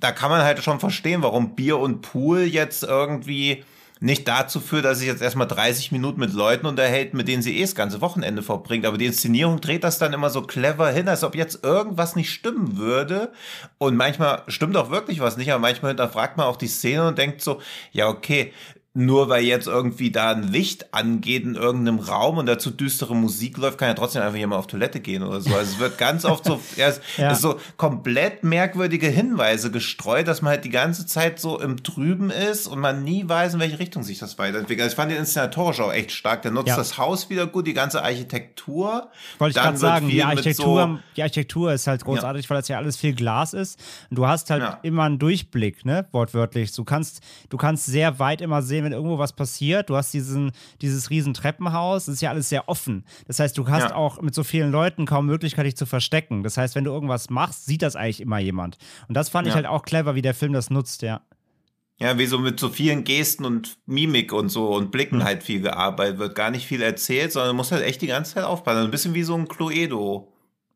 [0.00, 3.62] da kann man halt schon verstehen, warum Bier und Pool jetzt irgendwie
[4.00, 7.58] nicht dazu führt, dass sich jetzt erstmal 30 Minuten mit Leuten unterhält, mit denen sie
[7.58, 8.86] eh das ganze Wochenende verbringt.
[8.86, 12.30] Aber die Inszenierung dreht das dann immer so clever hin, als ob jetzt irgendwas nicht
[12.30, 13.32] stimmen würde.
[13.76, 17.18] Und manchmal stimmt auch wirklich was nicht, aber manchmal hinterfragt man auch die Szene und
[17.18, 17.60] denkt so,
[17.92, 18.52] ja, okay,
[18.92, 23.56] nur weil jetzt irgendwie da ein Licht angeht in irgendeinem Raum und dazu düstere Musik
[23.56, 25.54] läuft, kann ja trotzdem einfach jemand auf Toilette gehen oder so.
[25.54, 27.32] Also es wird ganz oft so, ja, es, ja.
[27.36, 32.66] so komplett merkwürdige Hinweise gestreut, dass man halt die ganze Zeit so im Trüben ist
[32.66, 34.82] und man nie weiß, in welche Richtung sich das weiterentwickelt.
[34.82, 36.42] Also ich fand den inszenatorisch auch echt stark.
[36.42, 36.76] Der nutzt ja.
[36.76, 39.08] das Haus wieder gut, die ganze Architektur.
[39.38, 42.50] Wollte ich gerade sagen, die Architektur, so, die Architektur ist halt großartig, ja.
[42.50, 43.78] weil das ja alles viel Glas ist.
[44.10, 46.72] Und du hast halt immer einen Durchblick, ne, wortwörtlich.
[46.72, 47.20] Du kannst,
[47.50, 49.90] du kannst sehr weit immer sehen, sehen, wenn irgendwo was passiert.
[49.90, 53.04] Du hast diesen, dieses riesen Treppenhaus, das ist ja alles sehr offen.
[53.26, 53.94] Das heißt, du hast ja.
[53.94, 56.42] auch mit so vielen Leuten kaum Möglichkeit, dich zu verstecken.
[56.42, 58.78] Das heißt, wenn du irgendwas machst, sieht das eigentlich immer jemand.
[59.08, 59.50] Und das fand ja.
[59.50, 61.20] ich halt auch clever, wie der Film das nutzt, ja.
[61.98, 65.24] Ja, wie so mit so vielen Gesten und Mimik und so und Blicken mhm.
[65.24, 66.34] halt viel gearbeitet wird.
[66.34, 68.84] Gar nicht viel erzählt, sondern du musst halt echt die ganze Zeit aufpassen.
[68.84, 70.32] Ein bisschen wie so ein Cluedo.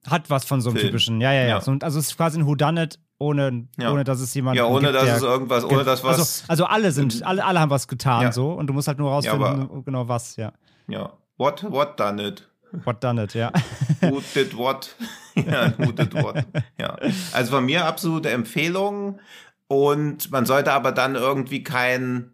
[0.07, 0.89] Hat was von so einem Film.
[0.89, 1.49] typischen, ja, ja, ja.
[1.49, 1.61] ja.
[1.63, 3.93] So, also es ist quasi ein Whodunit ohne, ja.
[3.93, 6.19] ohne dass es jemand Ja, ohne gibt, dass es irgendwas, ohne dass was.
[6.19, 8.33] Also, also alle sind, alle, alle haben was getan ja.
[8.33, 10.53] so und du musst halt nur rausfinden, ja, genau was, ja.
[10.89, 11.13] Ja.
[11.37, 12.49] What, what done it?
[12.85, 13.53] What done it, ja.
[14.01, 14.95] who did what?
[15.35, 16.45] ja, who did what?
[16.79, 16.97] Ja.
[17.33, 19.21] Also von mir absolute Empfehlung
[19.69, 22.31] und man sollte aber dann irgendwie kein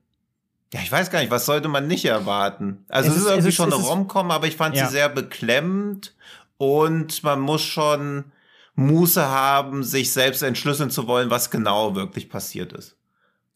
[0.72, 2.84] ja, ich weiß gar nicht, was sollte man nicht erwarten?
[2.88, 5.08] Also es, es ist, irgendwie es ist, schon eine Rom-Com, aber ich fand sie sehr
[5.08, 6.14] beklemmend
[6.58, 8.26] und man muss schon
[8.80, 12.96] Muße haben, sich selbst entschlüsseln zu wollen, was genau wirklich passiert ist.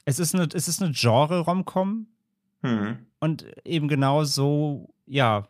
[0.05, 2.07] Es ist eine, es ist eine Genre-Romcom
[2.63, 2.99] hm.
[3.21, 5.49] und eben genau so, ja,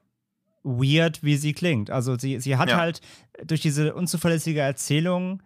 [0.63, 1.91] weird, wie sie klingt.
[1.91, 2.77] Also sie, sie hat ja.
[2.77, 3.01] halt
[3.45, 5.43] durch diese unzuverlässige Erzählung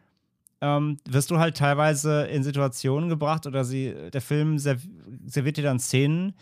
[0.61, 5.79] ähm, wirst du halt teilweise in Situationen gebracht oder sie, der Film serviert dir dann
[5.79, 6.35] Szenen,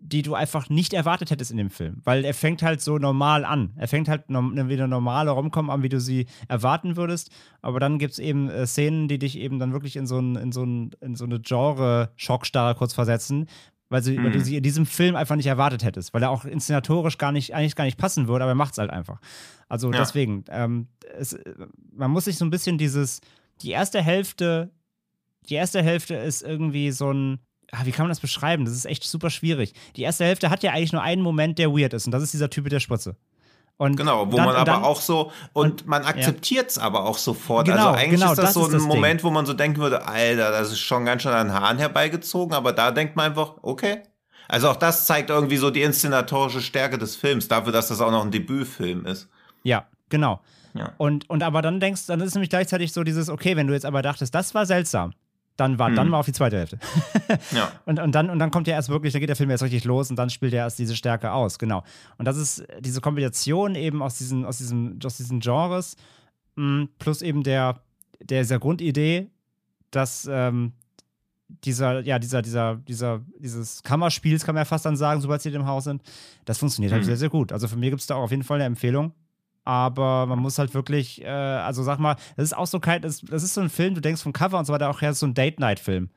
[0.00, 2.00] die du einfach nicht erwartet hättest in dem Film.
[2.04, 3.72] Weil er fängt halt so normal an.
[3.76, 7.30] Er fängt halt no wie eine normale Romcom an, wie du sie erwarten würdest.
[7.62, 10.36] Aber dann gibt es eben äh, Szenen, die dich eben dann wirklich in so, ein,
[10.36, 13.46] in so, ein, in so eine Genre-Schockstarre kurz versetzen,
[13.88, 14.24] weil, sie, mhm.
[14.24, 14.44] weil, du mhm.
[14.44, 17.76] sie in diesem Film einfach nicht erwartet hättest, weil er auch inszenatorisch gar nicht, eigentlich
[17.76, 19.20] gar nicht passen würde, aber er macht es halt einfach.
[19.68, 19.98] Also ja.
[19.98, 20.86] deswegen, ähm,
[21.16, 21.36] es,
[21.92, 23.20] man muss sich so ein bisschen dieses,
[23.62, 24.70] die erste Hälfte,
[25.48, 27.40] die erste Hälfte ist irgendwie so ein,
[27.72, 28.64] ah, wie kann man das beschreiben?
[28.64, 29.74] Das ist echt super schwierig.
[29.96, 32.32] Die erste Hälfte hat ja eigentlich nur einen Moment, der weird ist, und das ist
[32.32, 33.16] dieser Typ mit der Spritze.
[33.78, 36.82] Und genau, wo dann, man aber dann, auch so, und, und man akzeptiert es ja.
[36.82, 37.68] aber auch sofort.
[37.68, 39.24] Also genau, also eigentlich genau, ist das, das so ein das Moment, Ding.
[39.24, 42.54] wo man so denken würde, Alter, das ist schon ganz schön an den Haaren herbeigezogen,
[42.54, 44.02] aber da denkt man einfach, okay.
[44.48, 48.10] Also auch das zeigt irgendwie so die inszenatorische Stärke des Films, dafür, dass das auch
[48.10, 49.28] noch ein Debütfilm ist.
[49.62, 50.40] Ja, genau.
[50.74, 50.92] Ja.
[50.96, 53.86] Und, und aber dann denkst, dann ist nämlich gleichzeitig so dieses, okay, wenn du jetzt
[53.86, 55.12] aber dachtest, das war seltsam,
[55.58, 55.96] dann war, hm.
[55.96, 56.78] dann mal auf die zweite Hälfte.
[57.52, 57.72] ja.
[57.84, 59.84] und, und, dann, und dann kommt ja erst wirklich, dann geht der Film jetzt richtig
[59.84, 61.82] los und dann spielt er erst diese Stärke aus, genau.
[62.16, 65.96] Und das ist diese Kombination eben aus diesen, aus diesen, aus diesen Genres,
[66.54, 67.82] mh, hm, plus eben der,
[68.22, 69.30] der, dieser Grundidee,
[69.90, 70.74] dass ähm,
[71.64, 75.50] dieser, ja, dieser, dieser, dieser, dieses Kammerspiels, kann man ja fast dann sagen, sobald sie
[75.50, 76.02] im Haus sind,
[76.44, 77.08] das funktioniert halt mhm.
[77.08, 77.52] halt sehr, sehr gut.
[77.52, 79.12] Also für mich gibt es da auch auf jeden Fall eine Empfehlung
[79.68, 83.20] aber man muss halt wirklich, äh, also sag mal, das ist auch so kein, das,
[83.20, 85.26] das, ist so ein Film, du denkst vom Cover und so weiter auch her, so
[85.26, 86.08] ein Date-Night-Film.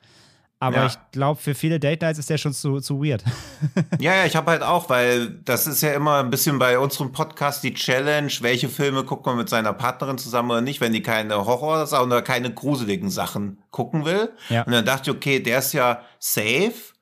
[0.60, 0.86] Aber ja.
[0.86, 3.26] ich glaube, für viele Date Nights ist der schon zu, zu weird.
[4.00, 7.12] ja, ja, ich habe halt auch, weil das ist ja immer ein bisschen bei unserem
[7.12, 11.02] Podcast die Challenge, welche Filme guckt man mit seiner Partnerin zusammen oder nicht, wenn die
[11.02, 14.32] keine Horror oder keine gruseligen Sachen gucken will.
[14.48, 14.64] Ja.
[14.64, 16.94] Und dann dachte ich, okay, der ist ja safe.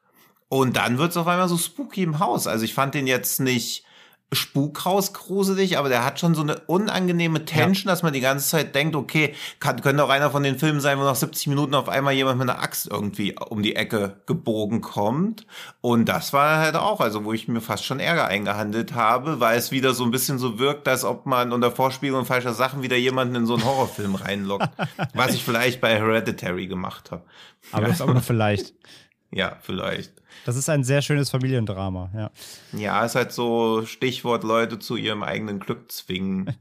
[0.47, 2.47] Und dann wird es auf einmal so spooky im Haus.
[2.47, 3.83] Also ich fand den jetzt nicht
[4.31, 7.91] Spukhaus gruselig, aber der hat schon so eine unangenehme Tension, ja.
[7.91, 10.99] dass man die ganze Zeit denkt, okay, kann, könnte auch einer von den Filmen sein,
[10.99, 14.81] wo nach 70 Minuten auf einmal jemand mit einer Axt irgendwie um die Ecke gebogen
[14.81, 15.47] kommt.
[15.81, 19.57] Und das war halt auch, also wo ich mir fast schon Ärger eingehandelt habe, weil
[19.57, 22.97] es wieder so ein bisschen so wirkt, als ob man unter Vorspielung falscher Sachen wieder
[22.97, 24.69] jemanden in so einen Horrorfilm reinlockt.
[25.15, 27.23] was ich vielleicht bei Hereditary gemacht habe.
[27.71, 28.73] Aber das ist auch nur vielleicht.
[29.31, 30.18] Ja, vielleicht.
[30.45, 32.31] Das ist ein sehr schönes Familiendrama, ja.
[32.73, 36.55] Ja, ist halt so Stichwort Leute zu ihrem eigenen Glück zwingen.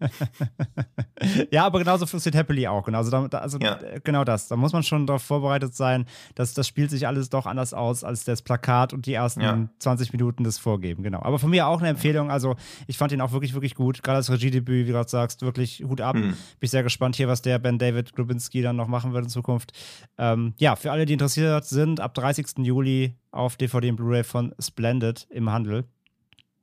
[1.51, 2.85] ja, aber genauso funktioniert Happily auch.
[2.85, 3.79] Genau, also, da, also ja.
[4.05, 4.49] genau das.
[4.49, 8.05] Da muss man schon darauf vorbereitet sein, dass das spielt sich alles doch anders aus,
[8.05, 9.69] als das Plakat und die ersten ja.
[9.79, 11.03] 20 Minuten des Vorgeben.
[11.03, 11.23] Genau.
[11.23, 12.31] Aber von mir auch eine Empfehlung.
[12.31, 12.57] Also
[12.87, 14.03] ich fand ihn auch wirklich, wirklich gut.
[14.03, 16.17] Gerade als Regiedebüt, wie du gerade sagst, wirklich Hut ab.
[16.17, 16.31] Hm.
[16.31, 19.31] Bin ich sehr gespannt hier, was der Ben David Grubinski dann noch machen wird in
[19.31, 19.73] Zukunft.
[20.19, 22.59] Ähm, ja, für alle, die interessiert sind, ab 30.
[22.59, 25.85] Juli auf DVD und Blu-ray von Splendid im Handel.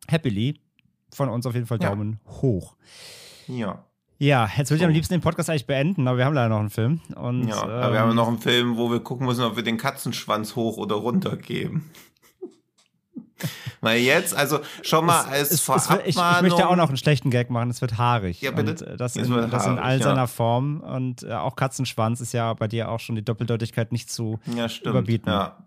[0.10, 0.60] Happily.
[1.14, 2.32] Von uns auf jeden Fall Daumen ja.
[2.42, 2.76] hoch.
[3.48, 3.86] Ja.
[4.18, 6.60] Ja, jetzt würde ich am liebsten den Podcast eigentlich beenden, aber wir haben leider noch
[6.60, 7.02] einen Film.
[7.16, 9.64] Und, ja, aber ähm, wir haben noch einen Film, wo wir gucken müssen, ob wir
[9.64, 11.92] den Katzenschwanz hoch oder runter geben.
[13.82, 17.30] Weil jetzt, also schon mal als es, es, ich, ich, möchte auch noch einen schlechten
[17.30, 18.42] Gag machen, es wird haarig.
[18.42, 18.72] Ja, bitte.
[18.72, 20.28] Und äh, das, in, haarig, das in all seiner ja.
[20.28, 20.80] Form.
[20.80, 24.70] Und äh, auch Katzenschwanz ist ja bei dir auch schon die Doppeldeutigkeit nicht zu ja,
[24.70, 24.92] stimmt.
[24.92, 25.30] überbieten.
[25.30, 25.65] Ja.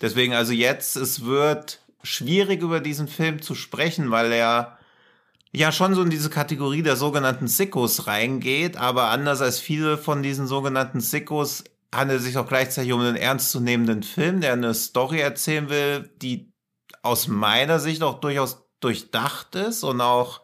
[0.00, 4.78] Deswegen, also jetzt, es wird schwierig über diesen Film zu sprechen, weil er
[5.52, 10.22] ja schon so in diese Kategorie der sogenannten Sickos reingeht, aber anders als viele von
[10.22, 15.20] diesen sogenannten Sickos handelt es sich auch gleichzeitig um einen ernstzunehmenden Film, der eine Story
[15.20, 16.52] erzählen will, die
[17.02, 20.40] aus meiner Sicht auch durchaus durchdacht ist und auch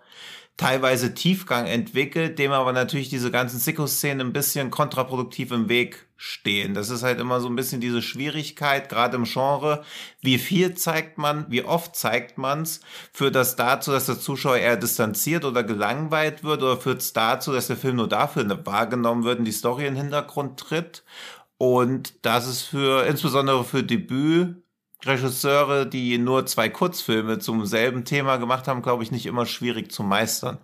[0.56, 6.74] teilweise Tiefgang entwickelt, dem aber natürlich diese ganzen Sicko-Szenen ein bisschen kontraproduktiv im Weg stehen.
[6.74, 9.84] Das ist halt immer so ein bisschen diese Schwierigkeit, gerade im Genre.
[10.20, 12.80] Wie viel zeigt man, wie oft zeigt man's?
[13.12, 16.62] Führt das dazu, dass der Zuschauer eher distanziert oder gelangweilt wird?
[16.62, 19.94] Oder führt es dazu, dass der Film nur dafür wahrgenommen wird und die Story in
[19.94, 21.04] den Hintergrund tritt?
[21.58, 24.62] Und das ist für, insbesondere für Debüt,
[25.04, 29.92] Regisseure, die nur zwei Kurzfilme zum selben Thema gemacht haben, glaube ich, nicht immer schwierig
[29.92, 30.58] zu meistern.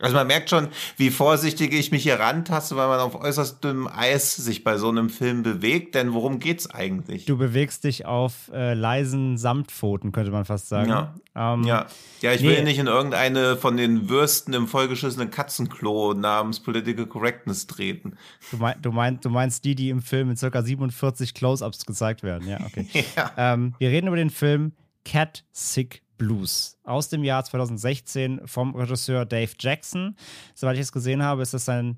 [0.00, 3.88] Also man merkt schon, wie vorsichtig ich mich hier rantaste, weil man auf äußerst dünnem
[3.88, 5.94] Eis sich bei so einem Film bewegt.
[5.94, 7.24] Denn worum geht's eigentlich?
[7.24, 10.90] Du bewegst dich auf äh, leisen Samtpfoten, könnte man fast sagen.
[10.90, 11.86] Ja, ähm, ja.
[12.20, 12.48] ja ich nee.
[12.48, 18.16] will nicht in irgendeine von den Würsten im vollgeschissenen Katzenklo namens Political Correctness treten.
[18.50, 20.62] Du, mein, du, mein, du meinst die, die im Film in ca.
[20.62, 22.48] 47 Close-Ups gezeigt werden.
[22.48, 22.86] Ja, okay.
[23.16, 23.32] ja.
[23.36, 24.72] Ähm, wir reden über den Film
[25.04, 30.16] Cat Sick Blues aus dem Jahr 2016 vom Regisseur Dave Jackson.
[30.54, 31.96] Soweit ich es gesehen habe, ist das sein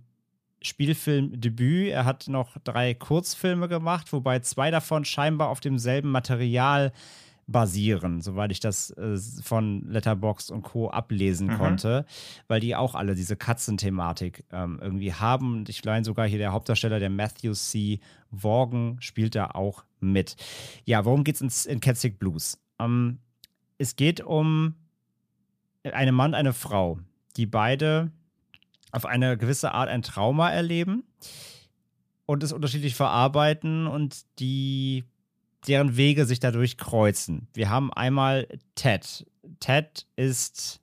[0.63, 1.89] Spielfilmdebüt.
[1.89, 6.93] Er hat noch drei Kurzfilme gemacht, wobei zwei davon scheinbar auf demselben Material
[7.51, 10.89] basieren, soweit ich das äh, von Letterbox und Co.
[10.89, 11.59] ablesen mhm.
[11.59, 12.07] konnte,
[12.47, 15.55] weil die auch alle diese Katzenthematik ähm, irgendwie haben.
[15.55, 17.99] Und ich meine sogar hier der Hauptdarsteller, der Matthew C.
[18.31, 20.37] Vaughan, spielt da auch mit.
[20.85, 22.59] Ja, worum geht es in, in Catsick Blues?
[22.79, 23.19] Ähm,
[23.81, 24.75] es geht um
[25.83, 26.99] einen Mann, eine Frau,
[27.37, 28.13] die beide
[28.93, 31.03] auf eine gewisse Art ein Trauma erleben
[32.27, 35.05] und es unterschiedlich verarbeiten und die
[35.67, 37.49] deren Wege sich dadurch kreuzen.
[37.55, 39.27] Wir haben einmal Ted.
[39.61, 40.83] Ted ist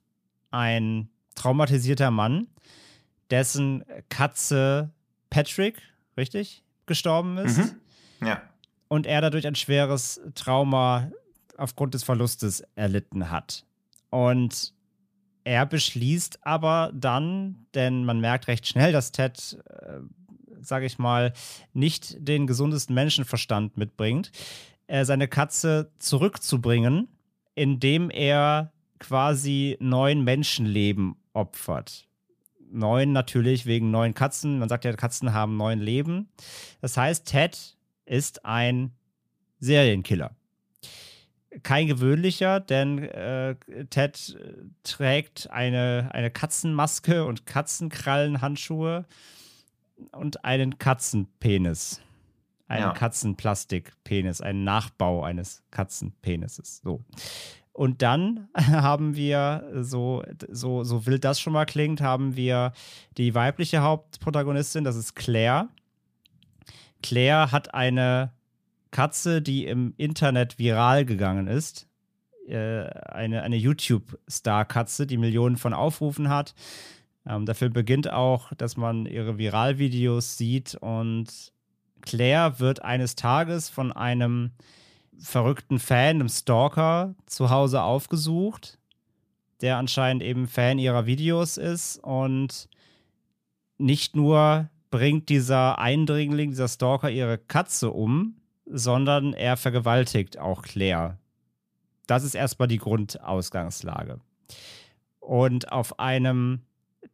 [0.50, 2.48] ein traumatisierter Mann,
[3.30, 4.90] dessen Katze
[5.30, 5.80] Patrick,
[6.16, 7.58] richtig, gestorben ist.
[7.58, 8.26] Mhm.
[8.26, 8.42] Ja.
[8.88, 11.12] Und er dadurch ein schweres Trauma
[11.58, 13.64] aufgrund des Verlustes erlitten hat.
[14.10, 14.72] Und
[15.44, 20.00] er beschließt aber dann, denn man merkt recht schnell, dass Ted, äh,
[20.60, 21.32] sage ich mal,
[21.72, 24.30] nicht den gesundesten Menschenverstand mitbringt,
[24.86, 27.08] äh, seine Katze zurückzubringen,
[27.54, 32.08] indem er quasi neun Menschenleben opfert.
[32.70, 34.58] Neun natürlich wegen neun Katzen.
[34.58, 36.28] Man sagt ja, Katzen haben neun Leben.
[36.82, 38.92] Das heißt, Ted ist ein
[39.60, 40.37] Serienkiller
[41.62, 43.56] kein gewöhnlicher, denn äh,
[43.90, 44.38] Ted
[44.82, 49.04] trägt eine, eine Katzenmaske und Katzenkrallenhandschuhe
[50.12, 52.00] und einen Katzenpenis.
[52.66, 52.92] Einen ja.
[52.92, 56.82] Katzenplastikpenis, einen Nachbau eines Katzenpenises.
[56.84, 57.02] So.
[57.72, 62.72] Und dann haben wir, so, so, so wild das schon mal klingt, haben wir
[63.16, 65.68] die weibliche Hauptprotagonistin, das ist Claire.
[67.02, 68.32] Claire hat eine
[68.90, 71.88] Katze, die im Internet viral gegangen ist.
[72.46, 76.54] Äh, eine eine YouTube-Star-Katze, die Millionen von Aufrufen hat.
[77.26, 81.52] Ähm, der Film beginnt auch, dass man ihre Viralvideos sieht und
[82.00, 84.52] Claire wird eines Tages von einem
[85.18, 88.78] verrückten Fan, einem Stalker, zu Hause aufgesucht,
[89.60, 92.68] der anscheinend eben Fan ihrer Videos ist und
[93.76, 98.36] nicht nur bringt dieser Eindringling, dieser Stalker ihre Katze um,
[98.70, 101.18] sondern er vergewaltigt auch Claire.
[102.06, 104.20] Das ist erstmal die Grundausgangslage.
[105.20, 106.62] Und auf einem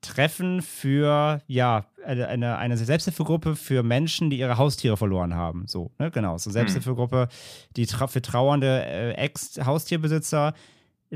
[0.01, 5.67] Treffen für, ja, eine, eine Selbsthilfegruppe für Menschen, die ihre Haustiere verloren haben.
[5.67, 6.11] So, ne?
[6.11, 6.37] Genau.
[6.39, 6.69] So eine hm.
[6.69, 7.29] Selbsthilfegruppe,
[7.77, 10.55] die tra für trauernde äh, Ex-Haustierbesitzer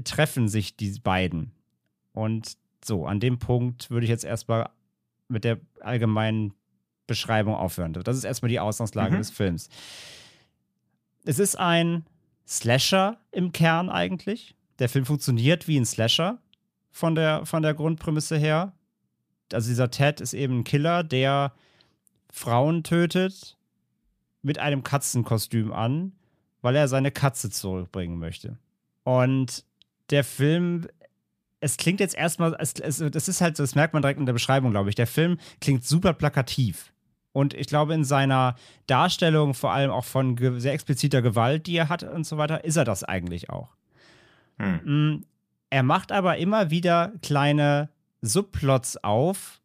[0.05, 1.53] treffen sich die beiden.
[2.13, 4.71] Und so, an dem Punkt würde ich jetzt erstmal
[5.29, 6.55] mit der allgemeinen
[7.07, 7.93] Beschreibung aufhören.
[7.93, 9.19] Das ist erstmal die Ausgangslage mhm.
[9.19, 9.69] des Films.
[11.29, 12.07] Es ist ein
[12.47, 14.55] Slasher im Kern eigentlich.
[14.79, 16.39] Der Film funktioniert wie ein Slasher
[16.91, 18.73] von der, von der Grundprämisse her.
[19.53, 21.53] Also dieser Ted ist eben ein Killer, der
[22.33, 23.59] Frauen tötet
[24.41, 26.13] mit einem Katzenkostüm an,
[26.63, 28.57] weil er seine Katze zurückbringen möchte.
[29.05, 29.67] Und
[30.09, 30.89] der Film,
[31.61, 34.33] es klingt jetzt erstmal, es, es, das ist halt, das merkt man direkt in der
[34.33, 34.95] Beschreibung, glaube ich.
[34.95, 36.91] Der Film klingt super plakativ.
[37.33, 38.57] Und ich glaube, in seiner
[38.87, 42.77] Darstellung, vor allem auch von sehr expliziter Gewalt, die er hat und so weiter, ist
[42.77, 43.77] er das eigentlich auch.
[44.59, 44.81] Hm.
[44.85, 45.25] Mm,
[45.71, 47.91] er macht aber immer wieder kleine
[48.23, 49.61] Subplots auf,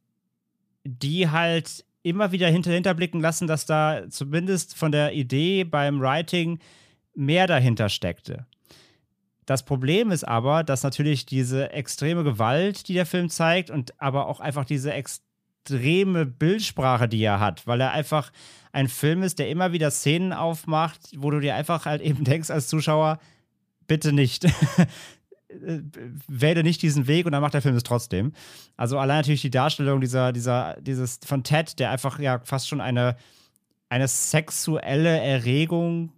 [0.83, 6.59] die halt immer wieder hinter, hinterblicken lassen, dass da zumindest von der Idee beim Writing
[7.15, 8.45] mehr dahinter steckte.
[9.45, 14.27] Das Problem ist aber, dass natürlich diese extreme Gewalt, die der Film zeigt, und aber
[14.27, 15.32] auch einfach diese extreme
[15.69, 18.31] Bildsprache, die er hat, weil er einfach
[18.71, 22.49] ein Film ist, der immer wieder Szenen aufmacht, wo du dir einfach halt eben denkst
[22.49, 23.19] als Zuschauer,
[23.87, 24.47] bitte nicht.
[26.27, 28.33] wähle nicht diesen Weg und dann macht der Film es trotzdem.
[28.75, 32.81] Also allein natürlich die Darstellung dieser, dieser, dieses von Ted, der einfach ja fast schon
[32.81, 33.15] eine,
[33.89, 36.11] eine sexuelle Erregung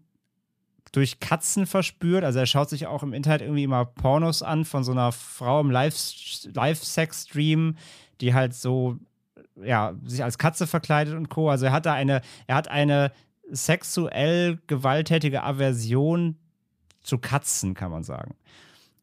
[0.91, 2.23] durch Katzen verspürt.
[2.23, 5.59] Also er schaut sich auch im Internet irgendwie immer Pornos an von so einer Frau
[5.59, 7.75] im Live-Sex-Stream,
[8.21, 8.97] die halt so,
[9.63, 11.49] ja, sich als Katze verkleidet und Co.
[11.49, 13.11] Also er hat da eine, er hat eine
[13.51, 16.37] sexuell gewalttätige Aversion
[17.01, 18.35] zu Katzen, kann man sagen.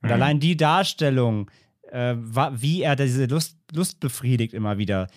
[0.03, 0.15] Und mhm.
[0.15, 1.51] allein die Darstellung,
[1.91, 5.09] äh, wie er diese Lust, Lust befriedigt immer wieder,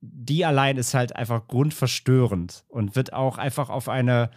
[0.00, 4.30] die allein ist halt einfach grundverstörend und wird auch einfach auf eine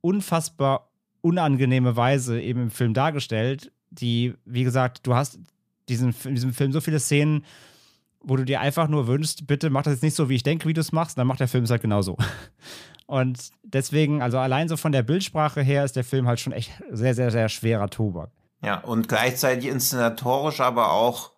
[0.00, 5.38] unfassbar unangenehme Weise eben im Film dargestellt, die, wie gesagt, du hast
[5.88, 7.44] diesen, in diesem Film so viele Szenen,
[8.26, 10.68] wo du dir einfach nur wünschst, bitte mach das jetzt nicht so, wie ich denke,
[10.68, 12.18] wie du es machst, dann macht der Film es halt genauso.
[13.06, 16.72] Und deswegen, also allein so von der Bildsprache her ist der Film halt schon echt
[16.90, 18.30] sehr, sehr, sehr schwerer Tobak.
[18.62, 21.30] Ja, und gleichzeitig inszenatorisch aber auch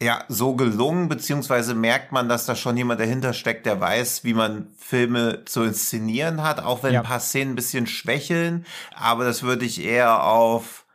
[0.00, 4.32] ja, so gelungen, beziehungsweise merkt man, dass da schon jemand dahinter steckt, der weiß, wie
[4.32, 7.00] man Filme zu inszenieren hat, auch wenn ja.
[7.00, 8.64] ein paar Szenen ein bisschen schwächeln,
[8.94, 10.85] aber das würde ich eher auf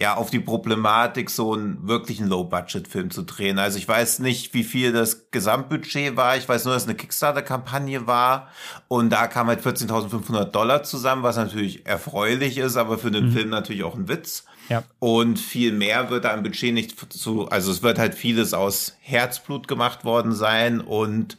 [0.00, 3.60] ja, auf die Problematik, so einen wirklichen Low-Budget-Film zu drehen.
[3.60, 6.36] Also ich weiß nicht, wie viel das Gesamtbudget war.
[6.36, 8.48] Ich weiß nur, dass es eine Kickstarter-Kampagne war.
[8.88, 13.32] Und da kam halt 14.500 Dollar zusammen, was natürlich erfreulich ist, aber für den mhm.
[13.32, 14.44] Film natürlich auch ein Witz.
[14.68, 14.82] Ja.
[14.98, 18.96] Und viel mehr wird da im Budget nicht zu, also es wird halt vieles aus
[19.00, 21.38] Herzblut gemacht worden sein und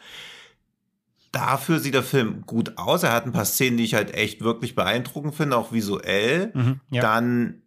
[1.33, 3.03] dafür sieht der Film gut aus.
[3.03, 6.51] Er hat ein paar Szenen, die ich halt echt wirklich beeindruckend finde, auch visuell.
[6.53, 7.01] Mhm, ja.
[7.01, 7.63] Dann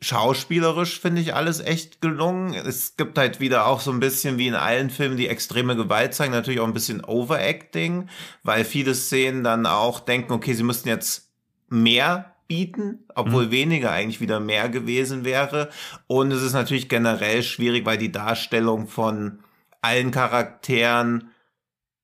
[0.00, 2.54] schauspielerisch finde ich alles echt gelungen.
[2.54, 6.14] Es gibt halt wieder auch so ein bisschen wie in allen Filmen, die extreme Gewalt
[6.14, 8.08] zeigen, natürlich auch ein bisschen Overacting,
[8.42, 11.30] weil viele Szenen dann auch denken, okay, sie müssten jetzt
[11.68, 13.50] mehr bieten, obwohl mhm.
[13.50, 15.68] weniger eigentlich wieder mehr gewesen wäre.
[16.06, 19.40] Und es ist natürlich generell schwierig, weil die Darstellung von
[19.82, 21.30] allen Charakteren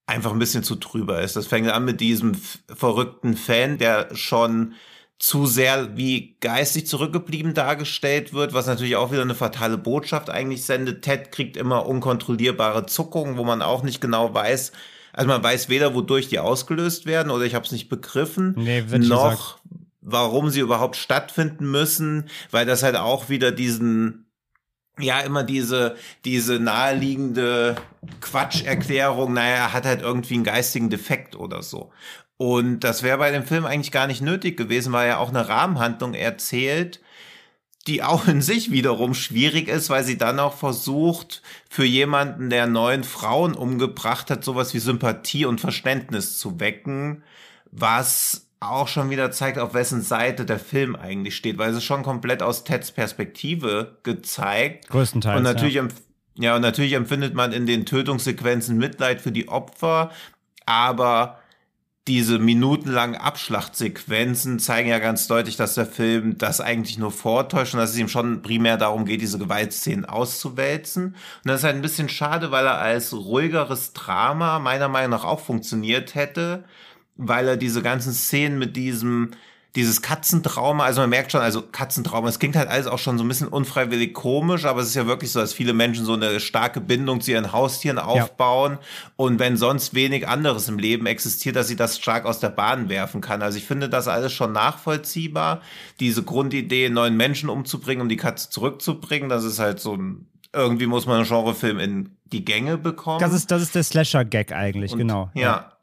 [0.06, 1.36] einfach ein bisschen zu drüber ist.
[1.36, 2.34] Das fängt an mit diesem
[2.68, 4.74] verrückten Fan, der schon
[5.18, 10.64] zu sehr wie geistig zurückgeblieben dargestellt wird, was natürlich auch wieder eine fatale Botschaft eigentlich
[10.64, 11.02] sendet.
[11.02, 14.72] Ted kriegt immer unkontrollierbare Zuckungen, wo man auch nicht genau weiß,
[15.12, 18.84] also man weiß weder, wodurch die ausgelöst werden oder ich habe es nicht begriffen, nee,
[18.98, 19.58] noch
[20.00, 24.26] warum sie überhaupt stattfinden müssen, weil das halt auch wieder diesen
[24.98, 27.76] ja immer diese diese naheliegende
[28.20, 31.90] Quatscherklärung, naja, er hat halt irgendwie einen geistigen Defekt oder so.
[32.36, 35.48] Und das wäre bei dem Film eigentlich gar nicht nötig gewesen, weil er auch eine
[35.48, 37.00] Rahmenhandlung erzählt,
[37.86, 42.66] die auch in sich wiederum schwierig ist, weil sie dann auch versucht, für jemanden, der
[42.66, 47.22] neun Frauen umgebracht hat, sowas wie Sympathie und Verständnis zu wecken,
[47.70, 51.84] was auch schon wieder zeigt, auf wessen Seite der Film eigentlich steht, weil es ist
[51.84, 54.88] schon komplett aus Teds Perspektive gezeigt.
[54.88, 55.36] Größtenteils.
[55.36, 55.88] Und natürlich, ja.
[56.36, 60.10] ja, und natürlich empfindet man in den Tötungssequenzen Mitleid für die Opfer,
[60.64, 61.40] aber
[62.06, 67.80] diese minutenlangen Abschlachtsequenzen zeigen ja ganz deutlich, dass der Film das eigentlich nur vortäuscht und
[67.80, 71.06] dass es ihm schon primär darum geht, diese Gewaltszenen auszuwälzen.
[71.06, 75.24] Und das ist halt ein bisschen schade, weil er als ruhigeres Drama meiner Meinung nach
[75.24, 76.64] auch funktioniert hätte
[77.16, 79.30] weil er diese ganzen Szenen mit diesem
[79.76, 83.24] dieses Katzentrauma, also man merkt schon, also Katzentrauma, es klingt halt alles auch schon so
[83.24, 86.38] ein bisschen unfreiwillig komisch, aber es ist ja wirklich so, dass viele Menschen so eine
[86.38, 88.78] starke Bindung zu ihren Haustieren aufbauen ja.
[89.16, 92.88] und wenn sonst wenig anderes im Leben existiert, dass sie das stark aus der Bahn
[92.88, 93.42] werfen kann.
[93.42, 95.60] Also ich finde das alles schon nachvollziehbar.
[95.98, 100.86] Diese Grundidee, neuen Menschen umzubringen, um die Katze zurückzubringen, das ist halt so ein irgendwie
[100.86, 103.18] muss man einen Genrefilm in die Gänge bekommen.
[103.18, 105.30] Das ist, das ist der Slasher-Gag eigentlich, und, genau.
[105.34, 105.40] Ja.
[105.40, 105.73] ja.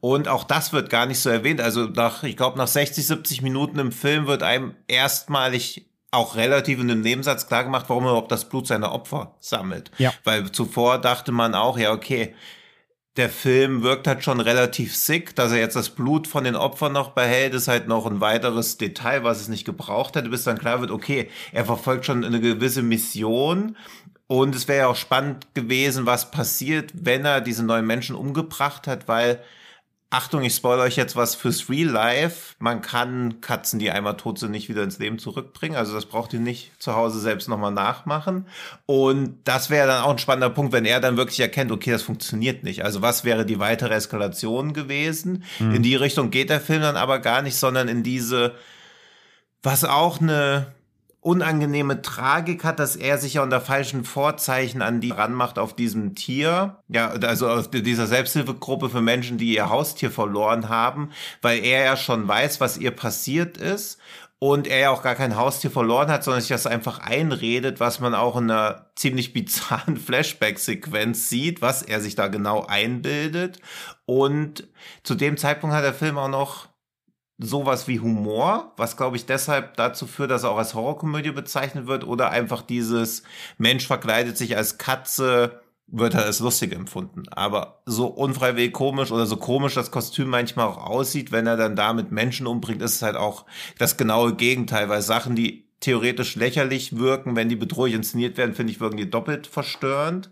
[0.00, 1.60] Und auch das wird gar nicht so erwähnt.
[1.60, 6.80] Also nach, ich glaube, nach 60, 70 Minuten im Film wird einem erstmalig auch relativ
[6.80, 9.90] in einem Nebensatz klar gemacht, warum er überhaupt das Blut seiner Opfer sammelt.
[9.98, 10.12] Ja.
[10.24, 12.34] Weil zuvor dachte man auch, ja, okay,
[13.18, 16.92] der Film wirkt halt schon relativ sick, dass er jetzt das Blut von den Opfern
[16.92, 20.56] noch behält, ist halt noch ein weiteres Detail, was es nicht gebraucht hätte, bis dann
[20.56, 23.76] klar wird, okay, er verfolgt schon eine gewisse Mission
[24.28, 28.86] und es wäre ja auch spannend gewesen, was passiert, wenn er diese neuen Menschen umgebracht
[28.86, 29.42] hat, weil
[30.10, 32.54] Achtung, ich spoilere euch jetzt was fürs Real Life.
[32.60, 35.76] Man kann Katzen, die einmal tot sind, nicht wieder ins Leben zurückbringen.
[35.76, 38.46] Also das braucht ihr nicht zu Hause selbst nochmal nachmachen.
[38.86, 42.02] Und das wäre dann auch ein spannender Punkt, wenn er dann wirklich erkennt, okay, das
[42.02, 42.84] funktioniert nicht.
[42.84, 45.44] Also was wäre die weitere Eskalation gewesen?
[45.58, 45.74] Mhm.
[45.74, 48.54] In die Richtung geht der Film dann aber gar nicht, sondern in diese,
[49.62, 50.72] was auch eine
[51.20, 56.14] unangenehme Tragik hat, dass er sich ja unter falschen Vorzeichen an die ranmacht auf diesem
[56.14, 56.76] Tier.
[56.88, 61.10] Ja, also auf dieser Selbsthilfegruppe für Menschen, die ihr Haustier verloren haben,
[61.42, 63.98] weil er ja schon weiß, was ihr passiert ist
[64.38, 67.98] und er ja auch gar kein Haustier verloren hat, sondern sich das einfach einredet, was
[67.98, 73.58] man auch in einer ziemlich bizarren Flashback-Sequenz sieht, was er sich da genau einbildet.
[74.06, 74.68] Und
[75.02, 76.67] zu dem Zeitpunkt hat der Film auch noch
[77.38, 81.86] sowas wie Humor, was glaube ich deshalb dazu führt, dass er auch als Horrorkomödie bezeichnet
[81.86, 83.22] wird oder einfach dieses
[83.58, 85.60] Mensch verkleidet sich als Katze
[85.90, 87.22] wird er als lustig empfunden.
[87.30, 91.76] Aber so unfreiwillig komisch oder so komisch das Kostüm manchmal auch aussieht, wenn er dann
[91.76, 93.46] damit Menschen umbringt, ist es halt auch
[93.78, 98.72] das genaue Gegenteil, weil Sachen, die theoretisch lächerlich wirken, wenn die bedrohlich inszeniert werden, finde
[98.72, 100.30] ich, wirken die doppelt verstörend.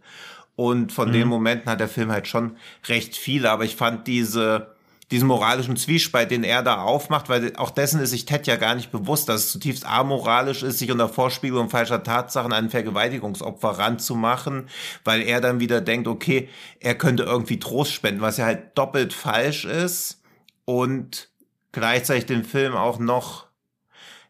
[0.56, 1.12] Und von mhm.
[1.12, 4.75] den Momenten hat der Film halt schon recht viele, aber ich fand diese,
[5.10, 8.74] diesen moralischen Zwiespalt, den er da aufmacht, weil auch dessen ist sich Ted ja gar
[8.74, 14.68] nicht bewusst, dass es zutiefst amoralisch ist, sich unter Vorspiegelung falscher Tatsachen an Vergewaltigungsopfer ranzumachen,
[15.04, 16.48] weil er dann wieder denkt, okay,
[16.80, 20.22] er könnte irgendwie Trost spenden, was ja halt doppelt falsch ist
[20.64, 21.28] und
[21.70, 23.46] gleichzeitig den Film auch noch,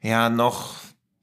[0.03, 0.75] ja, noch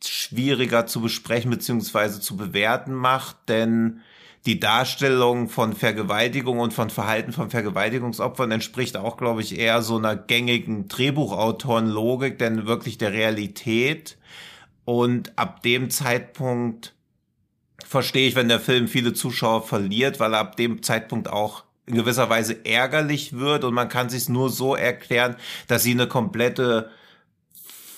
[0.04, 4.02] schwieriger zu besprechen beziehungsweise zu bewerten macht, denn
[4.46, 9.98] die Darstellung von Vergewaltigung und von Verhalten von Vergewaltigungsopfern entspricht auch, glaube ich, eher so
[9.98, 14.18] einer gängigen Drehbuchautorenlogik, denn wirklich der Realität.
[14.84, 16.94] Und ab dem Zeitpunkt
[17.86, 21.96] verstehe ich, wenn der Film viele Zuschauer verliert, weil er ab dem Zeitpunkt auch in
[21.96, 25.36] gewisser Weise ärgerlich wird und man kann sich nur so erklären,
[25.68, 26.90] dass sie eine komplette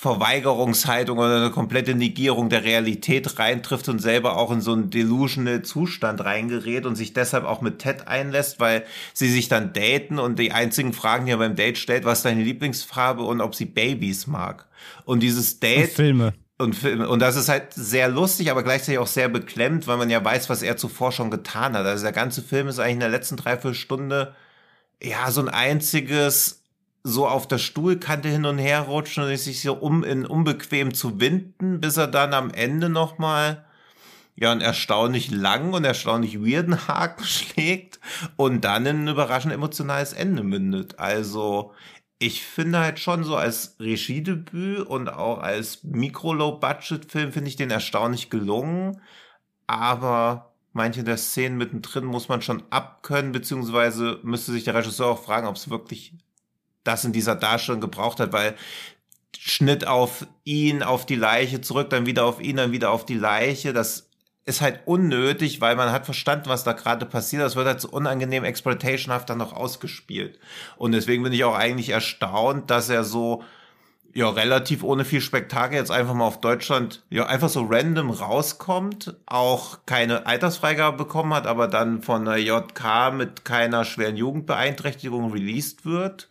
[0.05, 5.63] Verweigerungshaltung oder eine komplette Negierung der Realität reintrifft und selber auch in so einen delusional
[5.63, 10.37] Zustand reingerät und sich deshalb auch mit Ted einlässt, weil sie sich dann daten und
[10.37, 13.65] die einzigen Fragen, die er beim Date stellt, was ist deine Lieblingsfarbe und ob sie
[13.65, 14.67] Babys mag.
[15.05, 15.89] Und dieses Date.
[15.89, 16.33] Und Filme.
[16.59, 17.09] Und, Filme.
[17.09, 20.51] und das ist halt sehr lustig, aber gleichzeitig auch sehr beklemmt, weil man ja weiß,
[20.51, 21.87] was er zuvor schon getan hat.
[21.87, 24.35] Also der ganze Film ist eigentlich in der letzten Dreiviertelstunde
[25.01, 26.61] ja so ein einziges
[27.07, 31.19] so auf der Stuhlkante hin und her rutschen und sich so um in unbequem zu
[31.19, 33.63] winden, bis er dann am Ende noch mal
[34.35, 37.99] ja einen erstaunlich langen und erstaunlich weirden Haken schlägt
[38.37, 40.97] und dann in ein überraschend emotionales Ende mündet.
[40.97, 41.73] Also
[42.17, 48.31] ich finde halt schon so als Regiedebüt und auch als Mikro-Low-Budget-Film finde ich den erstaunlich
[48.31, 48.99] gelungen,
[49.67, 55.23] aber manche der Szenen mittendrin muss man schon abkönnen, beziehungsweise müsste sich der Regisseur auch
[55.23, 56.15] fragen, ob es wirklich
[56.85, 58.55] das in dieser Darstellung gebraucht hat, weil
[59.37, 63.17] Schnitt auf ihn, auf die Leiche, zurück, dann wieder auf ihn, dann wieder auf die
[63.17, 64.09] Leiche, das
[64.45, 67.41] ist halt unnötig, weil man hat verstanden, was da gerade passiert.
[67.41, 70.39] Das wird halt so unangenehm exploitationhaft dann noch ausgespielt.
[70.77, 73.43] Und deswegen bin ich auch eigentlich erstaunt, dass er so
[74.13, 79.15] ja relativ ohne viel Spektakel jetzt einfach mal auf Deutschland ja einfach so random rauskommt,
[79.25, 85.85] auch keine Altersfreigabe bekommen hat, aber dann von der JK mit keiner schweren Jugendbeeinträchtigung released
[85.85, 86.29] wird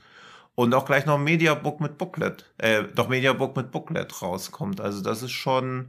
[0.55, 4.81] und auch gleich noch ein Mediabook mit Booklet, äh, doch Mediabook mit Booklet rauskommt.
[4.81, 5.89] Also das ist schon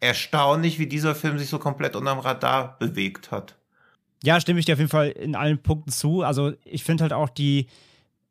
[0.00, 3.56] erstaunlich, wie dieser Film sich so komplett unterm Radar bewegt hat.
[4.22, 6.22] Ja, stimme ich dir auf jeden Fall in allen Punkten zu.
[6.22, 7.68] Also ich finde halt auch die,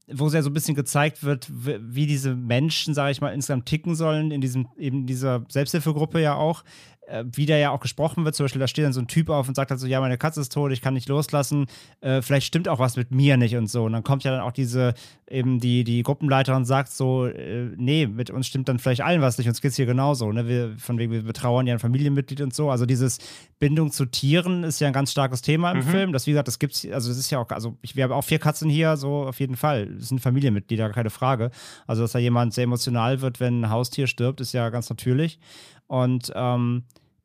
[0.08, 3.96] wo sehr so ein bisschen gezeigt wird, wie diese Menschen, sage ich mal, insgesamt ticken
[3.96, 6.64] sollen, in diesem, eben dieser Selbsthilfegruppe ja auch.
[7.08, 8.36] Äh, wie der ja auch gesprochen wird.
[8.36, 10.18] Zum Beispiel, da steht dann so ein Typ auf und sagt halt so, ja, meine
[10.18, 11.68] Katze ist tot, ich kann nicht loslassen,
[12.02, 13.86] äh, vielleicht stimmt auch was mit mir nicht und so.
[13.86, 14.94] Und dann kommt ja dann auch diese,
[15.30, 19.38] eben die, die Gruppenleiterin sagt so, äh, nee, mit uns stimmt dann vielleicht allen was
[19.38, 20.32] nicht, uns geht's hier genauso.
[20.32, 20.48] Ne?
[20.48, 22.70] Wir, von wegen, wir betrauern ja ein Familienmitglied und so.
[22.70, 23.20] Also dieses
[23.60, 25.84] Bindung zu Tieren ist ja ein ganz starkes Thema im mhm.
[25.84, 26.14] Film.
[26.14, 28.24] Das, wie gesagt, das gibt's, also das ist ja auch, also ich, wir haben auch
[28.24, 29.88] vier Katzen hier, so auf jeden Fall.
[29.88, 31.52] Das sind Familienmitglieder, keine Frage.
[31.86, 35.40] Also, dass da jemand sehr emotional wird, wenn ein Haustier stirbt, ist ja ganz natürlich.
[35.88, 36.84] Und ähm,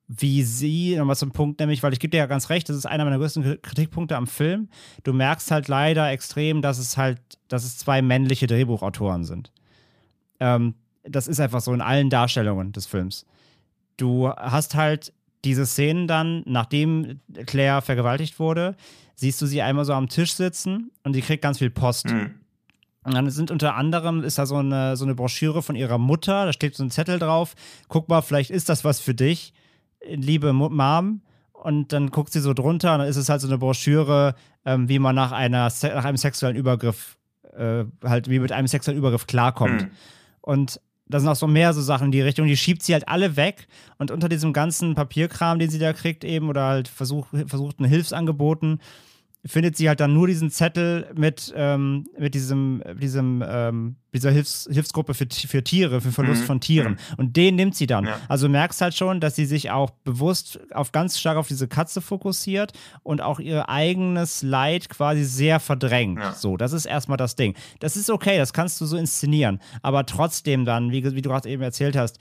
[0.08, 2.86] wie sie, nochmal zum Punkt, nämlich, weil ich gebe dir ja ganz recht, das ist
[2.86, 4.68] einer meiner größten Kritikpunkte am Film.
[5.04, 9.52] Du merkst halt leider extrem, dass es halt, dass es zwei männliche Drehbuchautoren sind.
[10.40, 13.26] Ähm, das ist einfach so in allen Darstellungen des Films.
[13.96, 15.12] Du hast halt
[15.44, 18.76] diese Szenen dann, nachdem Claire vergewaltigt wurde,
[19.14, 22.10] siehst du sie einmal so am Tisch sitzen und sie kriegt ganz viel Post.
[22.10, 22.34] Mhm.
[23.04, 26.46] Und dann sind unter anderem, ist da so eine, so eine Broschüre von ihrer Mutter,
[26.46, 27.54] da steht so ein Zettel drauf,
[27.88, 29.52] guck mal, vielleicht ist das was für dich
[30.08, 31.22] liebe Mom.
[31.52, 34.34] Und dann guckt sie so drunter und dann ist es halt so eine Broschüre,
[34.64, 37.16] ähm, wie man nach, einer, nach einem sexuellen Übergriff,
[37.56, 39.82] äh, halt wie mit einem sexuellen Übergriff klarkommt.
[39.82, 39.90] Mhm.
[40.40, 43.06] Und da sind auch so mehr so Sachen in die Richtung, die schiebt sie halt
[43.06, 47.28] alle weg und unter diesem ganzen Papierkram, den sie da kriegt eben oder halt versuch,
[47.46, 48.80] versuchten Hilfsangeboten,
[49.44, 54.68] findet sie halt dann nur diesen Zettel mit, ähm, mit diesem, diesem, ähm, dieser Hilfs
[54.70, 56.46] Hilfsgruppe für, für Tiere, für Verlust mhm.
[56.46, 56.98] von Tieren.
[57.16, 58.04] Und den nimmt sie dann.
[58.04, 58.20] Ja.
[58.28, 62.00] Also merkst halt schon, dass sie sich auch bewusst auf ganz stark auf diese Katze
[62.00, 62.72] fokussiert
[63.02, 66.20] und auch ihr eigenes Leid quasi sehr verdrängt.
[66.20, 66.34] Ja.
[66.34, 67.54] So, das ist erstmal das Ding.
[67.80, 69.60] Das ist okay, das kannst du so inszenieren.
[69.82, 72.18] Aber trotzdem dann, wie, wie du gerade eben erzählt hast,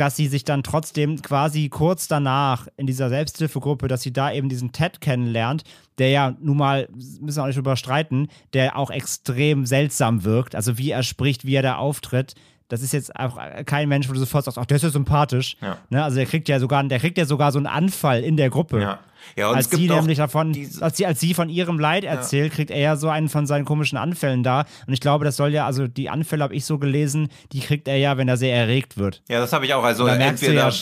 [0.00, 4.48] dass sie sich dann trotzdem quasi kurz danach in dieser Selbsthilfegruppe, dass sie da eben
[4.48, 5.62] diesen Ted kennenlernt,
[5.98, 10.54] der ja nun mal, müssen wir auch nicht überstreiten, der auch extrem seltsam wirkt.
[10.54, 12.34] Also wie er spricht, wie er da auftritt.
[12.70, 15.56] Das ist jetzt auch kein Mensch, wo du sofort sagst, ach, der ist ja sympathisch.
[15.60, 15.76] Ja.
[15.90, 16.02] Ne?
[16.02, 18.80] Also der kriegt ja sogar, der kriegt ja sogar so einen Anfall in der Gruppe.
[18.80, 19.00] Ja.
[19.36, 22.56] Ja, und als sie nämlich davon, als sie, als sie von ihrem Leid erzählt, ja.
[22.56, 24.64] kriegt er ja so einen von seinen komischen Anfällen da.
[24.86, 27.88] Und ich glaube, das soll ja, also die Anfälle habe ich so gelesen, die kriegt
[27.88, 29.22] er ja, wenn er sehr erregt wird.
[29.28, 29.84] Ja, das habe ich auch.
[29.84, 30.74] Also entweder ja,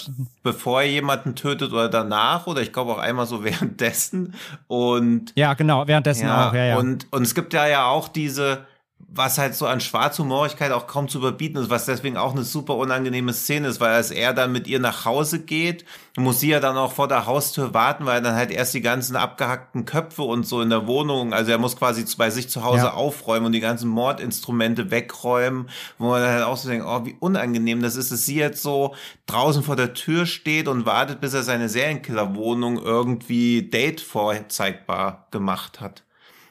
[0.43, 4.35] bevor er jemanden tötet oder danach oder ich glaube auch einmal so währenddessen.
[4.67, 6.55] Und ja, genau, währenddessen ja, auch.
[6.55, 6.77] Ja, ja.
[6.79, 8.67] Und und es gibt ja ja auch diese
[9.11, 12.77] was halt so an Schwarzhumorigkeit auch kaum zu überbieten ist, was deswegen auch eine super
[12.77, 15.85] unangenehme Szene ist, weil als er dann mit ihr nach Hause geht,
[16.17, 18.81] muss sie ja dann auch vor der Haustür warten, weil er dann halt erst die
[18.81, 22.65] ganzen abgehackten Köpfe und so in der Wohnung, also er muss quasi bei sich zu
[22.65, 22.95] Hause ja.
[22.95, 27.17] aufräumen und die ganzen Mordinstrumente wegräumen, wo man dann halt auch so denkt, oh, wie
[27.19, 28.95] unangenehm das ist, dass sie jetzt so
[29.27, 35.81] draußen vor der Tür steht und wartet, bis er seine Serienkillerwohnung irgendwie date vorzeigbar gemacht
[35.81, 36.03] hat.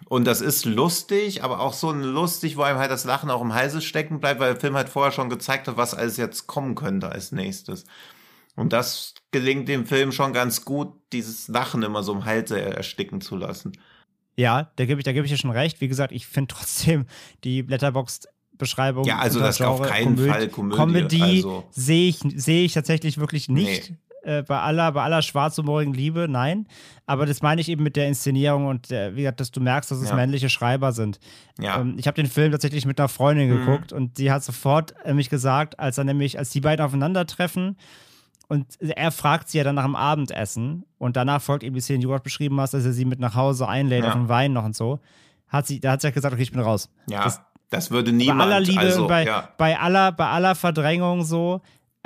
[0.09, 3.53] Und das ist lustig, aber auch so lustig, wo einem halt das Lachen auch im
[3.53, 6.75] Halse stecken bleibt, weil der Film halt vorher schon gezeigt hat, was alles jetzt kommen
[6.75, 7.83] könnte als nächstes.
[8.55, 13.21] Und das gelingt dem Film schon ganz gut, dieses Lachen immer so im Halse ersticken
[13.21, 13.73] zu lassen.
[14.35, 15.81] Ja, da gebe ich, da gebe ich dir schon recht.
[15.81, 17.05] Wie gesagt, ich finde trotzdem
[17.43, 18.21] die Blätterbox
[18.57, 19.05] Beschreibung.
[19.05, 20.77] Ja, also das Genre, auf keinen Komödie, Fall Komödie.
[20.77, 21.63] Comedy also.
[21.71, 23.91] sehe ich, sehe ich tatsächlich wirklich nicht.
[23.91, 23.97] Nee.
[24.27, 26.67] Äh, bei aller, bei aller schwarzhumorigen Liebe, nein.
[27.05, 29.89] Aber das meine ich eben mit der Inszenierung und der, wie gesagt, dass du merkst,
[29.89, 30.15] dass es ja.
[30.15, 31.21] männliche Schreiber sind.
[31.57, 31.79] Ja.
[31.79, 33.59] Ähm, ich habe den Film tatsächlich mit einer Freundin mhm.
[33.59, 37.77] geguckt und die hat sofort äh, mich gesagt, als er nämlich, als die beiden aufeinandertreffen,
[38.49, 41.99] und er fragt sie ja dann nach dem Abendessen und danach folgt eben die Szene,
[41.99, 44.09] die du gerade beschrieben hast, dass er sie mit nach Hause einlädt ja.
[44.09, 44.99] auf den Wein noch und so.
[45.47, 46.89] Hat sie, da hat sie ja gesagt, okay, ich bin raus.
[47.09, 48.39] Ja, das, das würde niemand.
[48.39, 49.49] Bei aller Liebe, also, bei, ja.
[49.57, 51.61] bei, aller, bei aller Verdrängung so,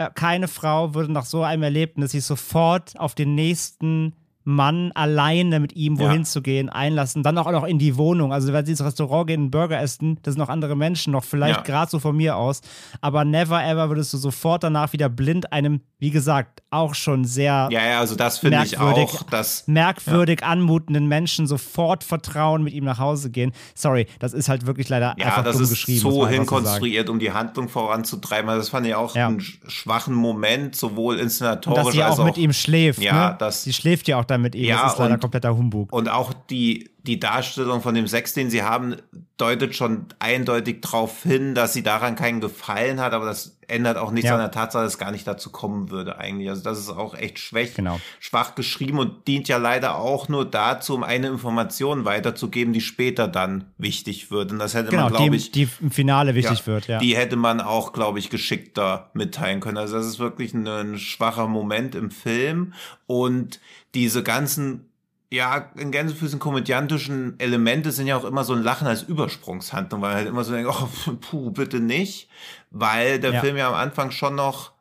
[0.10, 4.14] keine Frau würde nach so einem Erlebnis sich sofort auf den nächsten
[4.44, 6.24] Mann alleine mit ihm wohin ja.
[6.24, 8.34] zu gehen, einlassen, dann auch noch in die Wohnung.
[8.34, 11.24] Also wenn sie ins Restaurant gehen, einen Burger essen, das sind noch andere Menschen noch,
[11.24, 11.64] vielleicht ja.
[11.64, 12.62] gerade so von mir aus.
[13.02, 17.68] Aber never ever würdest du sofort danach wieder blind einem, wie gesagt, auch schon sehr
[17.70, 20.48] ja, ja, also das finde ich auch, dass, merkwürdig ja.
[20.48, 23.52] anmutenden Menschen sofort vertrauen, mit ihm nach Hause gehen.
[23.76, 26.00] Sorry, das ist halt wirklich leider ja, einfach das dumm ist geschrieben.
[26.00, 28.50] so hinkonstruiert, um die Handlung voranzutreiben.
[28.50, 31.94] Also das fand ich auch einen schwachen Moment, sowohl inszenatorisch als auch.
[31.94, 33.02] Dass sie auch mit ihm schläft.
[33.02, 33.36] Ja, ne?
[33.38, 33.64] das.
[33.64, 34.66] Sie schläft ja auch dann mit ihm.
[34.66, 35.92] Ja, das ist leider und, kompletter Humbug.
[35.94, 38.96] Und auch die, die Darstellung von dem Sex, den sie haben,
[39.38, 44.12] deutet schon eindeutig darauf hin, dass sie daran keinen Gefallen hat, aber das ändert auch
[44.12, 44.36] nichts ja.
[44.36, 46.50] an der Tatsache, dass es gar nicht dazu kommen würde eigentlich.
[46.50, 48.00] Also das ist auch echt schwach, genau.
[48.20, 53.28] schwach geschrieben und dient ja leider auch nur dazu, um eine Information weiterzugeben, die später
[53.28, 54.52] dann wichtig wird.
[54.52, 56.88] Und das hätte genau, man, glaube ich, die im Finale wichtig ja, wird.
[56.88, 57.00] Ja.
[57.00, 59.78] Die hätte man auch, glaube ich, geschickter mitteilen können.
[59.78, 62.74] Also das ist wirklich ein, ein schwacher Moment im Film
[63.08, 63.60] und
[63.96, 64.91] diese ganzen
[65.32, 70.14] ja, in Gänsefüßen komödiantischen Elemente sind ja auch immer so ein Lachen als Übersprungshandlung, weil
[70.14, 72.30] halt immer so denkt, oh, puh, bitte nicht,
[72.70, 73.40] weil der ja.
[73.40, 74.74] Film ja am Anfang schon noch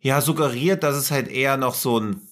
[0.00, 2.22] ja, suggeriert, dass es halt eher noch so ein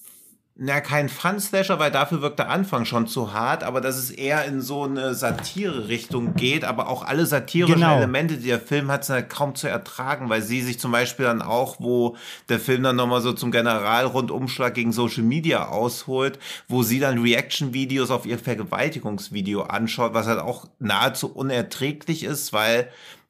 [0.61, 4.43] na, kein Fun-Slasher, weil dafür wirkt der Anfang schon zu hart, aber dass es eher
[4.43, 7.95] in so eine Satire-Richtung geht, aber auch alle satirischen Genau.
[7.95, 11.25] Elemente, die der Film hat, sind halt kaum zu ertragen, weil sie sich zum Beispiel
[11.25, 12.17] dann auch, wo
[12.49, 18.11] der Film dann nochmal so zum Generalrundumschlag gegen Social Media ausholt, wo sie dann Reaction-Videos
[18.11, 22.89] auf ihr Vergewaltigungsvideo anschaut, was halt auch nahezu unerträglich ist, weil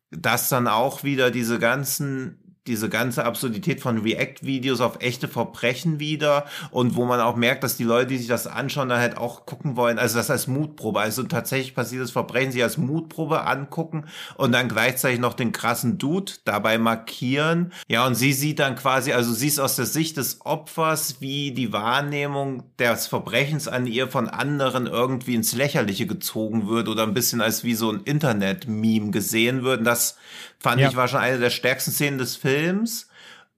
[0.10, 2.39] das dann auch wieder diese ganzen
[2.70, 7.76] diese ganze Absurdität von React-Videos auf echte Verbrechen wieder und wo man auch merkt, dass
[7.76, 11.02] die Leute, die sich das anschauen, dann halt auch gucken wollen, also das als Mutprobe,
[11.02, 14.06] also tatsächlich passiertes Verbrechen, sie als Mutprobe angucken
[14.38, 17.74] und dann gleichzeitig noch den krassen Dude dabei markieren.
[17.88, 21.52] Ja, und sie sieht dann quasi, also sie ist aus der Sicht des Opfers, wie
[21.52, 27.14] die Wahrnehmung des Verbrechens an ihr von anderen irgendwie ins Lächerliche gezogen wird oder ein
[27.14, 29.80] bisschen als wie so ein Internet-Meme gesehen wird.
[29.80, 30.18] Und das
[30.62, 30.90] fand Ja.
[30.90, 33.08] ich war schon eine der stärksten Szenen des Films.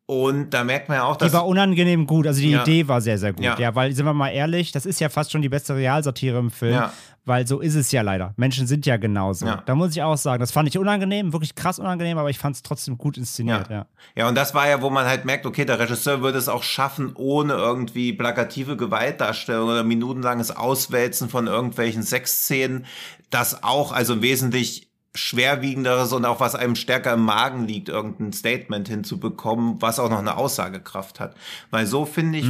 [0.08, 2.64] Und da merkt man ja auch, dass Die war unangenehm gut, also die Ja.
[2.64, 3.46] Idee war sehr, sehr gut.
[3.46, 3.58] Ja.
[3.58, 3.76] Ja.
[3.76, 6.74] weil, sind wir mal ehrlich, das ist ja fast schon die beste Realsatire im Film,
[6.74, 6.92] Ja.
[7.24, 8.34] weil so ist es ja leider.
[8.36, 9.46] Menschen sind ja genauso.
[9.46, 9.64] Ja.
[9.66, 12.58] Da muss ich auch sagen, das fand ich unangenehm, wirklich krass unangenehm, aber ich fand
[12.58, 13.86] es trotzdem gut inszeniert, ja.
[14.18, 16.64] Ja, und das war ja, wo man halt merkt, okay, der Regisseur würde es auch
[16.64, 22.86] schaffen, ohne irgendwie plakative Gewaltdarstellung oder minutenlanges Auswälzen von irgendwelchen Sexszenen,
[23.30, 28.88] das auch, also wesentlich schwerwiegenderes und auch was einem stärker im Magen liegt, irgendein Statement
[28.88, 31.36] hinzubekommen, was auch noch eine Aussagekraft hat.
[31.70, 32.46] Weil so finde ich,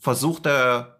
[0.00, 0.94] versucht der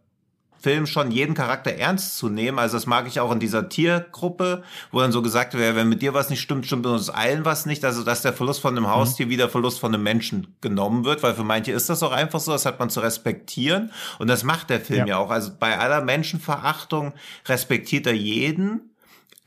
[0.61, 2.59] Film schon jeden Charakter ernst zu nehmen.
[2.59, 6.03] Also das mag ich auch in dieser Tiergruppe, wo dann so gesagt wird, wenn mit
[6.03, 7.85] dir was nicht stimmt, stimmt mit uns allen was nicht.
[7.85, 11.23] Also dass der Verlust von einem Haustier wie der Verlust von einem Menschen genommen wird,
[11.23, 13.93] weil für manche ist das auch einfach so, das hat man zu respektieren.
[14.19, 15.19] Und das macht der Film ja, Ja.
[15.19, 15.31] auch.
[15.31, 17.15] Also bei aller Menschenverachtung
[17.47, 18.88] respektiert er jeden,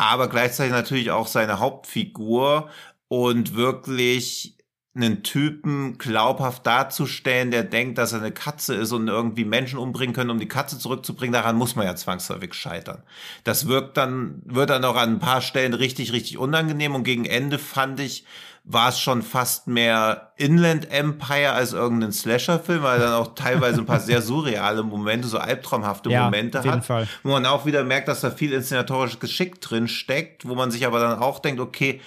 [0.01, 2.69] aber gleichzeitig natürlich auch seine Hauptfigur
[3.07, 4.57] und wirklich
[4.95, 10.13] einen Typen glaubhaft darzustellen, der denkt, dass er eine Katze ist und irgendwie Menschen umbringen
[10.15, 13.03] können, um die Katze zurückzubringen, daran muss man ja zwangsläufig scheitern.
[13.43, 17.25] Das wirkt dann, wird dann auch an ein paar Stellen richtig, richtig unangenehm und gegen
[17.25, 18.25] Ende fand ich,
[18.63, 23.79] war es schon fast mehr Inland Empire als irgendein Slasher-Film, weil er dann auch teilweise
[23.79, 27.07] ein paar sehr surreale Momente, so albtraumhafte Ja, Momente auf jeden hat, Fall.
[27.23, 30.85] wo man auch wieder merkt, dass da viel inszenatorisches Geschick drin steckt, wo man sich
[30.85, 32.01] aber dann auch denkt, okay,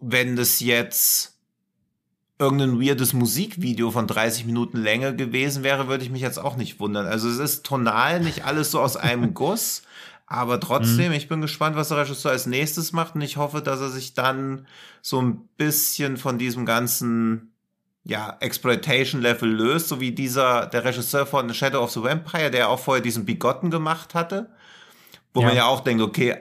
[0.00, 1.34] wenn das jetzt
[2.38, 6.80] irgendein weirdes Musikvideo von 30 Minuten Länge gewesen wäre, würde ich mich jetzt auch nicht
[6.80, 7.06] wundern.
[7.06, 9.82] Also es ist tonal nicht alles so aus einem Guss,
[10.36, 13.14] aber trotzdem, ich bin gespannt, was der Regisseur als nächstes macht.
[13.14, 14.66] Und ich hoffe, dass er sich dann
[15.02, 17.52] so ein bisschen von diesem ganzen
[18.04, 22.68] ja, Exploitation-Level löst, so wie dieser, der Regisseur von The Shadow of the Vampire, der
[22.68, 24.50] auch vorher diesen Bigotten gemacht hatte,
[25.32, 25.48] wo Ja.
[25.48, 26.36] man ja auch denkt, okay,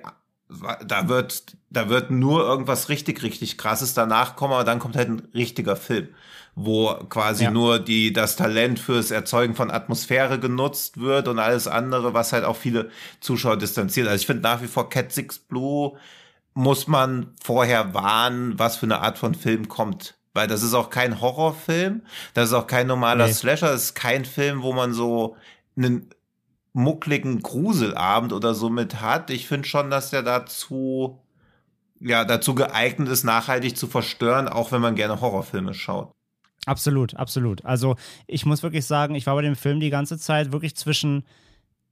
[0.85, 5.09] da wird, da wird nur irgendwas richtig, richtig krasses danach kommen, aber dann kommt halt
[5.09, 6.09] ein richtiger Film,
[6.55, 7.51] wo quasi Ja.
[7.51, 12.43] nur die, das Talent fürs Erzeugen von Atmosphäre genutzt wird und alles andere, was halt
[12.45, 12.89] auch viele
[13.19, 14.07] Zuschauer distanziert.
[14.07, 15.93] Also ich finde nach wie vor Cat Six Blue
[16.53, 20.15] muss man vorher warnen, was für eine Art von Film kommt.
[20.35, 22.01] Weil das ist auch kein Horrorfilm,
[22.33, 23.33] das ist auch kein normaler Nee.
[23.33, 25.35] Slasher, das ist kein Film, wo man so
[25.77, 26.09] einen
[26.73, 29.29] muckligen Gruselabend oder so mit hat.
[29.29, 31.19] Ich finde schon, dass der dazu,
[31.99, 36.11] ja, dazu geeignet ist, nachhaltig zu verstören, auch wenn man gerne Horrorfilme schaut.
[36.65, 37.65] Absolut, absolut.
[37.65, 37.95] Also
[38.27, 41.23] ich muss wirklich sagen, ich war bei dem Film die ganze Zeit wirklich zwischen.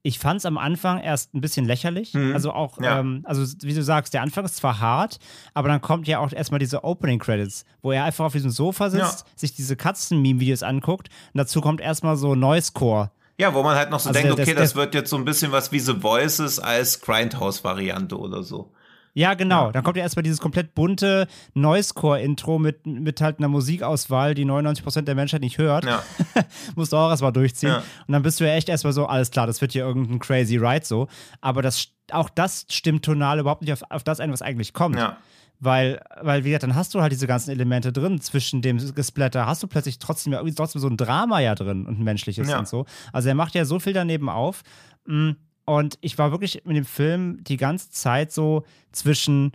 [0.03, 2.15] Ich fand es am Anfang erst ein bisschen lächerlich.
[2.15, 2.33] Mhm.
[2.33, 2.99] Also auch, Ja.
[2.99, 5.19] ähm, also wie du sagst, der Anfang ist zwar hart,
[5.53, 8.89] aber dann kommt ja auch erstmal diese Opening Credits, wo er einfach auf diesem Sofa
[8.89, 13.11] sitzt, sich diese Katzen-Meme-Videos anguckt und dazu kommt erstmal so Noise-Core.
[13.37, 15.17] Ja, wo man halt noch so Also denkt, der- okay, das- das wird jetzt so
[15.17, 18.71] ein bisschen was wie The Voices als Grindhouse-Variante oder so.
[19.13, 19.71] Ja, genau.
[19.71, 25.01] Dann kommt ja erstmal dieses komplett bunte Noise-Core-Intro mit, mit halt einer Musikauswahl, die 99%
[25.01, 25.85] der Menschheit nicht hört.
[25.85, 26.01] Ja.
[26.75, 27.69] Musst du auch erstmal durchziehen.
[27.69, 27.83] Ja.
[28.07, 30.57] Und dann bist du ja echt erstmal so, alles klar, das wird hier irgendein crazy
[30.57, 31.07] Ride so.
[31.41, 34.95] Aber das, auch das stimmt tonal überhaupt nicht auf, auf das ein, was eigentlich kommt.
[34.95, 35.17] Ja.
[35.59, 38.19] Weil, weil, wie gesagt, dann hast du halt diese ganzen Elemente drin.
[38.19, 41.99] Zwischen dem Gesplatter hast du plötzlich trotzdem, ja trotzdem so ein Drama ja drin und
[41.99, 42.57] ein menschliches Ja.
[42.57, 42.85] und so.
[43.13, 44.63] Also er macht ja so viel daneben auf.
[45.05, 45.31] Mm,
[45.65, 49.51] Und ich war wirklich mit dem Film die ganze Zeit so zwischen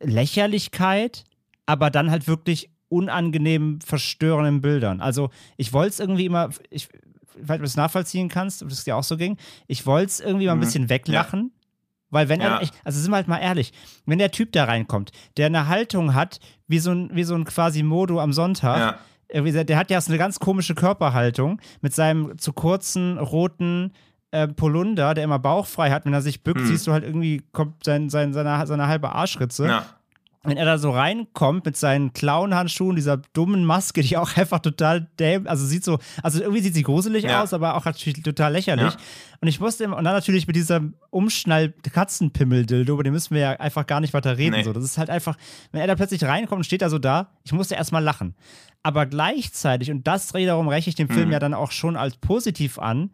[0.00, 1.24] Lächerlichkeit,
[1.66, 5.00] aber dann halt wirklich unangenehm verstörenden Bildern.
[5.00, 6.88] Also ich wollte es irgendwie immer, ich,
[7.40, 9.36] weil du das nachvollziehen kannst, ob das dir auch so ging,
[9.66, 10.62] ich wollte es irgendwie mal ein Mhm.
[10.62, 11.52] bisschen weglachen.
[12.10, 12.56] Weil wenn Ja.
[12.58, 13.72] er, also sind wir halt mal ehrlich,
[14.06, 17.44] wenn der Typ da reinkommt, der eine Haltung hat, wie so ein, wie so ein
[17.44, 18.98] quasi Modo am Sonntag,
[19.34, 19.42] Ja.
[19.42, 23.92] der, der hat ja so eine ganz komische Körperhaltung mit seinem zu kurzen roten
[24.30, 26.04] äh, Polunder, der immer bauchfrei hat.
[26.04, 26.66] Wenn er sich bückt, Hm.
[26.66, 29.66] siehst du halt irgendwie, kommt sein, sein, seine, seine halbe Arschritze.
[29.66, 29.86] Ja.
[30.44, 35.08] wenn er da so reinkommt mit seinen Clown-Handschuhen, dieser dummen Maske, die auch einfach total
[35.18, 37.42] däm, also sieht so, also irgendwie sieht sie gruselig Ja.
[37.42, 38.92] aus, aber auch natürlich total lächerlich.
[38.94, 38.98] Ja.
[39.40, 40.94] Und ich wusste immer, und dann natürlich mit diesem
[41.82, 44.56] Umschnall-Katzenpimmel-Dildo, über den müssen wir ja einfach gar nicht weiter reden.
[44.56, 44.62] Nee.
[44.62, 44.72] So.
[44.72, 45.36] Das ist halt einfach,
[45.72, 48.34] wenn er da plötzlich reinkommt und steht da so da, ich musste erstmal lachen.
[48.82, 51.12] Aber gleichzeitig, und das wiederum rechne ich dem Mhm.
[51.12, 53.10] Film ja dann auch schon als positiv an,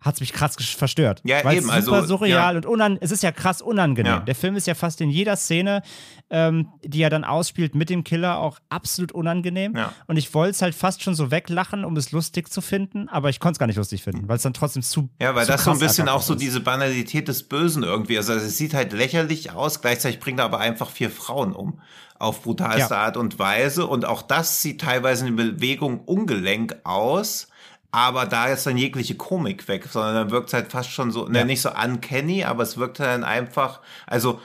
[0.00, 1.20] hat es mich krass verstört.
[1.24, 2.56] Ja, Weil eben, es super also, surreal ja.
[2.56, 4.12] und unan es ist ja krass unangenehm.
[4.12, 4.20] Ja.
[4.20, 5.82] Der Film ist ja fast in jeder Szene,
[6.30, 9.74] ähm, die er dann ausspielt mit dem Killer, auch absolut unangenehm.
[9.76, 9.92] Ja.
[10.06, 13.30] Und ich wollte es halt fast schon so weglachen, um es lustig zu finden, aber
[13.30, 15.08] ich konnte es gar nicht lustig finden, weil es dann trotzdem zu.
[15.20, 16.42] Ja, weil zu das so ein bisschen auch so ist.
[16.42, 18.18] diese Banalität des Bösen irgendwie.
[18.18, 21.80] Also es sieht halt lächerlich aus, gleichzeitig bringt er aber einfach vier Frauen um.
[22.18, 22.96] Auf brutalste.
[22.96, 23.86] Art und Weise.
[23.86, 27.48] Und auch das sieht teilweise in Bewegung ungelenk aus.
[27.90, 31.28] Aber da ist dann jegliche Komik weg, sondern dann wirkt es halt fast schon so,
[31.28, 31.44] ne, Ja.
[31.44, 34.40] nicht so uncanny, aber es wirkt dann einfach, also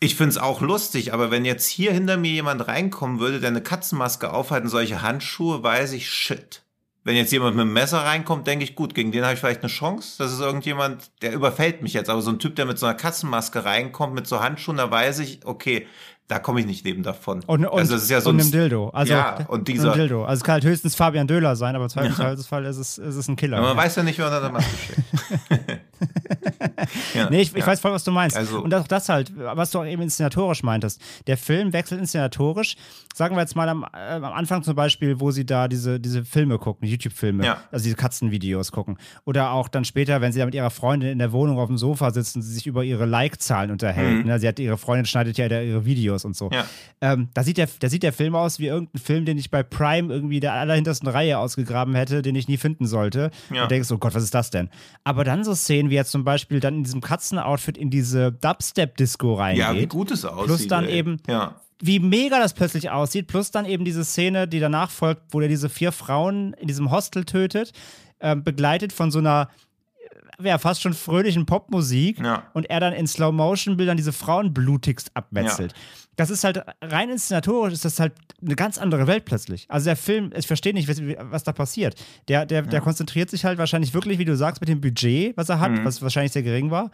[0.00, 3.62] ich find's auch lustig, aber wenn jetzt hier hinter mir jemand reinkommen würde, der eine
[3.62, 6.60] Katzenmaske aufhat und solche Handschuhe, weiß ich, shit.
[7.04, 9.60] Wenn jetzt jemand mit einem Messer reinkommt, denke ich, gut, gegen den habe ich vielleicht
[9.62, 10.14] eine Chance.
[10.18, 12.08] Das ist irgendjemand, der überfällt mich jetzt.
[12.08, 15.18] Aber so ein Typ, der mit so einer Katzenmaske reinkommt, mit so Handschuhen, da weiß
[15.18, 15.86] ich, okay,
[16.28, 17.42] da komme ich nicht lebend davon.
[17.46, 18.88] Und, und, also das ist ja so und ein einem Dildo.
[18.90, 20.24] Also, Ja, und dieser- einem Dildo.
[20.24, 23.28] Also es kann halt höchstens Fabian Döhler sein, aber im Zweifelsfall ist es, ist es
[23.28, 23.58] ein Killer.
[23.58, 23.82] Aber man Ja.
[23.84, 25.04] weiß ja nicht, wer unter der Maske steht.
[27.14, 27.66] ja, Nee, ich, ich ja.
[27.66, 28.36] weiß voll, was du meinst.
[28.36, 31.00] Also- und auch das halt, was du auch eben inszenatorisch meintest.
[31.26, 32.76] Der Film wechselt inszenatorisch.
[33.14, 36.24] Sagen wir jetzt mal am, äh, am Anfang zum Beispiel, wo sie da diese, diese
[36.24, 37.58] Filme gucken, YouTube-Filme, Ja.
[37.70, 38.98] also diese Katzenvideos gucken.
[39.24, 41.78] Oder auch dann später, wenn sie da mit ihrer Freundin in der Wohnung auf dem
[41.78, 44.24] Sofa sitzen, sie sich über ihre Like-Zahlen unterhält.
[44.26, 44.38] Ne?
[44.38, 46.50] Sie hat ihre Freundin schneidet ja da ihre Videos und so.
[46.52, 46.66] Ja.
[47.00, 49.62] Ähm, da, sieht der, da sieht der Film aus wie irgendein Film, den ich bei
[49.62, 53.30] Prime irgendwie der allerhintersten Reihe ausgegraben hätte, den ich nie finden sollte.
[53.50, 53.62] Ja.
[53.62, 54.68] Und denkst, oh Gott, was ist das denn?
[55.02, 59.34] Aber dann so Szenen, wie er zum Beispiel dann in diesem Katzenoutfit in diese Dubstep-Disco
[59.34, 59.60] reingeht.
[59.64, 60.46] ja, wie gut es aussieht.
[60.46, 60.96] Plus dann ey.
[60.98, 61.60] eben- Ja.
[61.82, 63.26] Wie mega das plötzlich aussieht.
[63.26, 66.90] Plus dann eben diese Szene, die danach folgt, wo er diese vier Frauen in diesem
[66.90, 67.72] Hostel tötet,
[68.20, 69.73] ähm, begleitet von so einer äh,
[70.42, 72.44] ja, fast schon fröhlichen Popmusik Ja.
[72.54, 75.74] und er dann in Slow-Motion-Bildern diese Frauen blutigst abmetzelt.
[76.16, 79.66] Das ist halt rein inszenatorisch, ist das halt eine ganz andere Welt plötzlich.
[79.68, 81.00] Also der Film, ich verstehe nicht, was,
[81.30, 81.96] was da passiert.
[82.28, 85.48] Der, der, der konzentriert sich halt wahrscheinlich wirklich, wie du sagst, mit dem Budget, was
[85.48, 85.84] er hat, Mhm.
[85.84, 86.90] was wahrscheinlich sehr gering war,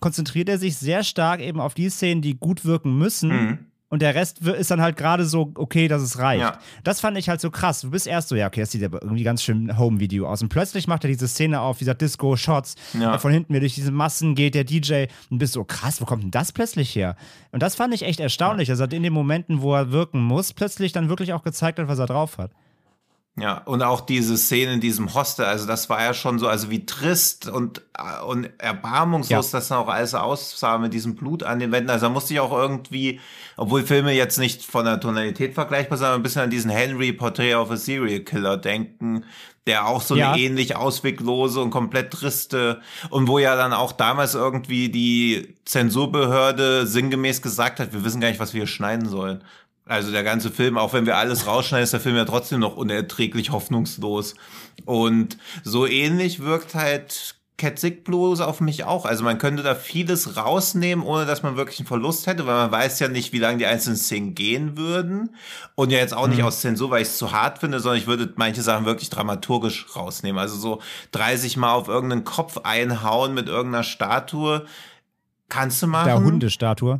[0.00, 3.28] konzentriert er sich sehr stark eben auf die Szenen, die gut wirken müssen.
[3.28, 3.58] Mhm.
[3.92, 6.40] Und der Rest ist dann halt gerade so, okay, dass es reicht.
[6.40, 6.58] Ja.
[6.82, 7.82] Das fand ich halt so krass.
[7.82, 10.40] Du bist erst so, ja, okay, das sieht aber irgendwie ganz schön Home-Video aus.
[10.40, 12.76] Und plötzlich macht er diese Szene auf, dieser Disco-Shots.
[12.98, 13.18] Ja.
[13.18, 16.22] Von hinten mir durch diese Massen geht der DJ und bist so, krass, wo kommt
[16.22, 17.16] denn das plötzlich her?
[17.50, 20.54] Und das fand ich echt erstaunlich, dass er in den Momenten, wo er wirken muss,
[20.54, 22.50] plötzlich dann wirklich auch gezeigt hat, was er drauf hat.
[23.34, 26.68] Ja, und auch diese Szene in diesem Hostel, also das war ja schon so, also
[26.68, 29.58] wie trist und, äh, und erbarmungslos Ja.
[29.58, 31.88] das dann auch alles aussah mit diesem Blut an den Wänden.
[31.88, 33.20] Also da musste ich auch irgendwie,
[33.56, 37.14] obwohl Filme jetzt nicht von der Tonalität vergleichbar sind, aber ein bisschen an diesen Henry
[37.14, 39.24] Portrait of a Serial Killer denken,
[39.66, 40.32] der auch so Ja.
[40.32, 46.86] eine ähnlich ausweglose und komplett triste und wo ja dann auch damals irgendwie die Zensurbehörde
[46.86, 49.42] sinngemäß gesagt hat, wir wissen gar nicht, was wir hier schneiden sollen.
[49.84, 52.76] Also der ganze Film, auch wenn wir alles rausschneiden, ist der Film ja trotzdem noch
[52.76, 54.34] unerträglich hoffnungslos.
[54.84, 59.04] Und so ähnlich wirkt halt Cat Sick Blues auf mich auch.
[59.04, 62.72] Also man könnte da vieles rausnehmen, ohne dass man wirklich einen Verlust hätte, weil man
[62.72, 65.36] weiß ja nicht, wie lange die einzelnen Szenen gehen würden.
[65.74, 68.06] Und ja jetzt auch nicht aus Zensur, weil ich es zu hart finde, sondern ich
[68.06, 70.40] würde manche Sachen wirklich dramaturgisch rausnehmen.
[70.40, 70.80] Also so
[71.12, 74.64] 30 Mal auf irgendeinen Kopf einhauen mit irgendeiner Statue.
[75.48, 76.06] Kannst du machen.
[76.06, 76.98] Der Hundestatue.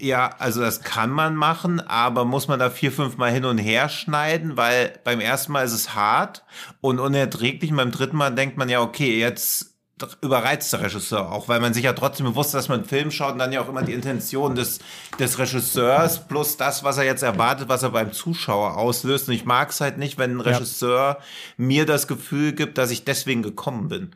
[0.00, 3.58] Ja, also das kann man machen, aber muss man da vier, fünf Mal hin und
[3.58, 6.42] her schneiden, weil beim ersten Mal ist es hart
[6.80, 7.70] und unerträglich.
[7.70, 9.74] Und beim dritten Mal denkt man ja, okay, jetzt
[10.22, 13.10] überreizt der Regisseur auch, weil man sich ja trotzdem bewusst, ist, dass man einen Film
[13.10, 14.78] schaut und dann ja auch immer die Intention des,
[15.18, 19.28] des Regisseurs plus das, was er jetzt erwartet, was er beim Zuschauer auslöst.
[19.28, 20.52] Und ich mag es halt nicht, wenn ein Ja.
[20.56, 21.18] Regisseur
[21.58, 24.12] mir das Gefühl gibt, dass ich deswegen gekommen bin.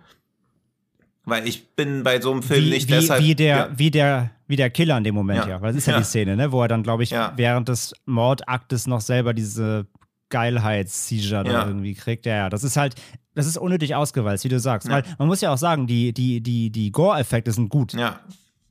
[1.26, 3.22] Weil ich bin bei so einem Film Wie, nicht wie, deshalb.
[3.22, 3.68] wie, der, ja.
[3.76, 5.48] wie, der, wie der Killer in dem Moment, ja.
[5.52, 5.60] Ja.
[5.62, 5.98] Weil das ist ja, Ja.
[6.01, 6.52] die Szene, ne?
[6.52, 9.86] wo er dann, glaube ich, während des Mordaktes noch selber diese
[10.28, 12.26] Geilheits-Seizure da irgendwie kriegt.
[12.26, 12.94] Ja, ja, das ist halt,
[13.34, 14.88] das ist unnötig ausgewalzt, wie du sagst.
[14.88, 17.92] Weil man muss ja auch sagen, die, die, die, die Gore-Effekte sind gut.
[17.94, 18.20] ja.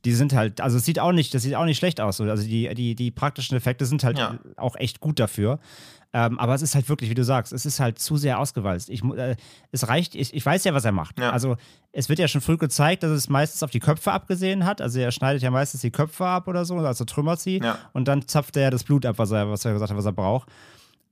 [0.04, 2.18] Die sind halt, also es sieht auch nicht, das sieht auch nicht schlecht aus.
[2.18, 2.24] so.
[2.24, 4.20] Also die, die, die praktischen Effekte sind halt
[4.58, 5.60] auch echt gut dafür.
[6.16, 8.88] Ähm, aber es ist halt wirklich, wie du sagst, es ist halt zu sehr ausgewalzt.
[8.88, 9.34] Ich, äh,
[9.72, 11.18] es reicht, ich, ich weiß ja, was er macht.
[11.18, 11.30] Ja.
[11.30, 11.56] Also
[11.90, 14.80] es wird ja schon früh gezeigt, dass es meistens auf die Köpfe abgesehen hat.
[14.80, 17.58] Also er schneidet ja meistens die Köpfe ab oder so, also trümmert sie.
[17.58, 17.78] Ja.
[17.92, 20.06] Und dann zapft er ja das Blut ab, was er, was er gesagt hat, was
[20.06, 20.48] er braucht.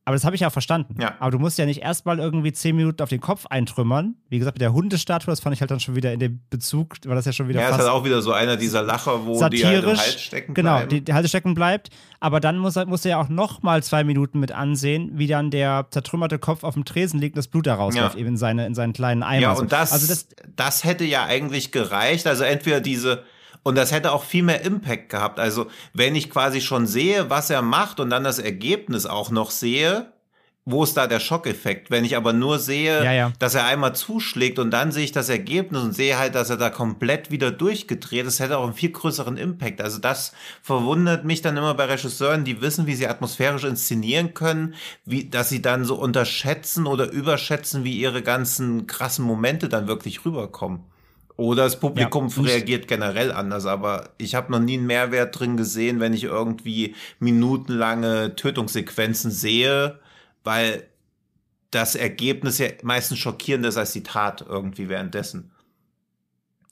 [0.04, 0.96] Aber das habe ich ja verstanden.
[1.00, 1.14] Ja.
[1.20, 4.16] Aber du musst ja nicht erstmal irgendwie zehn Minuten auf den Kopf eintrümmern.
[4.28, 6.96] Wie gesagt, mit der Hundestatue, das fand ich halt dann schon wieder in dem Bezug,
[7.06, 9.24] weil das ja schon wieder Ja, ist fast halt auch wieder so einer dieser Lacher,
[9.26, 9.68] wo die satirisch.
[9.68, 10.88] halt im Hals stecken genau, bleiben.
[10.88, 11.90] die, die Halse stecken bleibt.
[12.18, 15.28] Aber dann muss, er- muss er ja auch noch mal zwei Minuten mit ansehen, wie
[15.28, 18.20] dann der zertrümmerte Kopf auf dem Tresen liegt und das Blut da rausläuft, Ja.
[18.20, 19.42] eben in, seine, in seinen kleinen Eimer.
[19.42, 20.26] Ja, und das, Also das,
[20.56, 22.26] das hätte ja eigentlich gereicht.
[22.26, 23.22] Also entweder diese,
[23.62, 25.38] und das hätte auch viel mehr Impact gehabt.
[25.38, 29.50] Also wenn ich quasi schon sehe, was er macht und dann das Ergebnis auch noch
[29.50, 30.12] sehe,
[30.64, 31.90] wo ist da der Schockeffekt?
[31.90, 33.32] Wenn ich aber nur sehe, Ja, ja.
[33.40, 36.56] dass er einmal zuschlägt und dann sehe ich das Ergebnis und sehe halt, dass er
[36.56, 39.80] da komplett wieder durchgedreht ist, hätte auch einen viel größeren Impact.
[39.80, 40.32] Also das
[40.62, 44.74] verwundert mich dann immer bei Regisseuren, die wissen, wie sie atmosphärisch inszenieren können,
[45.04, 50.24] wie, dass sie dann so unterschätzen oder überschätzen, wie ihre ganzen krassen Momente dann wirklich
[50.24, 50.84] rüberkommen.
[51.36, 55.56] Oder das Publikum Ja, reagiert generell anders, aber ich habe noch nie einen Mehrwert drin
[55.56, 59.98] gesehen, wenn ich irgendwie minutenlange Tötungssequenzen sehe,
[60.44, 60.84] weil
[61.70, 65.50] das Ergebnis ja meistens schockierender ist als die Tat irgendwie währenddessen.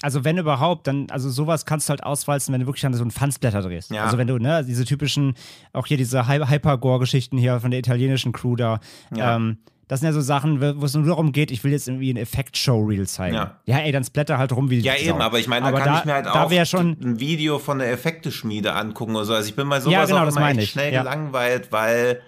[0.03, 3.03] also wenn überhaupt, dann, also sowas kannst du halt auswalzen, wenn du wirklich an so
[3.03, 3.91] einen Fansblätter drehst.
[3.91, 4.05] Ja.
[4.05, 5.35] Also wenn du, ne, diese typischen,
[5.73, 8.81] auch hier diese Hy- Hypergore-Geschichten hier von der italienischen Crew da,
[9.15, 9.37] Ja.
[9.37, 9.59] ähm,
[9.91, 12.17] das sind ja so Sachen, wo es nur darum geht, ich will jetzt irgendwie ein
[12.17, 13.35] Effekt-Show-Reel zeigen.
[13.35, 13.57] Ja.
[13.67, 15.01] ey, dann splatter halt rum wie die Ja, Sau.
[15.15, 17.81] eben, aber ich meine, da kann da, ich mir halt auch schon, ein Video von
[17.81, 19.35] der Effekteschmiede angucken oder so.
[19.35, 20.71] Also ich bin bei sowas Ja, genau, auch immer echt ich.
[20.71, 21.03] schnell Ja.
[21.03, 22.21] gelangweilt, weil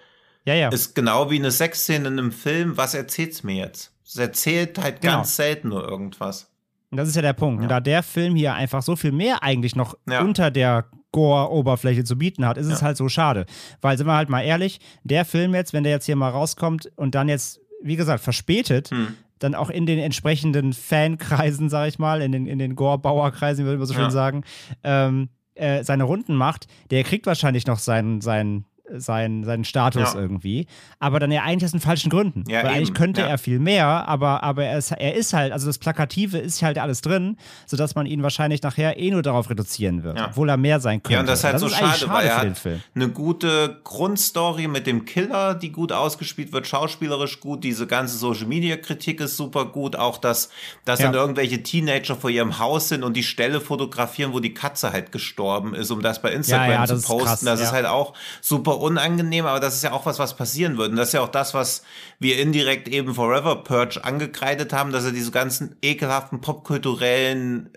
[0.44, 0.68] ja, ja.
[0.70, 2.76] ist genau wie eine Sexszene in einem Film.
[2.76, 3.92] Was erzählt's mir jetzt?
[4.04, 5.18] Es erzählt halt Genau.
[5.18, 6.50] ganz selten nur irgendwas.
[6.90, 7.58] Und das ist ja der Punkt.
[7.62, 7.76] Und Ja.
[7.76, 10.20] da der Film hier einfach so viel mehr eigentlich noch Ja.
[10.22, 12.86] unter der Gore-Oberfläche zu bieten hat, ist es Ja.
[12.88, 13.46] halt so schade.
[13.80, 16.90] Weil, sind wir halt mal ehrlich, der Film jetzt, wenn der jetzt hier mal rauskommt
[16.96, 19.14] und dann jetzt, wie gesagt, verspätet, Hm.
[19.38, 23.78] dann auch in den entsprechenden Fankreisen, sag ich mal, in den, in den Gore-Bauer-Kreisen, würde
[23.78, 24.10] man so schön Ja.
[24.10, 24.42] sagen,
[24.84, 28.64] ähm, äh, seine Runden macht, der kriegt wahrscheinlich noch seinen, seinen,
[28.96, 30.20] seinen, seinen Status Ja.
[30.20, 30.66] irgendwie,
[30.98, 32.44] aber dann ja eigentlich aus den falschen Gründen.
[32.48, 33.28] Ja, Weil eigentlich eben, könnte ja.
[33.28, 36.78] er viel mehr, aber, aber er, ist, er ist halt, also das Plakative ist halt
[36.78, 37.36] alles drin,
[37.66, 41.14] sodass man ihn wahrscheinlich nachher eh nur darauf reduzieren wird, obwohl er mehr sein könnte.
[41.14, 42.62] Ja, und das ist halt so eigentlich schade, weil er hat
[42.94, 48.46] eine gute Grundstory mit dem Killer, die gut ausgespielt wird, schauspielerisch gut, diese ganze Social
[48.46, 50.50] Media Kritik ist super gut, auch dass,
[50.84, 54.92] dass dann irgendwelche Teenager vor ihrem Haus sind und die Stelle fotografieren, wo die Katze
[54.92, 57.26] halt gestorben ist, um das bei Instagram zu das ist posten.
[57.26, 60.76] krass, das ist halt auch super unangenehm, aber das ist ja auch was, was passieren
[60.76, 60.90] würde.
[60.90, 61.82] Und das ist ja auch das, was
[62.18, 67.70] wir indirekt eben Forever Purge angekreidet haben, dass er diese ganzen ekelhaften popkulturellen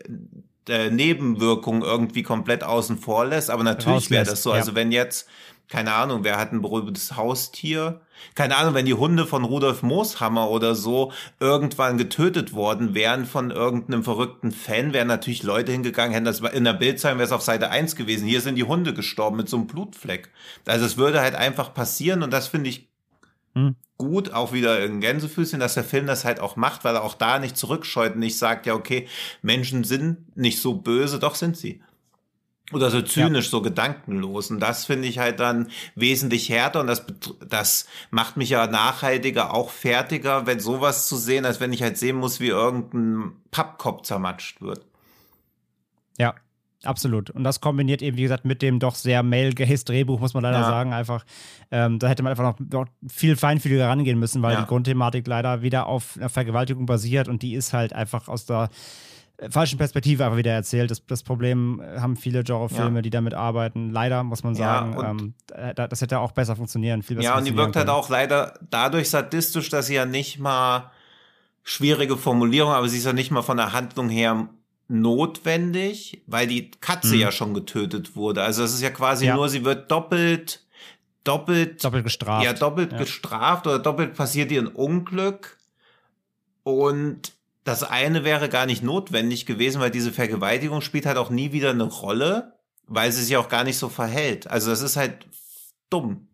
[0.67, 3.49] äh, Nebenwirkungen irgendwie komplett außen vor lässt.
[3.49, 4.49] Aber natürlich wäre das so.
[4.51, 4.57] ja.
[4.57, 5.27] Also wenn jetzt,
[5.67, 8.01] keine Ahnung, wer hat ein berühmtes Haustier?
[8.35, 13.51] Keine Ahnung, wenn die Hunde von Rudolf Mooshammer oder so irgendwann getötet worden wären von
[13.51, 17.41] irgendeinem verrückten Fan, wären natürlich Leute hingegangen, hätten das in der Bildzeitung wäre es auf
[17.41, 18.27] Seite 1 gewesen.
[18.27, 20.29] Hier sind die Hunde gestorben mit so einem Blutfleck.
[20.65, 22.87] Also es würde halt einfach passieren und das finde ich
[23.55, 23.75] Hm.
[23.97, 27.13] gut, auch wieder in Gänsefüßchen, dass der Film das halt auch macht, weil er auch
[27.13, 29.07] da nicht zurückscheut und nicht sagt, ja, okay,
[29.41, 31.81] Menschen sind nicht so böse, doch sind sie.
[32.73, 34.49] Oder so zynisch, so gedankenlos.
[34.49, 37.05] Und das finde ich halt dann wesentlich härter und das,
[37.47, 41.97] das macht mich ja nachhaltiger auch fertiger, wenn sowas zu sehen, als wenn ich halt
[41.97, 44.83] sehen muss, wie irgendein Pappkopf zermatscht wird.
[46.17, 46.33] Ja,
[46.83, 47.29] absolut.
[47.29, 50.59] Und das kombiniert eben, wie gesagt, mit dem doch sehr male-gaze Drehbuch, muss man leider
[50.59, 50.65] Ja.
[50.65, 51.23] sagen, einfach.
[51.71, 54.61] Ähm, da hätte man einfach noch, noch viel feinfühliger rangehen müssen, weil Ja.
[54.61, 58.69] die Grundthematik leider wieder auf einer Vergewaltigung basiert und die ist halt einfach aus der
[59.49, 60.89] falschen Perspektive einfach wieder erzählt.
[60.91, 63.01] Das, das Problem äh, haben viele Genrefilme, Ja.
[63.01, 63.89] die damit arbeiten.
[63.91, 64.95] Leider, muss man Ja, sagen.
[64.97, 65.05] und-
[65.55, 67.03] ähm, da- das hätte auch besser funktionieren.
[67.03, 67.97] Viel besser Ja, und die wirkt halt können.
[67.97, 70.91] auch leider dadurch sadistisch, dass sie ja nicht mal
[71.63, 74.47] schwierige Formulierung, aber sie ist ja nicht mal von der Handlung her
[74.87, 77.21] notwendig, weil die Katze Mhm.
[77.21, 78.43] ja schon getötet wurde.
[78.43, 79.35] Also es ist ja quasi Ja.
[79.35, 80.63] nur, sie wird doppelt,
[81.23, 82.45] doppelt, doppelt gestraft.
[82.45, 82.97] ja, doppelt Ja.
[82.99, 85.57] gestraft oder doppelt passiert ihr ein Unglück.
[86.63, 87.33] Und
[87.65, 91.71] das eine wäre gar nicht notwendig gewesen, weil diese Vergewaltigung spielt halt auch nie wieder
[91.71, 92.53] eine Rolle,
[92.85, 94.47] weil sie sich auch gar nicht so verhält.
[94.47, 95.27] Also das ist halt
[95.89, 96.27] dumm.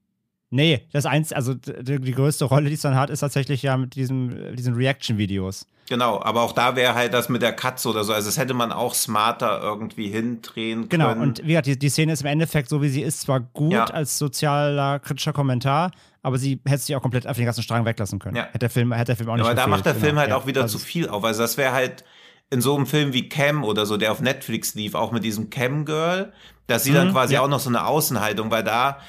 [0.53, 3.95] Nee, das eins, also die, größte Rolle, die es dann hat, ist tatsächlich ja mit
[3.95, 5.65] diesem, diesen Reaction-Videos.
[5.87, 8.13] Genau, aber auch da wäre halt das mit der Katze oder so.
[8.13, 11.21] Also das hätte man auch smarter irgendwie hindrehen Genau, können.
[11.21, 13.71] und wie gesagt, die, die Szene ist im Endeffekt, so wie sie ist, zwar gut
[13.73, 13.85] Ja.
[13.85, 15.91] als sozialer, kritischer Kommentar,
[16.21, 18.35] aber sie hätte sich auch komplett auf den ganzen Strang weglassen können.
[18.35, 18.43] Ja.
[18.47, 20.05] Hätte, der Film, hätte der Film auch nicht aber da verfehlt, macht der genau.
[20.05, 21.23] Film halt Ja, auch wieder also zu viel auf.
[21.23, 22.03] Also das wäre halt
[22.49, 25.49] in so einem Film wie Cam oder so, der auf Netflix lief, auch mit diesem
[25.49, 26.33] Cam Girl,
[26.67, 27.41] dass sie dann Mhm, quasi ja.
[27.41, 28.99] auch noch so eine Außenhaltung, weil da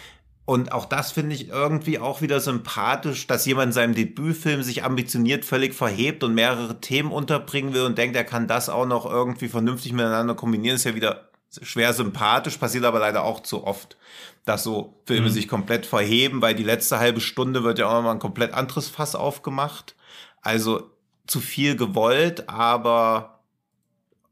[0.45, 4.83] und auch das finde ich irgendwie auch wieder sympathisch, dass jemand in seinem Debütfilm sich
[4.83, 9.07] ambitioniert völlig verhebt und mehrere Themen unterbringen will und denkt, er kann das auch noch
[9.07, 11.29] irgendwie vernünftig miteinander kombinieren, ist ja wieder
[11.61, 13.97] schwer sympathisch, passiert aber leider auch zu oft,
[14.45, 15.33] dass so Filme mhm.
[15.33, 18.89] sich komplett verheben, weil die letzte halbe Stunde wird ja auch mal ein komplett anderes
[18.89, 19.95] Fass aufgemacht.
[20.41, 20.91] Also
[21.27, 23.41] zu viel gewollt, aber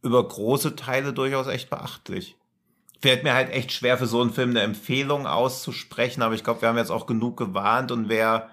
[0.02, 2.36] über große Teile durchaus echt beachtlich.
[3.00, 6.62] Fällt mir halt echt schwer für so einen Film eine Empfehlung auszusprechen, aber ich glaube,
[6.62, 8.50] wir haben jetzt auch genug gewarnt und wer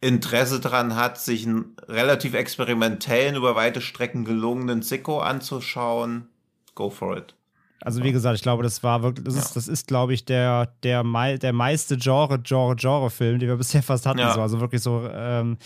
[0.00, 6.28] Interesse daran hat, sich einen relativ experimentellen, über weite Strecken gelungenen Sicko anzuschauen,
[6.74, 7.34] go for it.
[7.82, 10.72] Also wie gesagt, ich glaube, das war wirklich, das ist, das ist, glaube ich, der,
[10.82, 14.18] der, mei der meiste Genre, Genre, Genre-Film, den wir bisher fast hatten.
[14.18, 14.32] Ja.
[14.34, 14.40] So.
[14.40, 15.58] Also wirklich so ähm,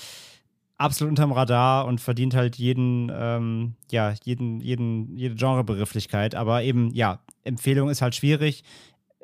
[0.80, 6.34] absolut unterm Radar und verdient halt jeden, ähm, ja, jeden, jeden, jede Genrebegrifflichkeit.
[6.34, 8.64] Aber eben, ja, Empfehlung ist halt schwierig.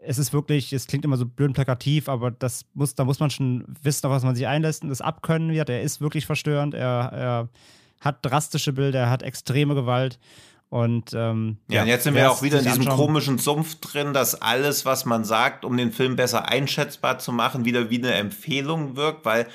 [0.02, 3.30] Es ist wirklich, es klingt immer so blöd plakativ, aber das muss, da muss man
[3.30, 5.70] schon wissen, auf was man sich einlässt und das abkönnen wird.
[5.70, 6.74] Er ist wirklich verstörend.
[6.74, 7.48] Er, er
[8.00, 10.18] hat drastische Bilder, er hat extreme Gewalt.
[10.68, 12.96] Und ähm, ja, und jetzt sind wir auch wieder in diesem anschauen.
[12.98, 17.64] komischen Sumpf drin, dass alles, was man sagt, um den Film besser einschätzbar zu machen,
[17.64, 19.46] wieder wie eine Empfehlung wirkt, weil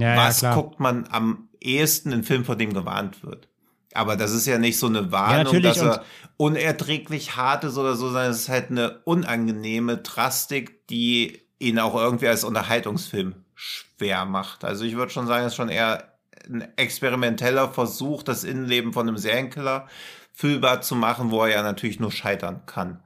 [0.00, 3.48] ja, was ja, guckt man am ehesten in Film, vor dem gewarnt wird?
[3.92, 6.04] Aber das ist ja nicht so eine Warnung, ja, dass er
[6.36, 11.94] unerträglich hart ist oder so, sondern es ist halt eine unangenehme Drastik, die ihn auch
[11.94, 14.64] irgendwie als Unterhaltungsfilm schwer macht.
[14.64, 16.10] Also ich würde schon sagen, es ist schon eher
[16.48, 19.86] ein experimenteller Versuch, das Innenleben von einem Serienkiller
[20.32, 23.02] fühlbar zu machen, wo er ja natürlich nur scheitern kann.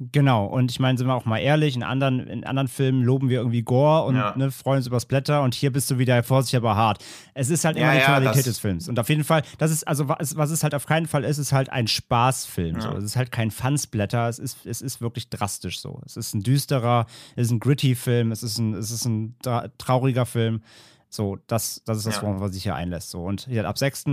[0.00, 3.28] Genau, und ich meine, sind wir auch mal ehrlich, in anderen, in anderen Filmen loben
[3.28, 4.32] wir irgendwie Gore und ja.
[4.36, 7.04] ne, freuen uns übers Blätter und hier bist du wieder vorsichtig, aber hart.
[7.34, 8.88] Es ist halt immer ja, die Qualität des Films.
[8.88, 11.38] Und auf jeden Fall, das ist, also was, was es halt auf keinen Fall ist,
[11.38, 12.80] ist halt ein Spaßfilm.
[12.80, 12.90] So.
[12.90, 16.00] Es ist halt kein Fansblätter, es ist, es ist wirklich drastisch so.
[16.06, 19.34] Es ist ein düsterer, es ist ein gritty Film, es ist ein, es ist ein
[19.78, 20.62] trauriger Film.
[21.10, 23.10] So, das, das ist das, worauf man sich hier einlässt.
[23.10, 23.24] So.
[23.24, 24.04] Und hier ab 6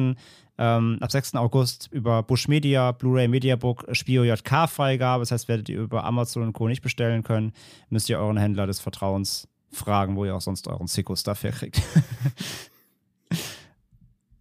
[0.57, 1.35] ähm, ab 6.
[1.35, 5.21] August über Bush Media, Blu-ray Mediabook, Spio JK Freigabe.
[5.21, 6.67] Das heißt, werdet ihr über Amazon und Co.
[6.67, 7.51] nicht bestellen können,
[7.89, 11.81] müsst ihr euren Händler des Vertrauens fragen, wo ihr auch sonst euren Sicko-Stuff herkriegt.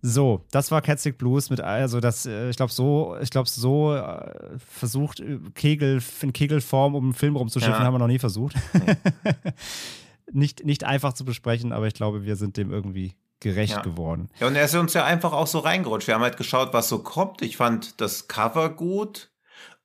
[0.06, 3.94] So, das war Catstick Blues mit, also das, äh, ich glaube, so, ich glaube, so
[3.94, 7.86] äh, versucht, äh, Kegel, in Kegelform um einen Film rumzuschiffen, ja.
[7.86, 8.54] haben wir noch nie versucht.
[8.74, 8.96] Nee.
[10.34, 13.82] nicht, nicht einfach zu besprechen, aber ich glaube, wir sind dem irgendwie gerecht ja.
[13.82, 14.28] geworden.
[14.40, 16.06] Ja, und er ist uns ja einfach auch so reingerutscht.
[16.06, 17.42] Wir haben halt geschaut, was so kommt.
[17.42, 19.30] Ich fand das Cover gut.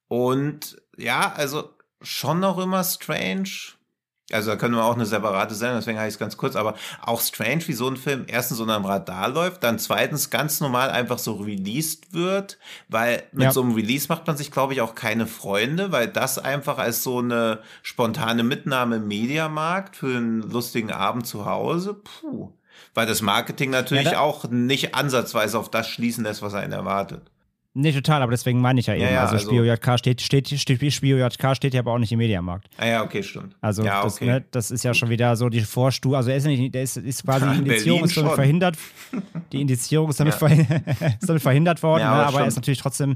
[0.08, 1.70] Und ja, also
[2.02, 3.50] schon noch immer strange.
[4.32, 6.76] Also da können wir auch eine separate Sendung, deswegen habe ich es ganz kurz, aber
[7.02, 10.92] auch strange, wie so ein Film erstens unter dem Radar läuft, dann zweitens ganz normal
[10.92, 13.52] einfach so released wird, weil mit ja.
[13.52, 17.04] so einem Release macht man sich, glaube ich, auch keine Freunde, weil das einfach als
[17.04, 22.52] so eine spontane Mitnahme im Mediamarkt für einen lustigen Abend zu Hause, puh,
[22.94, 27.22] weil das Marketing natürlich ja, auch nicht ansatzweise auf das schließen lässt, was einen erwartet.
[27.80, 29.04] Nee, total, aber deswegen meine ich ja eben.
[29.04, 31.98] Ja, ja, also, also Spio JK steht, steht, steht, Spio JK steht ja aber auch
[31.98, 32.68] nicht im Mediamarkt.
[32.78, 33.56] Ah ja, okay, stimmt.
[33.62, 36.18] Also ja, das, ne, das ist ja schon wieder so die Vorstufe.
[36.18, 38.78] Also er ist nicht, der ist, ist quasi die Indizierung ist damit verhindert.
[39.54, 40.82] Die Indizierung ist damit, verhindert,
[41.22, 43.16] ist damit verhindert worden, ne, aber er ist natürlich trotzdem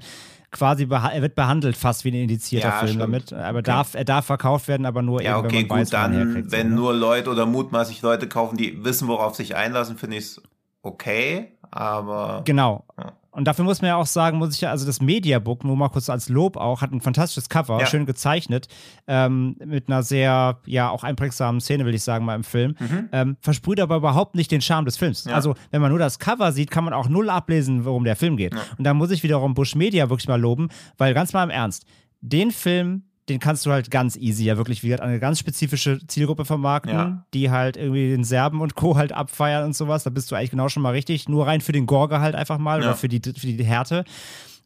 [0.51, 3.01] quasi, er wird behandelt fast wie ein indizierter ja, Film stimmt.
[3.01, 3.33] damit.
[3.33, 3.63] Aber okay.
[3.65, 6.13] darf, er darf verkauft werden, aber nur ja, eben, okay, wenn man gut, weiß, dann,
[6.13, 6.75] herkriegt, wenn so, ne?
[6.75, 10.41] nur Leute oder mutmaßlich Leute kaufen, die wissen, worauf sich einlassen, finde ich es
[10.83, 12.43] okay, aber.
[12.45, 12.85] Genau.
[12.97, 13.13] Ja.
[13.33, 15.89] Und dafür muss man ja auch sagen, muss ich ja, also das Mediabook, nur mal
[15.89, 17.87] kurz als Lob auch, hat ein fantastisches Cover, ja.
[17.87, 18.67] schön gezeichnet,
[19.07, 22.75] ähm, mit einer sehr, ja, auch einprägsamen Szene, will ich sagen, mal im Film.
[22.79, 23.09] Mhm.
[23.11, 25.25] Ähm, versprüht aber überhaupt nicht den Charme des Films.
[25.25, 25.33] Ja.
[25.33, 28.37] Also, wenn man nur das Cover sieht, kann man auch null ablesen, worum der Film
[28.37, 28.53] geht.
[28.53, 28.61] Ja.
[28.77, 31.85] Und da muss ich wiederum Bush Media wirklich mal loben, weil ganz mal im Ernst,
[32.21, 36.45] den Film den kannst du halt ganz easy ja wirklich wie eine ganz spezifische Zielgruppe
[36.45, 37.25] vermarkten, ja.
[37.33, 38.97] die halt irgendwie den Serben und Co.
[38.97, 40.03] halt abfeiern und sowas.
[40.03, 41.29] Da bist du eigentlich genau schon mal richtig.
[41.29, 42.87] Nur rein für den Gorge halt einfach mal ja.
[42.87, 44.03] oder für die, für die Härte.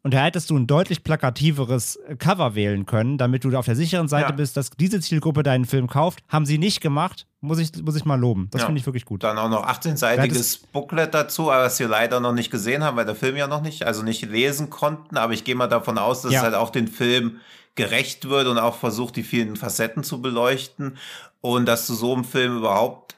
[0.03, 4.07] Und da hättest du ein deutlich plakativeres Cover wählen können, damit du auf der sicheren
[4.07, 4.35] Seite ja.
[4.35, 6.19] bist, dass diese Zielgruppe deinen Film kauft.
[6.29, 8.47] Haben sie nicht gemacht, muss ich, muss ich mal loben.
[8.51, 8.67] Das ja.
[8.67, 9.23] finde ich wirklich gut.
[9.23, 13.15] Dann auch noch 18-seitiges Booklet dazu, was wir leider noch nicht gesehen haben, weil der
[13.15, 15.17] Film ja noch nicht, also nicht lesen konnten.
[15.17, 16.39] Aber ich gehe mal davon aus, dass ja.
[16.39, 17.41] es halt auch den Film
[17.77, 20.97] gerecht wird und auch versucht, die vielen Facetten zu beleuchten.
[21.39, 23.15] Und dass zu so einem Film überhaupt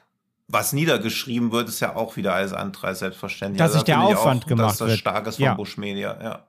[0.52, 3.58] was niedergeschrieben wird, ist ja auch wieder alles andere als selbstverständlich.
[3.58, 4.98] Dass also sich der Aufwand auch, gemacht dass das wird.
[4.98, 5.54] stark ist von ja.
[5.54, 6.46] Bush Media, ja.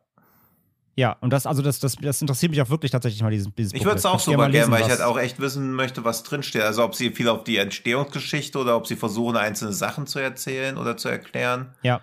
[0.97, 3.73] Ja, und das, also das, das, das interessiert mich auch wirklich tatsächlich mal, dieses, dieses
[3.73, 6.63] Ich würde es auch super gerne, weil ich halt auch echt wissen möchte, was drinsteht.
[6.63, 10.77] Also ob sie viel auf die Entstehungsgeschichte oder ob sie versuchen, einzelne Sachen zu erzählen
[10.77, 11.73] oder zu erklären.
[11.81, 12.01] Ja.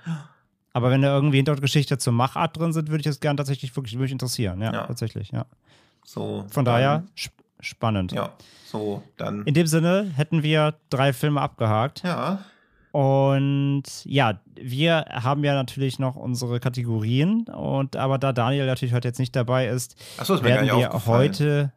[0.72, 3.96] Aber wenn da irgendwie Hintergrundgeschichte zur Machart drin sind, würde ich das gerne tatsächlich wirklich
[3.96, 4.60] mich interessieren.
[4.62, 5.44] Ja, ja, tatsächlich, ja.
[6.08, 6.46] So.
[6.48, 8.12] Von daher sp spannend.
[8.12, 8.32] Ja,
[8.64, 9.42] so, dann.
[9.44, 12.02] In dem Sinne hätten wir drei Filme abgehakt.
[12.02, 12.44] Ja.
[12.92, 19.08] Und ja, wir haben ja natürlich noch unsere Kategorien und aber da Daniel natürlich heute
[19.08, 21.72] jetzt nicht dabei ist, so, ist werden wir heute.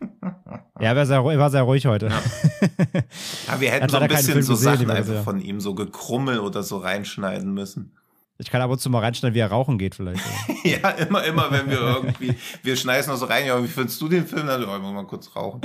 [0.22, 2.06] ja, er war sehr, war sehr ruhig heute.
[2.06, 6.62] Ja, wir Er hätten so ein bisschen so Sachen einfach von ihm, so gekrummel oder
[6.62, 7.92] so reinschneiden müssen.
[8.38, 10.22] Ich kann ab und zu mal reinschneiden, wie er rauchen geht vielleicht.
[10.64, 12.34] Ja, immer, immer, wenn wir irgendwie,
[12.64, 14.48] wir schneiden so rein, ja, wie findest du den Film?
[14.48, 15.60] Dann, ja, mal kurz rauchen.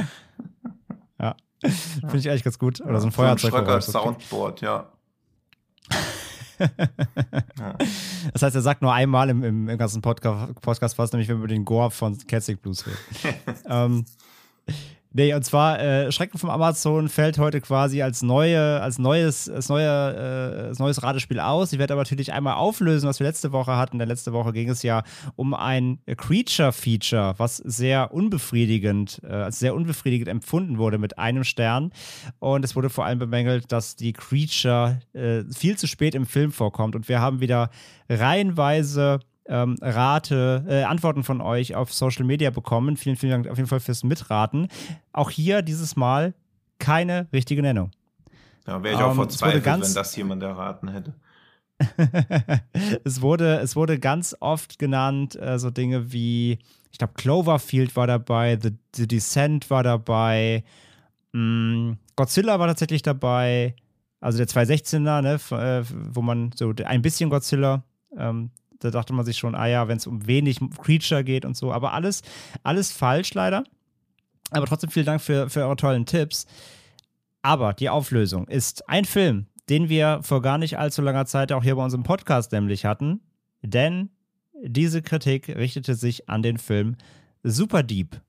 [1.19, 1.35] ja.
[1.61, 2.81] Finde ich eigentlich ganz gut.
[2.81, 3.81] Oder so ein So ein Feuerzeug.
[3.81, 4.91] Soundboard, ja.
[8.33, 11.37] Das heißt, er sagt nur einmal im, im, im ganzen Podcast, Podcast fast, nämlich wenn
[11.37, 12.97] wir über den Gore von Catsig Blues reden.
[13.67, 14.05] ähm,
[15.13, 19.69] nee, und zwar äh, Schrecken vom Amazon fällt heute quasi als neue, als neues, als
[19.69, 21.73] neue, äh, als neues Ratespiel aus.
[21.73, 23.99] Ich werde aber natürlich einmal auflösen, was wir letzte Woche hatten.
[23.99, 25.03] Denn letzte Woche ging es ja
[25.35, 31.91] um ein Creature-Feature, was sehr unbefriedigend, äh, als sehr unbefriedigend empfunden wurde mit einem Stern.
[32.39, 36.51] Und es wurde vor allem bemängelt, dass die Creature äh, viel zu spät im Film
[36.51, 36.95] vorkommt.
[36.95, 37.69] Und wir haben wieder
[38.09, 39.19] reihenweise
[39.51, 42.95] ähm, Rate, äh, Antworten von euch auf Social Media bekommen.
[42.97, 44.69] Vielen, vielen Dank auf jeden Fall fürs Mitraten.
[45.11, 46.33] Auch hier dieses Mal
[46.79, 47.91] keine richtige Nennung.
[48.63, 51.13] Da wäre ich auch Ähm, es wurde verzweifelt, ganz- wenn das jemand erraten hätte.
[53.03, 56.59] es, wurde, es wurde ganz oft genannt, äh, so Dinge wie,
[56.91, 60.63] ich glaube, Cloverfield war dabei, The, The Descent war dabei,
[61.33, 63.75] mh, Godzilla war tatsächlich dabei,
[64.19, 65.83] also der 216er, ne, äh,
[66.13, 67.83] wo man so ein bisschen Godzilla,
[68.17, 71.55] ähm, da dachte man sich schon, ah ja, wenn es um wenig Creature geht und
[71.55, 72.21] so, aber alles,
[72.63, 73.63] alles falsch leider.
[74.49, 76.45] Aber trotzdem vielen Dank für, für eure tollen Tipps.
[77.41, 81.63] Aber die Auflösung ist ein Film, den wir vor gar nicht allzu langer Zeit auch
[81.63, 83.21] hier bei unserem Podcast nämlich hatten.
[83.61, 84.09] Denn
[84.61, 86.95] diese Kritik richtete sich an den Film
[87.43, 88.19] Super Deep,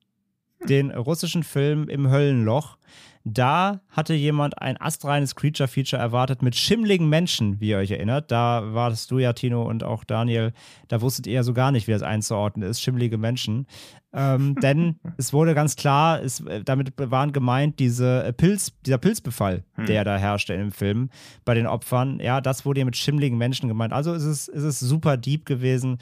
[0.69, 2.79] den russischen Film im Höllenloch.
[3.25, 8.33] Da hatte jemand ein astreines Creature-Feature erwartet mit schimmligen Menschen, wie ihr euch erinnert.
[8.33, 10.53] Da warst du ja, Tino, und auch Daniel.
[10.89, 12.81] Da wusstet ihr ja so gar nicht, wie das einzuordnen ist.
[12.81, 13.67] Schimmlige Menschen.
[14.15, 18.99] Ähm, denn es wurde ganz klar, es, äh, damit waren gemeint diese äh, Pilz, dieser
[18.99, 21.11] Pilzbefall, der da herrschte im Film
[21.45, 22.21] bei den Opfern.
[22.21, 23.93] Ja, das wurde hier mit schimmligen Menschen gemeint.
[23.93, 25.99] Also ist es, ist es super deep gewesen.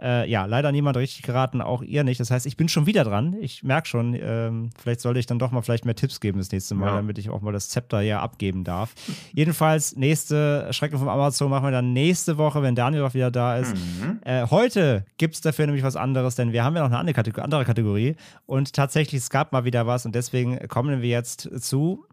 [0.00, 2.18] Äh, ja, leider niemand richtig geraten, auch ihr nicht.
[2.20, 3.36] Das heißt, ich bin schon wieder dran.
[3.40, 6.50] Ich merke schon, ähm, vielleicht sollte ich dann doch mal vielleicht mehr Tipps geben das
[6.50, 6.96] nächste Mal, Ja.
[6.96, 8.94] damit ich auch mal das Zepter hier abgeben darf.
[9.32, 13.56] Jedenfalls, nächste Schrecken vom Amazon machen wir dann nächste Woche, wenn Daniel auch wieder da
[13.58, 13.74] ist.
[13.74, 14.20] Mhm.
[14.24, 17.14] Äh, heute gibt es dafür nämlich was anderes, denn wir haben ja noch eine andere
[17.14, 18.16] Kategorie, andere Kategorie.
[18.46, 22.04] Und tatsächlich, es gab mal wieder was und deswegen kommen wir jetzt zu.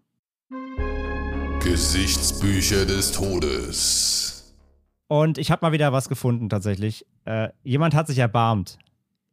[1.62, 4.56] Gesichtsbücher des Todes.
[5.08, 7.06] Und ich habe mal wieder was gefunden tatsächlich.
[7.26, 8.78] Äh, jemand hat sich erbarmt.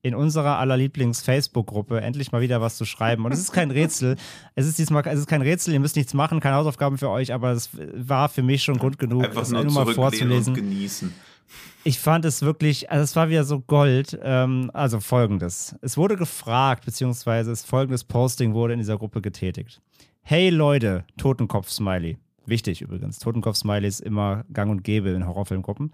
[0.02, 3.24] In unserer aller Lieblings-Facebook-Gruppe endlich mal wieder was zu schreiben.
[3.24, 4.16] Und es ist kein Rätsel.
[4.54, 7.32] Es ist diesmal es ist kein Rätsel, ihr müsst nichts machen, keine Hausaufgaben für euch,
[7.32, 10.44] aber es war für mich schon Grund genug, Einfach es nur nur mal zurücklehnen und
[10.44, 10.54] vorzulesen.
[10.54, 11.14] genießen.
[11.85, 14.18] Ich fand es wirklich, also es war wieder so Gold.
[14.23, 15.77] Ähm, also folgendes.
[15.82, 19.81] Es wurde gefragt, beziehungsweise es folgendes Posting wurde in dieser Gruppe getätigt.
[20.23, 22.18] Hey Leute, Totenkopf-Smiley.
[22.47, 23.18] Wichtig übrigens.
[23.18, 25.93] Totenkopf-Smiley ist immer gang und gäbe in Horrorfilmgruppen.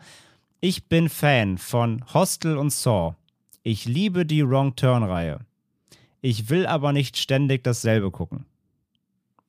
[0.61, 3.15] Ich bin Fan von Hostel und Saw.
[3.63, 5.41] Ich liebe die Wrong Turn-Reihe.
[6.21, 8.47] Ich will aber nicht ständig dasselbe gucken.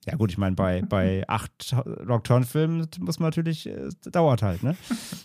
[0.05, 4.61] Ja, gut, ich meine, bei, bei acht Wrong Turn-Filmen muss man natürlich, äh, dauert halt,
[4.61, 4.75] ne?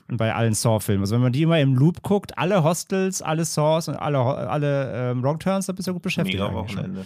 [0.09, 1.03] Und bei allen Saw-Filmen.
[1.03, 5.11] Also, wenn man die immer im Loop guckt, alle Hostels, alle Saws und alle, alle
[5.11, 6.39] ähm, Wrong Turns, dann bist du ja gut beschäftigt.
[6.39, 6.55] Mega.
[6.55, 7.05] Wochenende.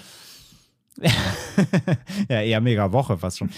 [2.28, 3.50] ja, eher mega Woche fast schon.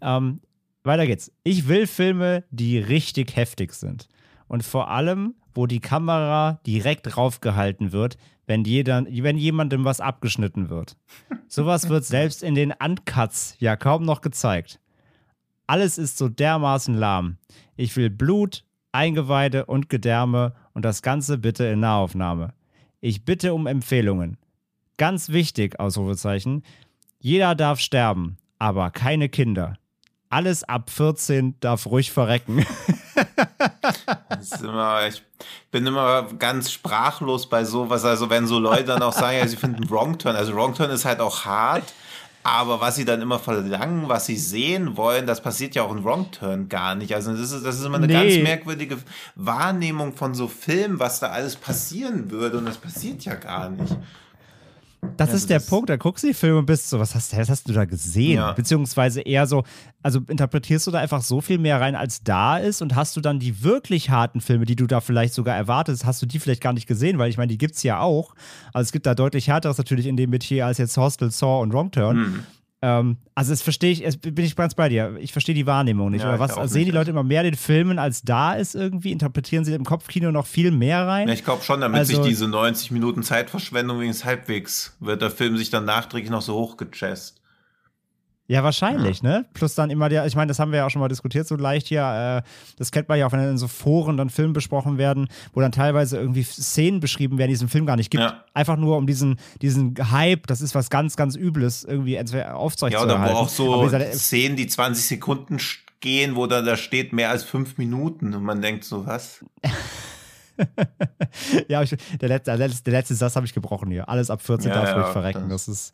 [0.00, 0.40] ähm,
[0.82, 1.30] weiter geht's.
[1.44, 4.08] Ich will Filme, die richtig heftig sind.
[4.48, 8.16] Und vor allem, wo die Kamera direkt draufgehalten wird,
[8.46, 10.96] wenn, jeder, wenn jemandem was abgeschnitten wird.
[11.48, 14.80] Sowas wird selbst in den Uncuts ja kaum noch gezeigt.
[15.66, 17.36] Alles ist so dermaßen lahm.
[17.76, 22.52] Ich will Blut, Eingeweide und Gedärme und das Ganze bitte in Nahaufnahme.
[23.00, 24.36] Ich bitte um Empfehlungen.
[24.96, 26.64] Ganz wichtig, Ausrufezeichen.
[27.20, 29.78] Jeder darf sterben, aber keine Kinder.
[30.30, 32.64] Alles ab 14 darf ruhig verrecken.
[34.62, 35.22] Immer, ich
[35.70, 38.04] bin immer ganz sprachlos bei sowas.
[38.04, 40.36] Also wenn so Leute dann auch sagen, ja, sie finden Wrong Turn.
[40.36, 41.92] Also Wrong Turn ist halt auch hart.
[42.42, 46.02] Aber was sie dann immer verlangen, was sie sehen wollen, das passiert ja auch in
[46.04, 47.14] Wrong Turn gar nicht.
[47.14, 48.12] Also das ist, das ist immer eine Nee.
[48.14, 48.96] ganz merkwürdige
[49.34, 52.56] Wahrnehmung von so Filmen, was da alles passieren würde.
[52.58, 53.94] Und das passiert ja gar nicht.
[55.16, 55.88] Das Also ist der das- Punkt.
[55.88, 58.36] Da guckst du die Filme und bist so, was hast, was hast du da gesehen?
[58.36, 58.52] Ja.
[58.52, 59.64] Beziehungsweise eher so,
[60.02, 63.20] also interpretierst du da einfach so viel mehr rein, als da ist und hast du
[63.20, 66.62] dann die wirklich harten Filme, die du da vielleicht sogar erwartest, hast du die vielleicht
[66.62, 68.34] gar nicht gesehen, weil ich meine, die gibt es ja auch.
[68.72, 71.72] Also es gibt da deutlich härteres natürlich in dem Metier als jetzt Hostel, Saw und
[71.72, 72.46] Wrong Turn.
[72.82, 75.16] Ähm, also das verstehe ich, es bin ich ganz bei dir.
[75.20, 76.22] Ich verstehe die Wahrnehmung nicht.
[76.22, 79.12] Ja, ich was sehen die Leute immer mehr den Filmen, als da ist irgendwie?
[79.12, 81.28] Interpretieren sie im Kopfkino noch viel mehr rein?
[81.28, 85.30] Ja, ich glaube schon, damit Also- sich diese 90 Minuten Zeitverschwendung wenigstens halbwegs, wird der
[85.30, 87.39] Film sich dann nachträglich noch so hochgechest.
[88.50, 89.46] Ja, wahrscheinlich, ne?
[89.54, 91.54] Plus dann immer der, ich meine, das haben wir ja auch schon mal diskutiert, so
[91.54, 92.42] leicht hier.
[92.44, 95.60] Äh, das kennt man ja auch, wenn in so Foren dann Filme besprochen werden, wo
[95.60, 98.24] dann teilweise irgendwie Szenen beschrieben werden, die es im Film gar nicht gibt.
[98.24, 98.42] Ja.
[98.52, 102.54] Einfach nur um diesen, diesen Hype, das ist was ganz, ganz Übles, irgendwie entweder Ja,
[102.54, 103.04] aufzuerhalten.
[103.04, 105.58] oder wo auch so dieser- Szenen, die 20 Sekunden
[106.00, 109.44] gehen, wo dann da steht mehr als fünf Minuten und man denkt so, was?
[111.68, 114.08] ja, ich, der, letzte, der, letzte, der letzte Satz habe ich gebrochen hier.
[114.08, 115.48] Alles ab 14 Ja, darf ja, ruhig verrecken.
[115.48, 115.92] das- Das, ist,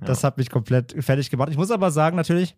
[0.00, 1.50] das hat mich komplett fertig gemacht.
[1.50, 2.54] Ich muss aber sagen, natürlich,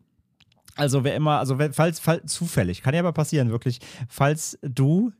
[0.74, 5.12] also wer immer, also wer, falls, falls zufällig, kann ja aber passieren, wirklich, falls du,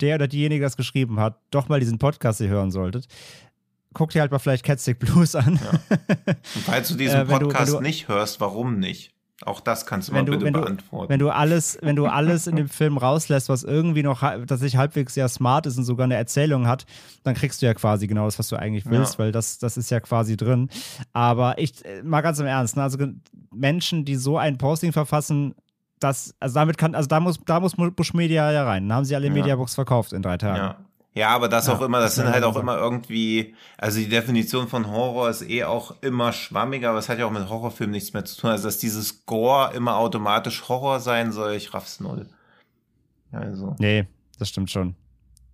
[0.00, 3.06] der oder diejenige, das geschrieben hat, doch mal diesen Podcast hier hören solltet,
[3.94, 5.54] guck dir halt mal vielleicht Catstick Blues an.
[6.28, 9.12] Und falls du diesen Äh, du- wenn Podcast du- nicht hörst, warum nicht?
[9.46, 11.08] Auch das kannst du mal wenn du, bitte wenn, du, beantworten.
[11.08, 14.76] wenn du alles, wenn du alles in dem Film rauslässt, was irgendwie noch hal- tatsächlich
[14.76, 16.84] halbwegs sehr smart ist und sogar eine Erzählung hat,
[17.22, 19.18] dann kriegst du ja quasi genau das, was du eigentlich willst, Ja.
[19.20, 20.68] weil das, das ist ja quasi drin.
[21.14, 22.82] Aber ich äh, mal ganz im Ernst, ne?
[22.82, 22.98] also
[23.50, 25.54] Menschen, die so ein Posting verfassen,
[26.00, 28.88] das, also damit kann, also da muss, da muss Bush Media ja rein.
[28.88, 29.32] Dann haben sie alle Ja.
[29.32, 30.56] Mediabooks verkauft in drei Tagen.
[30.56, 30.76] ja.
[31.14, 34.08] Ja, aber das Ja, auch immer, das das sind halt auch immer irgendwie, also die
[34.08, 37.92] Definition von Horror ist eh auch immer schwammiger, aber es hat ja auch mit Horrorfilmen
[37.92, 38.50] nichts mehr zu tun.
[38.50, 42.28] Also dass dieses Gore immer automatisch Horror sein soll, ich raff's null.
[43.32, 43.76] Also.
[43.78, 44.06] Nee,
[44.38, 44.94] das stimmt schon.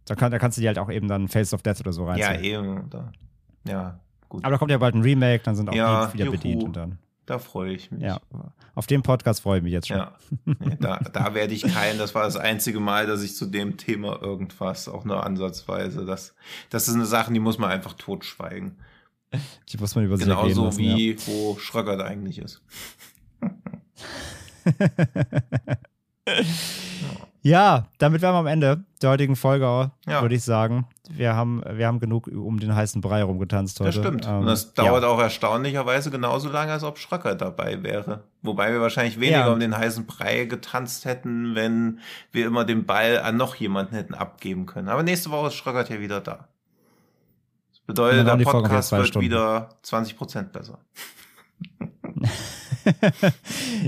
[0.06, 2.02] Da, kann, da kannst du dir halt auch eben dann Face of Death oder so
[2.14, 2.44] Ja, reinziehen.
[2.44, 2.90] eben.
[2.90, 3.12] Da.
[3.66, 4.44] Ja, gut.
[4.44, 6.36] Aber da kommt ja bald ein Remake, dann sind auch Ja, die wieder juhu.
[6.36, 6.98] bedient und dann.
[7.26, 8.02] Da freue ich mich.
[8.02, 8.20] Ja,
[8.74, 9.98] auf den Podcast freue ich mich jetzt schon.
[9.98, 10.12] Ja,
[10.44, 11.98] nee, da, da werde ich keinen.
[11.98, 16.34] Das war das einzige Mal, dass ich zu dem Thema irgendwas, auch nur ansatzweise, das,
[16.70, 18.76] das ist eine Sache, die muss man einfach totschweigen.
[19.68, 22.62] Die muss man über sich Genauso lassen, wie, wo Schröckert eigentlich ist.
[27.42, 30.22] Ja, damit wären wir am Ende der heutigen Folge, Ja.
[30.22, 30.86] würde ich sagen.
[31.10, 33.90] Wir haben, wir haben genug um den heißen Brei rumgetanzt heute.
[33.92, 34.26] Das stimmt.
[34.26, 35.08] Ähm, Und das dauert ja.
[35.08, 38.24] auch erstaunlicherweise genauso lange, als ob Schröckert dabei wäre.
[38.42, 39.52] Wobei wir wahrscheinlich weniger Ja.
[39.52, 42.00] um den heißen Brei getanzt hätten, wenn
[42.32, 44.88] wir immer den Ball an noch jemanden hätten abgeben können.
[44.88, 46.48] Aber nächste Woche ist Schröckert ja wieder da.
[47.70, 49.26] Das bedeutet, der Podcast wird Stunden.
[49.26, 50.78] wieder 20 Prozent besser.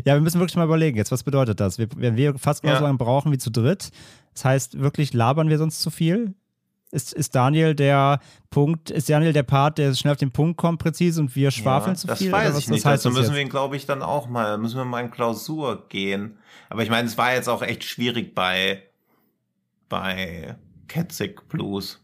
[0.05, 1.79] ja, wir müssen wirklich mal überlegen, jetzt, was bedeutet das?
[1.79, 2.87] Wir, wenn wir fast genauso Ja.
[2.87, 3.91] lange brauchen wie zu dritt,
[4.35, 6.35] das heißt, wirklich labern wir sonst zu viel?
[6.91, 10.79] Ist, ist Daniel der Punkt, ist Daniel der Part, der schnell auf den Punkt kommt,
[10.81, 12.33] präzise und wir schwafeln Ja, zu das viel?
[12.33, 12.85] weiß Oder was, ich nicht.
[12.87, 13.35] Heißt Dazu das müssen jetzt?
[13.37, 16.39] wir ihn, glaube ich, dann auch mal, müssen wir mal in Klausur gehen.
[16.71, 18.83] Aber ich meine, es war jetzt auch echt schwierig bei,
[19.89, 20.57] bei
[20.89, 22.01] Ketzig Blues.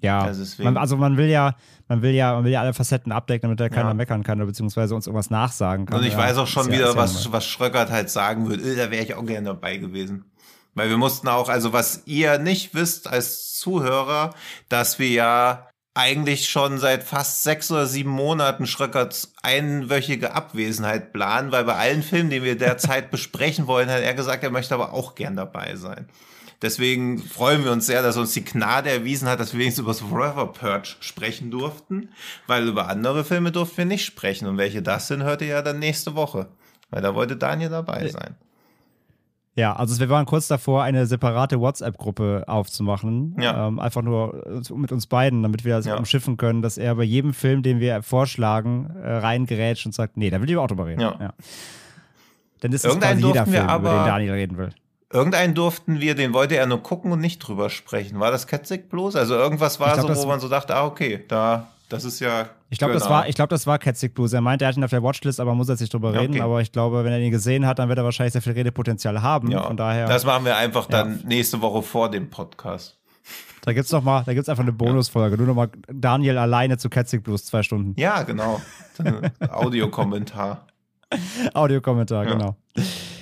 [0.00, 1.56] Ja, Also man, also man will ja,
[1.88, 3.94] man will ja, man will ja alle Facetten abdecken, damit da keiner Ja.
[3.94, 5.98] meckern kann oder beziehungsweise uns irgendwas nachsagen kann.
[5.98, 8.76] Und ich ja, weiß auch schon wieder, was, was Schröckert halt sagen würde.
[8.76, 10.26] Da wäre ich auch gerne dabei gewesen.
[10.74, 14.34] Weil wir mussten auch, also was ihr nicht wisst als Zuhörer,
[14.68, 21.52] dass wir ja eigentlich schon seit fast sechs oder sieben Monaten Schröckerts einwöchige Abwesenheit planen,
[21.52, 24.92] weil bei allen Filmen, die wir derzeit besprechen wollen, hat er gesagt, er möchte aber
[24.92, 26.08] auch gern dabei sein.
[26.62, 29.92] Deswegen freuen wir uns sehr, dass uns die Gnade erwiesen hat, dass wir wenigstens über
[29.92, 32.08] das Forever Purge sprechen durften,
[32.46, 34.48] weil über andere Filme durften wir nicht sprechen.
[34.48, 36.48] Und welche das sind, hört ihr ja dann nächste Woche.
[36.90, 38.36] Weil da wollte Daniel dabei sein.
[39.56, 43.36] Ja, also wir waren kurz davor, eine separate WhatsApp-Gruppe aufzumachen.
[43.40, 43.68] Ja.
[43.68, 45.96] Ähm, einfach nur äh, mit uns beiden, damit wir das Ja.
[45.96, 50.28] umschiffen können, dass er bei jedem Film, den wir vorschlagen, äh, reingerätscht und sagt, nee,
[50.30, 51.00] da will ich auch drüber reden.
[51.02, 51.32] Ja.
[52.60, 54.70] Dann ist es quasi jeder Film, über aber- den Daniel reden will.
[55.12, 58.18] Irgendeinen durften wir, den wollte er nur gucken und nicht drüber sprechen.
[58.18, 59.14] War das Ketzig bloß?
[59.14, 62.46] Also irgendwas war glaub, so, wo man so dachte, ah, okay, da, das ist ja.
[62.74, 63.14] Ich glaube, das genau.
[63.14, 64.32] war, ich glaube, das war Catstick Blues.
[64.32, 66.34] Er meinte, er hat ihn auf der Watchlist, aber muss jetzt nicht drüber Ja, reden.
[66.34, 66.42] okay.
[66.42, 69.22] Aber ich glaube, wenn er ihn gesehen hat, dann wird er wahrscheinlich sehr viel Redepotenzial
[69.22, 69.48] haben.
[69.52, 72.98] Ja, Von daher, das machen wir einfach dann nächste Woche vor dem Podcast.
[73.62, 75.36] da gibt's noch mal, da gibt's einfach eine Bonusfolge.
[75.38, 77.94] Nur noch mal Daniel alleine zu Catstick Blues, zwei Stunden.
[77.96, 78.60] Ja, genau.
[79.48, 80.66] Audiokommentar.
[81.54, 82.32] Audiokommentar, Ja.
[82.32, 82.56] genau.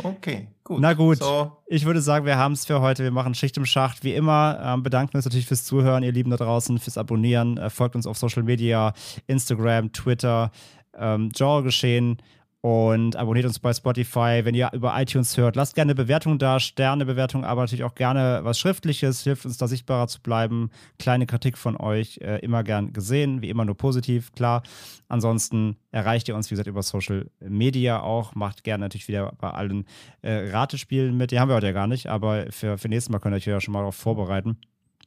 [0.03, 0.81] Okay, gut.
[0.81, 1.19] Na gut.
[1.19, 3.03] So, Ich würde sagen, wir haben es für heute.
[3.03, 4.05] Wir machen Schicht im Schacht.
[4.05, 7.59] Wie immer ähm, bedanken wir uns natürlich fürs Zuhören, ihr Lieben da draußen, fürs Abonnieren.
[7.59, 8.93] Äh, folgt uns auf Social Media,
[9.27, 10.51] Instagram, Twitter,
[10.95, 12.19] ähm, Genre geschehen
[12.63, 14.43] und abonniert uns bei Spotify.
[14.45, 18.41] Wenn ihr über iTunes hört, lasst gerne eine Bewertung da, Sternebewertung, aber natürlich auch gerne
[18.45, 20.71] was Schriftliches, hilft uns da sichtbarer zu bleiben.
[20.99, 24.63] Kleine Kritik von euch, äh, immer gern gesehen, wie immer nur positiv, klar.
[25.09, 28.37] Ansonsten erreicht ihr uns, wie gesagt, über Social Media auch.
[28.37, 29.85] Macht gerne natürlich wieder bei allen
[30.23, 31.33] äh, Ratespielen mit.
[31.33, 33.47] Die haben wir heute ja gar nicht, aber für, für nächstes Mal könnt ihr euch
[33.47, 34.57] ja schon mal darauf vorbereiten.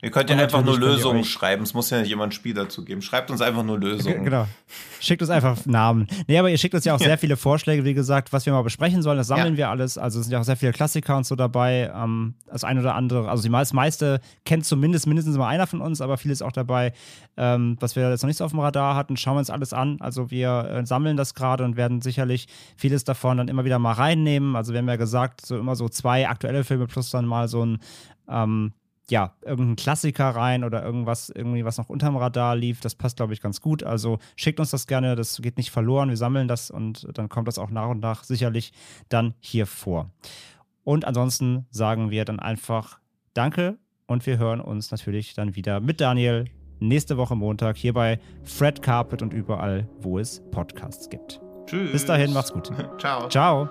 [0.06, 1.64] Ihr könnt ja einfach nur Lösungen schreiben.
[1.64, 3.02] Es muss ja nicht immer ein Spiel dazu geben.
[3.02, 4.24] Schreibt uns einfach nur Lösungen.
[4.24, 4.46] Genau.
[5.00, 6.06] Schickt uns einfach Namen.
[6.28, 7.08] Nee, aber ihr schickt uns ja auch Ja.
[7.08, 9.18] sehr viele Vorschläge, wie gesagt, was wir mal besprechen sollen.
[9.18, 9.58] Das sammeln Ja.
[9.58, 9.98] wir alles.
[9.98, 11.92] Also es sind ja auch sehr viele Klassiker und so dabei.
[11.96, 16.02] Ähm, das ein oder andere, also meist, meiste kennt zumindest mindestens mal einer von uns,
[16.02, 16.94] aber vieles auch dabei,
[17.36, 19.18] ähm, was wir jetzt noch nicht so auf dem Radar hatten.
[19.18, 19.98] Schauen wir uns alles an.
[20.02, 22.46] Also wir äh, sammeln das gerade und werden sicherlich
[22.78, 24.56] vieles davon dann immer wieder mal reinnehmen.
[24.56, 27.66] Also wir haben ja gesagt, so immer so zwei aktuelle Filme plus dann mal so
[27.66, 27.80] ein
[28.30, 28.72] ähm,
[29.10, 32.80] ja, irgendein Klassiker rein oder irgendwas, irgendwie, was noch unterm Radar lief.
[32.82, 33.84] Das passt, glaube ich, ganz gut.
[33.84, 36.10] Also schickt uns das gerne, das geht nicht verloren.
[36.10, 38.74] Wir sammeln das und dann kommt das auch nach und nach sicherlich
[39.10, 40.10] dann hier vor.
[40.84, 43.00] Und ansonsten sagen wir dann einfach
[43.34, 43.78] Danke
[44.08, 46.46] und wir hören uns natürlich dann wieder mit Daniel
[46.80, 51.42] nächste Woche Montag hier bei Fred Carpet und überall, wo es Podcasts gibt.
[51.66, 51.92] Tschüss.
[51.92, 52.72] Bis dahin, macht's gut.
[53.00, 53.28] Ciao.
[53.30, 53.70] Ciao.